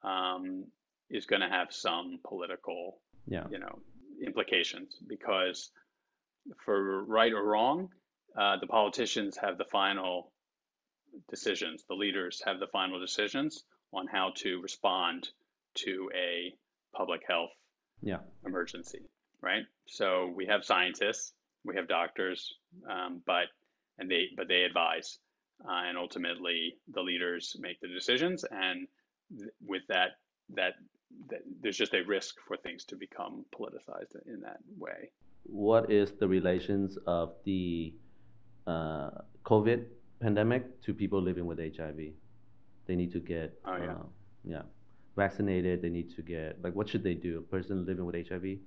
um, 0.02 0.64
is 1.10 1.26
going 1.26 1.42
to 1.42 1.48
have 1.48 1.68
some 1.70 2.18
political, 2.26 2.98
yeah. 3.26 3.44
you 3.50 3.58
know, 3.58 3.78
implications 4.24 4.96
because 5.06 5.70
for 6.64 7.04
right 7.04 7.32
or 7.32 7.42
wrong, 7.44 7.88
uh, 8.38 8.56
the 8.60 8.66
politicians 8.66 9.36
have 9.36 9.58
the 9.58 9.64
final 9.64 10.32
decisions. 11.30 11.84
The 11.88 11.94
leaders 11.94 12.42
have 12.44 12.60
the 12.60 12.66
final 12.66 13.00
decisions 13.00 13.64
on 13.92 14.06
how 14.06 14.32
to 14.36 14.60
respond 14.60 15.28
to 15.74 16.10
a 16.14 16.54
public 16.94 17.22
health 17.26 17.50
yeah. 18.02 18.18
emergency, 18.44 19.02
right? 19.40 19.64
So 19.86 20.32
we 20.34 20.46
have 20.46 20.64
scientists, 20.64 21.32
we 21.64 21.76
have 21.76 21.88
doctors, 21.88 22.54
um, 22.88 23.22
but 23.26 23.46
and 23.98 24.10
they 24.10 24.26
but 24.36 24.48
they 24.48 24.62
advise, 24.62 25.18
uh, 25.64 25.88
and 25.88 25.96
ultimately 25.96 26.76
the 26.92 27.00
leaders 27.00 27.56
make 27.58 27.80
the 27.80 27.88
decisions. 27.88 28.44
And 28.50 28.86
th- 29.36 29.50
with 29.64 29.82
that, 29.88 30.10
that 30.54 30.74
that 31.30 31.40
there's 31.62 31.76
just 31.76 31.94
a 31.94 32.02
risk 32.02 32.36
for 32.46 32.56
things 32.56 32.84
to 32.84 32.96
become 32.96 33.44
politicized 33.54 34.16
in 34.26 34.40
that 34.40 34.60
way. 34.78 35.10
What 35.44 35.90
is 35.90 36.12
the 36.12 36.28
relations 36.28 36.98
of 37.06 37.34
the 37.44 37.94
uh, 38.66 39.10
COVID 39.44 39.84
pandemic 40.20 40.80
to 40.82 40.94
people 40.94 41.20
living 41.20 41.46
with 41.46 41.58
HIV. 41.58 41.98
They 42.86 42.96
need 42.96 43.12
to 43.12 43.20
get 43.20 43.58
oh, 43.64 43.76
yeah. 43.76 43.92
Uh, 43.92 44.06
yeah 44.44 44.62
vaccinated. 45.16 45.82
They 45.82 45.88
need 45.88 46.14
to 46.16 46.22
get 46.22 46.62
like 46.62 46.74
what 46.74 46.88
should 46.88 47.02
they 47.02 47.14
do? 47.14 47.38
A 47.38 47.42
person 47.42 47.84
living 47.84 48.04
with 48.04 48.16
HIV, 48.28 48.58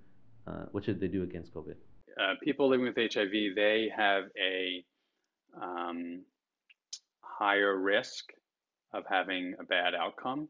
uh, 0.47 0.65
what 0.71 0.83
should 0.83 0.99
they 0.99 1.07
do 1.07 1.23
against 1.23 1.53
COVID? 1.53 1.75
Uh, 2.19 2.33
people 2.43 2.69
living 2.69 2.85
with 2.85 2.97
HIV, 2.97 3.55
they 3.55 3.89
have 3.95 4.23
a 4.37 4.83
um, 5.61 6.23
higher 7.21 7.77
risk 7.77 8.25
of 8.93 9.03
having 9.09 9.55
a 9.59 9.63
bad 9.63 9.93
outcome 9.95 10.49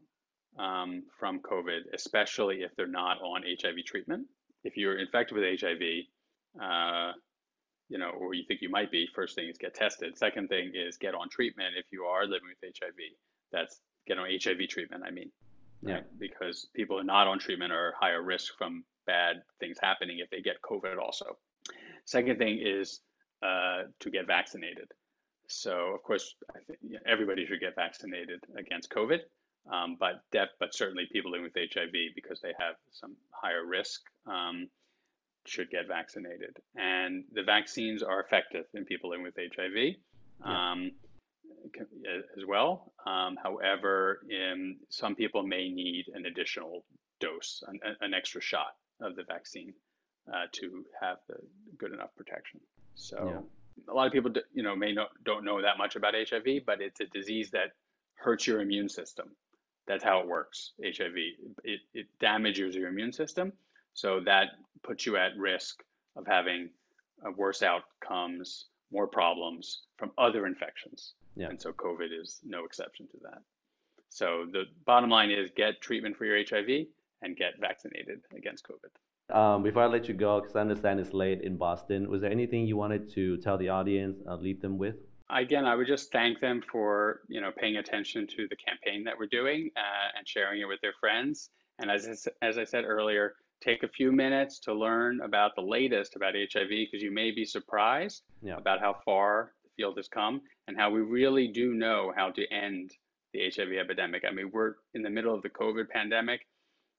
um, 0.58 1.04
from 1.18 1.40
COVID, 1.40 1.80
especially 1.94 2.62
if 2.62 2.74
they're 2.76 2.86
not 2.86 3.20
on 3.22 3.42
HIV 3.42 3.84
treatment. 3.86 4.26
If 4.64 4.76
you're 4.76 4.98
infected 4.98 5.36
with 5.36 5.60
HIV, 5.60 6.62
uh, 6.62 7.12
you 7.88 7.98
know, 7.98 8.10
or 8.10 8.34
you 8.34 8.44
think 8.46 8.60
you 8.62 8.70
might 8.70 8.90
be, 8.90 9.08
first 9.14 9.34
thing 9.34 9.48
is 9.48 9.58
get 9.58 9.74
tested. 9.74 10.16
Second 10.16 10.48
thing 10.48 10.72
is 10.74 10.96
get 10.96 11.14
on 11.14 11.28
treatment 11.28 11.74
if 11.76 11.86
you 11.90 12.04
are 12.04 12.24
living 12.24 12.48
with 12.48 12.74
HIV. 12.78 12.94
That's 13.52 13.80
get 14.06 14.18
on 14.18 14.26
HIV 14.30 14.68
treatment, 14.68 15.02
I 15.06 15.10
mean. 15.10 15.30
Yeah. 15.82 15.94
Right? 15.94 16.18
Because 16.18 16.68
people 16.74 16.96
who 16.96 17.00
are 17.00 17.04
not 17.04 17.26
on 17.26 17.38
treatment 17.38 17.72
are 17.72 17.94
higher 17.98 18.22
risk 18.22 18.52
from 18.58 18.84
bad 19.06 19.42
things 19.58 19.78
happening 19.80 20.18
if 20.18 20.30
they 20.30 20.40
get 20.40 20.56
COVID 20.62 20.98
also. 20.98 21.36
Second 22.04 22.38
thing 22.38 22.60
is 22.62 23.00
uh, 23.42 23.82
to 24.00 24.10
get 24.10 24.26
vaccinated. 24.26 24.90
So, 25.48 25.92
of 25.94 26.02
course, 26.02 26.34
I 26.54 26.60
think 26.66 26.78
everybody 27.06 27.44
should 27.46 27.60
get 27.60 27.74
vaccinated 27.74 28.40
against 28.56 28.90
COVID, 28.90 29.20
um, 29.70 29.96
but 29.98 30.22
def- 30.30 30.56
but 30.58 30.74
certainly 30.74 31.08
people 31.12 31.30
living 31.30 31.44
with 31.44 31.72
HIV 31.72 31.92
because 32.14 32.40
they 32.40 32.52
have 32.58 32.76
some 32.92 33.16
higher 33.30 33.64
risk. 33.64 34.02
Um, 34.26 34.68
should 35.46 35.70
get 35.70 35.88
vaccinated. 35.88 36.56
And 36.76 37.24
the 37.32 37.42
vaccines 37.42 38.02
are 38.02 38.20
effective 38.20 38.66
in 38.74 38.84
people 38.84 39.10
living 39.10 39.24
with 39.24 39.36
HIV 39.36 39.96
yeah. 40.44 40.70
um, 40.70 40.92
as 42.38 42.44
well. 42.46 42.92
Um, 43.06 43.36
however, 43.42 44.20
in, 44.28 44.76
some 44.88 45.14
people 45.14 45.42
may 45.42 45.68
need 45.68 46.06
an 46.14 46.26
additional 46.26 46.84
dose, 47.20 47.62
an, 47.66 47.80
an 48.00 48.14
extra 48.14 48.40
shot 48.40 48.76
of 49.00 49.16
the 49.16 49.24
vaccine 49.24 49.72
uh, 50.32 50.46
to 50.52 50.84
have 51.00 51.18
the 51.28 51.36
good 51.78 51.92
enough 51.92 52.10
protection. 52.16 52.60
So 52.94 53.44
yeah. 53.86 53.92
a 53.92 53.94
lot 53.94 54.06
of 54.06 54.12
people, 54.12 54.32
you 54.52 54.62
know, 54.62 54.76
may 54.76 54.92
not 54.92 55.08
don't 55.24 55.44
know 55.44 55.62
that 55.62 55.78
much 55.78 55.96
about 55.96 56.14
HIV, 56.14 56.64
but 56.66 56.80
it's 56.80 57.00
a 57.00 57.06
disease 57.06 57.50
that 57.50 57.72
hurts 58.14 58.46
your 58.46 58.60
immune 58.60 58.88
system. 58.88 59.30
That's 59.86 60.04
how 60.04 60.20
it 60.20 60.26
works. 60.26 60.72
HIV 60.82 61.16
it, 61.64 61.80
it 61.94 62.06
damages 62.20 62.74
your 62.74 62.88
immune 62.88 63.12
system, 63.12 63.52
so 63.94 64.20
that 64.24 64.48
puts 64.82 65.06
you 65.06 65.16
at 65.16 65.36
risk 65.36 65.82
of 66.16 66.26
having 66.26 66.70
uh, 67.26 67.30
worse 67.36 67.62
outcomes, 67.62 68.66
more 68.92 69.06
problems 69.06 69.82
from 69.96 70.12
other 70.18 70.46
infections. 70.46 71.14
Yeah. 71.36 71.48
And 71.48 71.60
so 71.60 71.72
COVID 71.72 72.08
is 72.12 72.40
no 72.44 72.64
exception 72.64 73.06
to 73.08 73.18
that. 73.22 73.42
So 74.08 74.46
the 74.50 74.64
bottom 74.84 75.10
line 75.10 75.30
is 75.30 75.50
get 75.56 75.80
treatment 75.80 76.16
for 76.16 76.24
your 76.24 76.38
HIV 76.38 76.86
and 77.22 77.36
get 77.36 77.60
vaccinated 77.60 78.20
against 78.36 78.66
COVID. 78.66 79.34
Um, 79.34 79.62
before 79.62 79.84
I 79.84 79.86
let 79.86 80.08
you 80.08 80.14
go, 80.14 80.40
because 80.40 80.56
I 80.56 80.60
understand 80.60 80.98
it's 80.98 81.12
late 81.12 81.42
in 81.42 81.56
Boston, 81.56 82.10
was 82.10 82.20
there 82.20 82.30
anything 82.30 82.66
you 82.66 82.76
wanted 82.76 83.12
to 83.14 83.36
tell 83.38 83.56
the 83.56 83.68
audience, 83.68 84.18
uh, 84.28 84.34
leave 84.34 84.60
them 84.60 84.76
with? 84.76 84.96
Again, 85.32 85.64
I 85.64 85.74
would 85.76 85.86
just 85.86 86.10
thank 86.12 86.40
them 86.40 86.62
for 86.70 87.20
you 87.28 87.40
know 87.40 87.50
paying 87.56 87.76
attention 87.76 88.26
to 88.28 88.48
the 88.48 88.56
campaign 88.56 89.04
that 89.04 89.14
we're 89.18 89.26
doing 89.26 89.70
uh, 89.76 90.18
and 90.18 90.26
sharing 90.28 90.60
it 90.60 90.68
with 90.68 90.80
their 90.80 90.94
friends. 91.00 91.50
And 91.78 91.90
as 91.90 92.06
I, 92.06 92.46
as 92.46 92.58
I 92.58 92.64
said 92.64 92.84
earlier, 92.84 93.34
take 93.60 93.82
a 93.82 93.88
few 93.88 94.12
minutes 94.12 94.58
to 94.60 94.74
learn 94.74 95.20
about 95.20 95.54
the 95.54 95.62
latest 95.62 96.16
about 96.16 96.34
HIV 96.34 96.68
because 96.68 97.02
you 97.02 97.10
may 97.10 97.30
be 97.30 97.44
surprised 97.44 98.22
yeah. 98.42 98.56
about 98.56 98.80
how 98.80 98.96
far 99.04 99.52
the 99.64 99.70
field 99.76 99.96
has 99.96 100.08
come 100.08 100.40
and 100.66 100.76
how 100.76 100.90
we 100.90 101.00
really 101.00 101.48
do 101.48 101.74
know 101.74 102.12
how 102.14 102.30
to 102.30 102.46
end 102.52 102.92
the 103.32 103.50
HIV 103.54 103.72
epidemic. 103.78 104.24
I 104.28 104.32
mean, 104.32 104.50
we're 104.52 104.74
in 104.94 105.02
the 105.02 105.10
middle 105.10 105.34
of 105.34 105.42
the 105.42 105.50
COVID 105.50 105.88
pandemic. 105.88 106.46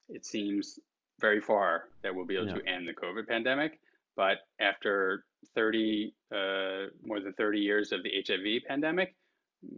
It 0.10 0.26
seems 0.26 0.80
very 1.20 1.42
far 1.42 1.86
that 2.04 2.14
we'll 2.14 2.26
be 2.26 2.36
able 2.36 2.48
yeah. 2.48 2.56
to 2.56 2.68
end 2.68 2.88
the 2.88 2.94
COVID 2.94 3.28
pandemic. 3.28 3.80
But 4.16 4.38
after 4.60 5.26
30, 5.56 6.14
uh, 6.34 6.88
more 7.04 7.20
than 7.20 7.34
30 7.34 7.60
years 7.60 7.92
of 7.92 8.02
the 8.04 8.12
HIV 8.26 8.64
pandemic, 8.68 9.16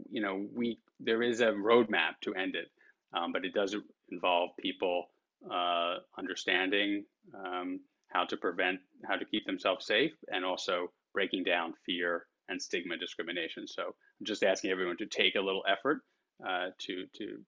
you 0.10 0.22
know, 0.22 0.46
we 0.54 0.80
there 1.00 1.22
is 1.22 1.42
a 1.42 1.48
roadmap 1.48 2.20
to 2.22 2.34
end 2.36 2.56
it, 2.56 2.70
um, 3.14 3.32
but 3.32 3.46
it 3.46 3.54
does 3.54 3.76
involve 4.10 4.52
people 4.60 5.08
uh, 5.52 5.96
understanding 6.18 7.04
um, 7.46 7.80
how 8.08 8.24
to 8.26 8.38
prevent, 8.38 8.80
how 9.08 9.16
to 9.16 9.26
keep 9.26 9.46
themselves 9.46 9.86
safe, 9.86 10.14
and 10.30 10.46
also 10.46 10.88
breaking 11.14 11.44
down 11.44 11.74
fear 11.86 12.26
and 12.50 12.62
stigma 12.62 12.98
discrimination. 12.98 13.68
So 13.68 13.84
I'm 13.84 14.26
just 14.26 14.44
asking 14.44 14.72
everyone 14.72 14.98
to 14.98 15.06
take 15.06 15.36
a 15.36 15.42
little 15.42 15.64
effort 15.68 16.02
uh, 16.48 16.68
to 16.80 17.06
to 17.18 17.44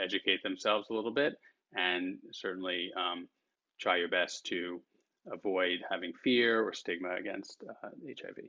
educate 0.00 0.42
themselves 0.42 0.88
a 0.90 0.94
little 0.94 1.12
bit, 1.12 1.34
and 1.74 2.18
certainly 2.32 2.90
um, 2.96 3.28
try 3.80 3.96
your 3.96 4.08
best 4.08 4.46
to 4.46 4.80
avoid 5.32 5.80
having 5.90 6.12
fear 6.22 6.66
or 6.66 6.72
stigma 6.72 7.14
against 7.18 7.62
uh, 7.68 7.88
HIV. 8.06 8.44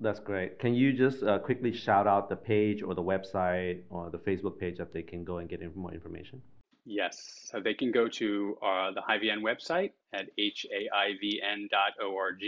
That's 0.00 0.20
great. 0.20 0.58
Can 0.58 0.74
you 0.74 0.92
just 0.92 1.22
uh, 1.22 1.38
quickly 1.38 1.72
shout 1.72 2.06
out 2.06 2.28
the 2.28 2.36
page 2.36 2.82
or 2.82 2.94
the 2.94 3.02
website 3.02 3.82
or 3.90 4.10
the 4.10 4.18
Facebook 4.18 4.58
page 4.58 4.78
that 4.78 4.92
they 4.92 5.02
can 5.02 5.24
go 5.24 5.38
and 5.38 5.48
get 5.48 5.60
more 5.76 5.94
information? 5.94 6.42
Yes, 6.84 7.48
so 7.50 7.60
they 7.60 7.74
can 7.74 7.92
go 7.92 8.08
to 8.08 8.58
uh, 8.62 8.90
the 8.92 9.00
HAIVN 9.00 9.42
website 9.42 9.92
at 10.12 10.26
haivn.org, 10.38 12.42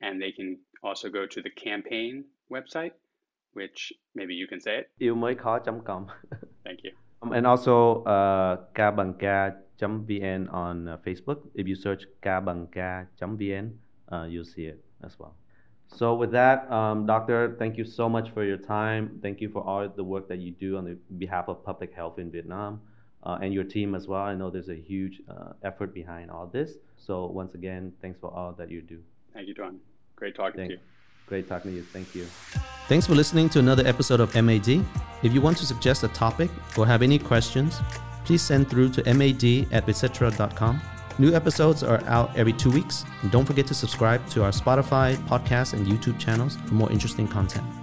and 0.00 0.20
they 0.20 0.32
can 0.32 0.58
also 0.82 1.08
go 1.08 1.26
to 1.26 1.42
the 1.42 1.50
campaign 1.50 2.24
website, 2.50 2.92
which 3.52 3.92
maybe 4.14 4.34
you 4.34 4.48
can 4.48 4.60
say 4.60 4.78
it. 4.78 4.90
yêu 4.98 5.14
mới 5.14 5.34
khó.com. 5.34 6.06
Thank 6.64 6.80
you. 6.82 6.90
Um, 7.22 7.32
and 7.32 7.46
also 7.46 8.02
uh, 8.04 8.56
kabangka.vn 9.80 10.52
on 10.52 10.88
uh, 10.88 10.96
Facebook. 10.98 11.38
If 11.54 11.66
you 11.66 11.76
search 11.76 12.04
kabangka.vn, 12.22 13.72
uh, 14.12 14.24
you'll 14.28 14.44
see 14.44 14.66
it 14.66 14.82
as 15.02 15.18
well. 15.18 15.34
So 15.88 16.14
with 16.14 16.30
that, 16.32 16.70
um, 16.70 17.06
Doctor, 17.06 17.56
thank 17.58 17.76
you 17.76 17.84
so 17.84 18.08
much 18.08 18.30
for 18.30 18.44
your 18.44 18.56
time. 18.56 19.18
Thank 19.22 19.40
you 19.40 19.48
for 19.48 19.62
all 19.62 19.88
the 19.88 20.04
work 20.04 20.28
that 20.28 20.38
you 20.38 20.52
do 20.52 20.76
on 20.76 20.84
the 20.84 20.96
behalf 21.18 21.48
of 21.48 21.64
public 21.64 21.92
health 21.92 22.18
in 22.18 22.30
Vietnam 22.30 22.80
uh, 23.24 23.38
and 23.42 23.52
your 23.52 23.64
team 23.64 23.94
as 23.94 24.06
well. 24.06 24.22
I 24.22 24.34
know 24.34 24.50
there's 24.50 24.68
a 24.68 24.76
huge 24.76 25.20
uh, 25.28 25.52
effort 25.64 25.92
behind 25.92 26.30
all 26.30 26.46
this. 26.46 26.74
So 26.96 27.26
once 27.26 27.54
again, 27.54 27.92
thanks 28.00 28.20
for 28.20 28.30
all 28.30 28.52
that 28.52 28.70
you 28.70 28.82
do. 28.82 29.00
Thank 29.34 29.48
you, 29.48 29.54
John. 29.54 29.80
Great 30.14 30.36
talking 30.36 30.56
Thank- 30.56 30.70
to 30.70 30.74
you. 30.74 30.80
Great 31.26 31.48
talking 31.48 31.70
to 31.70 31.76
you. 31.76 31.82
Thank 31.84 32.12
you. 32.14 32.24
Thanks 32.88 33.06
for 33.06 33.14
listening 33.14 33.48
to 33.50 33.60
another 33.60 33.86
episode 33.86 34.18
of 34.18 34.34
MAD. 34.34 34.84
If 35.22 35.32
you 35.32 35.40
want 35.40 35.56
to 35.58 35.66
suggest 35.66 36.02
a 36.02 36.08
topic 36.08 36.50
or 36.76 36.86
have 36.88 37.02
any 37.02 37.20
questions, 37.20 37.78
please 38.30 38.42
send 38.42 38.70
through 38.70 38.88
to 38.88 39.02
mad 39.12 39.44
at 39.72 39.88
etc.com. 39.88 40.80
New 41.18 41.34
episodes 41.34 41.82
are 41.82 42.00
out 42.06 42.30
every 42.36 42.52
two 42.52 42.70
weeks. 42.70 43.04
And 43.22 43.30
don't 43.32 43.44
forget 43.44 43.66
to 43.66 43.74
subscribe 43.74 44.24
to 44.28 44.44
our 44.44 44.52
Spotify, 44.52 45.16
podcast, 45.26 45.72
and 45.72 45.84
YouTube 45.84 46.16
channels 46.16 46.56
for 46.66 46.74
more 46.74 46.92
interesting 46.92 47.26
content. 47.26 47.79